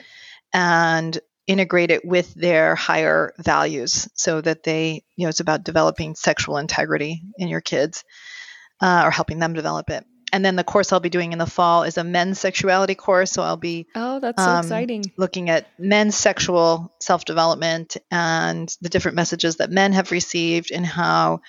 and 0.53 1.19
integrate 1.47 1.91
it 1.91 2.05
with 2.05 2.33
their 2.33 2.75
higher 2.75 3.33
values 3.37 4.09
so 4.15 4.41
that 4.41 4.63
they, 4.63 5.03
you 5.15 5.25
know, 5.25 5.29
it's 5.29 5.39
about 5.39 5.63
developing 5.63 6.15
sexual 6.15 6.57
integrity 6.57 7.21
in 7.37 7.47
your 7.47 7.61
kids 7.61 8.03
uh, 8.81 9.03
or 9.05 9.11
helping 9.11 9.39
them 9.39 9.53
develop 9.53 9.89
it. 9.89 10.05
And 10.35 10.43
then 10.43 10.57
the 10.57 10.65
course 10.65 10.91
I'll 10.91 10.99
be 10.99 11.09
doing 11.09 11.31
in 11.31 11.39
the 11.39 11.45
fall 11.45 11.83
is 11.83 11.97
a 11.97 12.03
men's 12.03 12.41
sexuality 12.41 12.93
course. 12.93 13.31
So 13.31 13.41
I'll 13.41 13.55
be 13.55 13.87
oh, 13.95 14.19
that's 14.19 14.43
so 14.43 14.49
um, 14.49 14.65
exciting. 14.65 15.05
Looking 15.15 15.49
at 15.49 15.65
men's 15.79 16.17
sexual 16.17 16.93
self 16.99 17.23
development 17.23 17.95
and 18.11 18.67
the 18.81 18.89
different 18.89 19.15
messages 19.15 19.55
that 19.55 19.71
men 19.71 19.93
have 19.93 20.11
received 20.11 20.71
and 20.71 20.85
how 20.85 21.39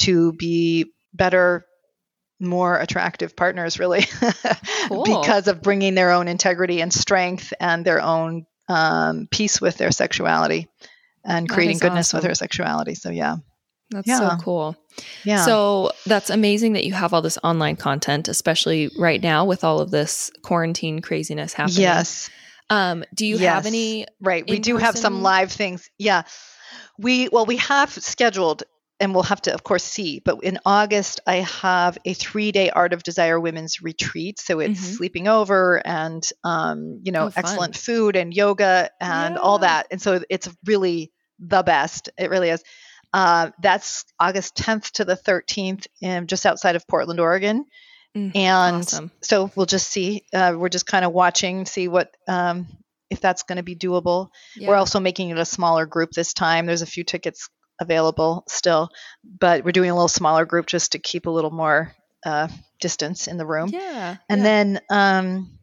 to 0.00 0.34
be 0.34 0.92
better 1.14 1.64
more 2.38 2.78
attractive 2.78 3.34
partners 3.34 3.78
really 3.78 4.02
cool. 4.88 5.04
because 5.04 5.48
of 5.48 5.62
bringing 5.62 5.94
their 5.94 6.10
own 6.10 6.28
integrity 6.28 6.82
and 6.82 6.92
strength 6.92 7.54
and 7.58 7.82
their 7.82 8.02
own 8.02 8.44
um, 8.68 9.26
peace 9.30 9.58
with 9.58 9.78
their 9.78 9.90
sexuality 9.90 10.68
and 11.24 11.48
creating 11.48 11.78
goodness 11.78 12.10
awesome. 12.10 12.18
with 12.18 12.24
their 12.24 12.34
sexuality. 12.34 12.94
So 12.94 13.08
yeah. 13.08 13.36
That's 13.90 14.08
yeah. 14.08 14.18
so 14.18 14.36
cool. 14.42 14.76
Yeah. 15.24 15.44
So 15.44 15.92
that's 16.06 16.30
amazing 16.30 16.72
that 16.72 16.84
you 16.84 16.92
have 16.94 17.12
all 17.12 17.22
this 17.22 17.38
online 17.44 17.76
content, 17.76 18.28
especially 18.28 18.90
right 18.98 19.22
now 19.22 19.44
with 19.44 19.64
all 19.64 19.80
of 19.80 19.90
this 19.90 20.30
quarantine 20.42 21.00
craziness 21.00 21.52
happening. 21.52 21.82
Yes. 21.82 22.30
Um, 22.70 23.04
do 23.14 23.26
you 23.26 23.36
yes. 23.36 23.54
have 23.54 23.66
any 23.66 24.06
right? 24.20 24.48
We 24.48 24.58
do 24.58 24.76
have 24.78 24.96
some 24.96 25.22
live 25.22 25.52
things. 25.52 25.90
Yeah. 25.98 26.22
We 26.98 27.28
well, 27.28 27.44
we 27.44 27.58
have 27.58 27.92
scheduled 27.92 28.62
and 29.00 29.12
we'll 29.12 29.24
have 29.24 29.42
to, 29.42 29.52
of 29.52 29.64
course, 29.64 29.84
see. 29.84 30.20
But 30.24 30.42
in 30.44 30.58
August, 30.64 31.20
I 31.26 31.36
have 31.36 31.98
a 32.04 32.14
three-day 32.14 32.70
Art 32.70 32.92
of 32.92 33.02
Desire 33.02 33.38
Women's 33.40 33.82
Retreat. 33.82 34.38
So 34.38 34.60
it's 34.60 34.80
mm-hmm. 34.80 34.92
sleeping 34.94 35.28
over 35.28 35.84
and, 35.84 36.26
um, 36.44 37.00
you 37.02 37.10
know, 37.10 37.26
oh, 37.26 37.32
excellent 37.36 37.76
food 37.76 38.14
and 38.16 38.32
yoga 38.32 38.90
and 39.00 39.34
yeah. 39.34 39.40
all 39.40 39.58
that. 39.58 39.88
And 39.90 40.00
so 40.00 40.22
it's 40.30 40.48
really 40.64 41.10
the 41.40 41.62
best. 41.62 42.08
It 42.16 42.30
really 42.30 42.50
is. 42.50 42.62
Uh, 43.14 43.50
that's 43.62 44.04
August 44.18 44.56
10th 44.56 44.90
to 44.90 45.04
the 45.04 45.16
13th, 45.16 45.86
in, 46.02 46.26
just 46.26 46.44
outside 46.44 46.74
of 46.74 46.86
Portland, 46.88 47.20
Oregon. 47.20 47.64
Mm, 48.16 48.34
and 48.34 48.76
awesome. 48.76 49.12
so 49.22 49.52
we'll 49.54 49.66
just 49.66 49.88
see. 49.88 50.24
Uh, 50.34 50.54
we're 50.56 50.68
just 50.68 50.86
kind 50.86 51.04
of 51.04 51.12
watching, 51.12 51.64
see 51.64 51.86
what 51.86 52.12
um, 52.26 52.66
if 53.10 53.20
that's 53.20 53.44
going 53.44 53.56
to 53.56 53.62
be 53.62 53.76
doable. 53.76 54.30
Yeah. 54.56 54.68
We're 54.68 54.76
also 54.76 54.98
making 54.98 55.30
it 55.30 55.38
a 55.38 55.44
smaller 55.44 55.86
group 55.86 56.10
this 56.10 56.34
time. 56.34 56.66
There's 56.66 56.82
a 56.82 56.86
few 56.86 57.04
tickets 57.04 57.48
available 57.80 58.44
still, 58.48 58.90
but 59.38 59.64
we're 59.64 59.72
doing 59.72 59.90
a 59.90 59.94
little 59.94 60.08
smaller 60.08 60.44
group 60.44 60.66
just 60.66 60.92
to 60.92 60.98
keep 60.98 61.26
a 61.26 61.30
little 61.30 61.52
more 61.52 61.94
uh, 62.26 62.48
distance 62.80 63.28
in 63.28 63.36
the 63.36 63.46
room. 63.46 63.68
Yeah. 63.72 64.16
And 64.28 64.40
yeah. 64.40 64.44
then, 64.44 64.80
um, 64.90 65.58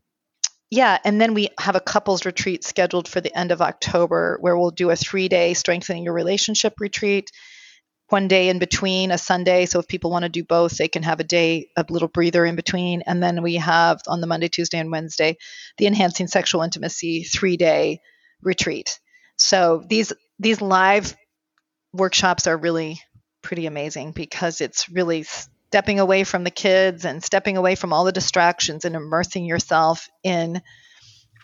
yeah, 0.72 0.98
and 1.03 1.19
then 1.19 1.34
we 1.34 1.49
have 1.60 1.76
a 1.76 1.81
couples 1.81 2.26
retreat 2.26 2.64
scheduled 2.64 3.10
for 3.10 3.19
the 3.19 3.38
end 3.38 3.52
of 3.52 3.61
October 3.61 4.38
where 4.39 4.57
we'll 4.57 4.72
do 4.72 4.89
a 4.89 4.95
three 4.95 5.27
day 5.27 5.53
strengthening 5.53 6.06
your 6.06 6.14
relationship 6.14 6.76
retreat. 6.80 7.30
One 8.07 8.27
day 8.30 8.49
in 8.49 8.60
between, 8.60 9.11
a 9.11 9.18
Sunday. 9.18 9.65
So 9.65 9.80
if 9.80 9.88
people 9.88 10.11
want 10.11 10.23
to 10.23 10.30
do 10.30 10.43
both, 10.43 10.77
they 10.77 10.88
can 10.88 11.03
have 11.03 11.19
a 11.19 11.26
day, 11.26 11.68
a 11.77 11.85
little 11.89 12.07
breather 12.07 12.45
in 12.45 12.56
between. 12.56 13.03
And 13.03 13.22
then 13.22 13.41
we 13.41 13.56
have 13.56 14.02
on 14.07 14.19
the 14.22 14.27
Monday, 14.27 14.48
Tuesday, 14.49 14.80
and 14.80 14.91
Wednesday, 14.91 15.38
the 15.77 15.88
Enhancing 15.88 16.27
Sexual 16.27 16.64
Intimacy 16.64 17.23
three 17.23 17.57
day 17.57 17.99
retreat. 18.41 18.99
So 19.38 19.84
these 19.88 20.14
these 20.39 20.61
live 20.61 21.15
workshops 21.93 22.48
are 22.48 22.57
really 22.57 23.02
pretty 23.41 23.65
amazing 23.65 24.11
because 24.11 24.61
it's 24.61 24.89
really 24.89 25.26
stepping 25.72 26.02
away 26.02 26.26
from 26.26 26.43
the 26.43 26.52
kids 26.52 27.06
and 27.06 27.23
stepping 27.23 27.56
away 27.56 27.76
from 27.76 27.93
all 27.93 28.03
the 28.03 28.11
distractions 28.11 28.84
and 28.84 28.93
immersing 28.93 29.45
yourself 29.45 30.10
in 30.22 30.61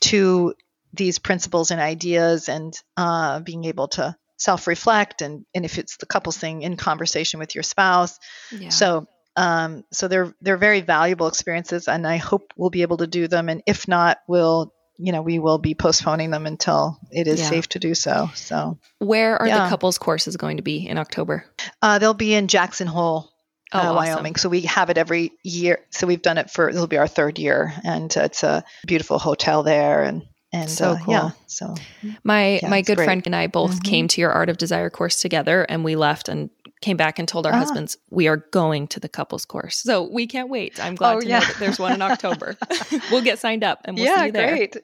to 0.02 0.54
these 0.94 1.18
principles 1.18 1.72
and 1.72 1.80
ideas 1.80 2.50
and 2.50 2.74
uh, 2.98 3.40
being 3.40 3.64
able 3.64 3.88
to 3.88 4.14
self-reflect 4.36 5.22
and, 5.22 5.46
and 5.56 5.64
if 5.64 5.78
it's 5.78 5.96
the 5.96 6.06
couples 6.06 6.38
thing 6.38 6.62
in 6.62 6.76
conversation 6.76 7.40
with 7.40 7.56
your 7.56 7.64
spouse 7.64 8.20
yeah. 8.52 8.68
so 8.68 9.08
um, 9.38 9.86
so 9.94 10.10
they're 10.10 10.34
they're 10.42 10.58
very 10.58 10.82
valuable 10.82 11.28
experiences 11.28 11.88
and 11.88 12.06
i 12.06 12.18
hope 12.18 12.52
we'll 12.58 12.70
be 12.70 12.82
able 12.82 12.98
to 12.98 13.08
do 13.08 13.30
them 13.30 13.48
and 13.48 13.64
if 13.66 13.88
not 13.88 14.18
we'll 14.28 14.74
you 15.00 15.12
know, 15.12 15.22
we 15.22 15.38
will 15.38 15.60
be 15.60 15.76
postponing 15.76 16.32
them 16.32 16.48
until 16.48 17.00
it 17.12 17.28
is 17.28 17.40
yeah. 17.40 17.50
safe 17.50 17.70
to 17.70 17.78
do 17.78 17.94
so. 17.94 18.32
So, 18.34 18.80
where 18.98 19.40
are 19.40 19.48
yeah. 19.48 19.66
the 19.66 19.70
couples 19.70 20.00
courses 20.00 20.38
going 20.38 20.58
to 20.58 20.64
be 20.64 20.88
in 20.88 20.98
October? 20.98 21.46
Uh, 21.84 22.00
they'll 22.00 22.16
be 22.16 22.34
in 22.34 22.48
Jackson 22.48 22.88
Hole, 22.88 23.32
oh, 23.74 23.80
uh, 23.80 23.82
awesome. 23.82 23.96
Wyoming. 23.96 24.36
So 24.36 24.50
we 24.50 24.62
have 24.62 24.90
it 24.90 24.98
every 24.98 25.32
year. 25.44 25.80
So 25.90 26.08
we've 26.08 26.22
done 26.22 26.38
it 26.38 26.50
for 26.50 26.72
this 26.72 26.80
will 26.80 26.88
be 26.88 26.98
our 26.98 27.08
third 27.08 27.40
year, 27.40 27.74
and 27.84 28.16
uh, 28.16 28.22
it's 28.22 28.44
a 28.44 28.64
beautiful 28.86 29.20
hotel 29.20 29.64
there, 29.64 30.04
and 30.04 30.24
and 30.54 30.70
so 30.70 30.92
uh, 30.92 30.98
cool. 31.00 31.14
yeah 31.14 31.30
so 31.48 31.76
my 32.24 32.60
yeah, 32.62 32.70
my 32.70 32.82
good 32.82 32.96
great. 32.96 33.06
friend 33.06 33.24
and 33.26 33.36
i 33.36 33.48
both 33.48 33.72
mm-hmm. 33.72 33.90
came 33.90 34.08
to 34.08 34.22
your 34.22 34.32
art 34.32 34.50
of 34.50 34.58
desire 34.58 34.90
course 34.90 35.22
together 35.22 35.64
and 35.64 35.84
we 35.84 35.96
left 35.96 36.30
and 36.30 36.50
came 36.82 36.98
back 36.98 37.18
and 37.18 37.28
told 37.28 37.46
our 37.48 37.54
ah. 37.54 37.58
husbands 37.58 37.98
we 38.10 38.28
are 38.28 38.38
going 38.38 38.88
to 38.88 39.00
the 39.00 39.10
couples 39.10 39.46
course. 39.46 39.78
So 39.78 40.04
we 40.04 40.28
can't 40.28 40.50
wait. 40.50 40.84
I'm 40.84 40.96
glad 40.96 41.18
oh, 41.18 41.20
to 41.22 41.28
yeah. 41.28 41.40
know 41.40 41.46
that 41.46 41.56
there's 41.60 41.80
one 41.80 41.94
in 41.94 42.02
October. 42.02 42.56
we'll 43.12 43.24
get 43.24 43.40
signed 43.40 43.64
up 43.64 43.82
and 43.86 43.96
we'll 43.96 44.06
yeah, 44.06 44.20
see 44.20 44.26
you 44.28 44.32
there. 44.32 44.56
Great. 44.56 44.78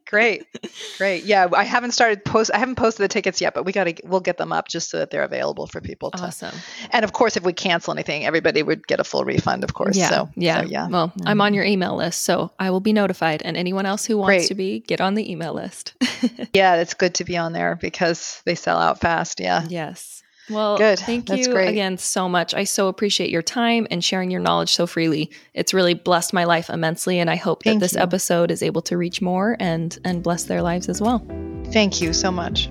great. 0.06 0.46
Great. 0.98 1.24
Yeah, 1.24 1.48
I 1.54 1.64
haven't 1.64 1.92
started 1.92 2.24
post 2.24 2.50
I 2.52 2.58
haven't 2.58 2.76
posted 2.76 3.04
the 3.04 3.08
tickets 3.08 3.40
yet, 3.40 3.54
but 3.54 3.64
we 3.64 3.72
got 3.72 3.84
to 3.84 3.94
we'll 4.04 4.20
get 4.20 4.36
them 4.36 4.52
up 4.52 4.68
just 4.68 4.90
so 4.90 4.98
that 4.98 5.10
they're 5.10 5.22
available 5.22 5.66
for 5.66 5.80
people 5.80 6.10
to. 6.10 6.22
Awesome. 6.22 6.54
And 6.90 7.04
of 7.04 7.12
course 7.12 7.36
if 7.36 7.44
we 7.44 7.52
cancel 7.52 7.92
anything, 7.92 8.24
everybody 8.26 8.62
would 8.62 8.86
get 8.86 9.00
a 9.00 9.04
full 9.04 9.24
refund, 9.24 9.64
of 9.64 9.74
course. 9.74 9.96
Yeah. 9.96 10.08
So, 10.08 10.28
yeah. 10.36 10.62
So, 10.62 10.66
yeah. 10.68 10.88
Well, 10.88 11.08
mm-hmm. 11.08 11.28
I'm 11.28 11.40
on 11.40 11.54
your 11.54 11.64
email 11.64 11.96
list, 11.96 12.22
so 12.22 12.52
I 12.58 12.70
will 12.70 12.80
be 12.80 12.92
notified 12.92 13.42
and 13.42 13.56
anyone 13.56 13.86
else 13.86 14.04
who 14.04 14.18
wants 14.18 14.30
great. 14.30 14.48
to 14.48 14.54
be, 14.54 14.80
get 14.80 15.00
on 15.00 15.14
the 15.14 15.30
email 15.30 15.54
list. 15.54 15.94
yeah, 16.52 16.76
it's 16.76 16.94
good 16.94 17.14
to 17.14 17.24
be 17.24 17.36
on 17.36 17.52
there 17.52 17.76
because 17.76 18.42
they 18.44 18.54
sell 18.54 18.78
out 18.78 19.00
fast. 19.00 19.40
Yeah. 19.40 19.64
Yes. 19.68 20.19
Well, 20.50 20.76
Good. 20.78 20.98
Thank 20.98 21.26
That's 21.26 21.46
you 21.46 21.52
great. 21.52 21.68
again 21.68 21.96
so 21.98 22.28
much. 22.28 22.54
I 22.54 22.64
so 22.64 22.88
appreciate 22.88 23.30
your 23.30 23.42
time 23.42 23.86
and 23.90 24.02
sharing 24.02 24.30
your 24.30 24.40
knowledge 24.40 24.72
so 24.72 24.86
freely. 24.86 25.30
It's 25.54 25.72
really 25.72 25.94
blessed 25.94 26.32
my 26.32 26.44
life 26.44 26.68
immensely, 26.70 27.18
and 27.18 27.30
I 27.30 27.36
hope 27.36 27.62
Thank 27.62 27.80
that 27.80 27.86
this 27.86 27.94
you. 27.94 28.00
episode 28.00 28.50
is 28.50 28.62
able 28.62 28.82
to 28.82 28.96
reach 28.96 29.22
more 29.22 29.56
and 29.60 29.96
and 30.04 30.22
bless 30.22 30.44
their 30.44 30.62
lives 30.62 30.88
as 30.88 31.00
well. 31.00 31.24
Thank 31.72 32.00
you 32.00 32.12
so 32.12 32.30
much. 32.32 32.70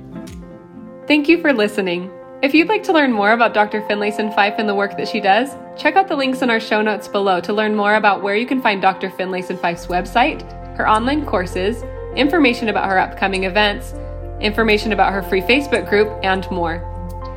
Thank 1.08 1.28
you 1.28 1.42
for 1.42 1.54
listening. 1.54 2.12
If 2.42 2.54
you'd 2.54 2.70
like 2.70 2.84
to 2.84 2.94
learn 2.94 3.12
more 3.12 3.32
about 3.32 3.54
Dr. 3.54 3.82
Finlayson 3.82 4.34
Fife 4.34 4.56
and 4.58 4.70
the 4.70 4.76
work 4.76 4.96
that 4.98 5.08
she 5.08 5.20
does, 5.20 5.50
check 5.78 5.96
out 5.96 6.08
the 6.08 6.16
links 6.16 6.42
in 6.42 6.50
our 6.50 6.60
show 6.60 6.82
notes 6.82 7.08
below 7.08 7.42
to 7.42 7.52
learn 7.52 7.76
more 7.76 7.96
about 7.96 8.24
where 8.24 8.36
you 8.36 8.46
can 8.46 8.62
find 8.62 8.82
Dr. 8.82 9.10
Finlayson 9.10 9.60
Fife's 9.60 9.88
website, 9.88 10.42
her 10.78 10.88
online 10.88 11.26
courses, 11.26 11.84
information 12.16 12.70
about 12.70 12.88
her 12.90 12.98
upcoming 12.98 13.44
events, 13.44 13.94
information 14.40 14.94
about 14.94 15.12
her 15.12 15.22
free 15.22 15.42
Facebook 15.42 15.90
group, 15.90 16.08
and 16.24 16.50
more. 16.50 16.86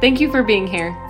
Thank 0.03 0.21
you 0.21 0.33
for 0.33 0.43
being 0.43 0.67
here. 0.67 1.02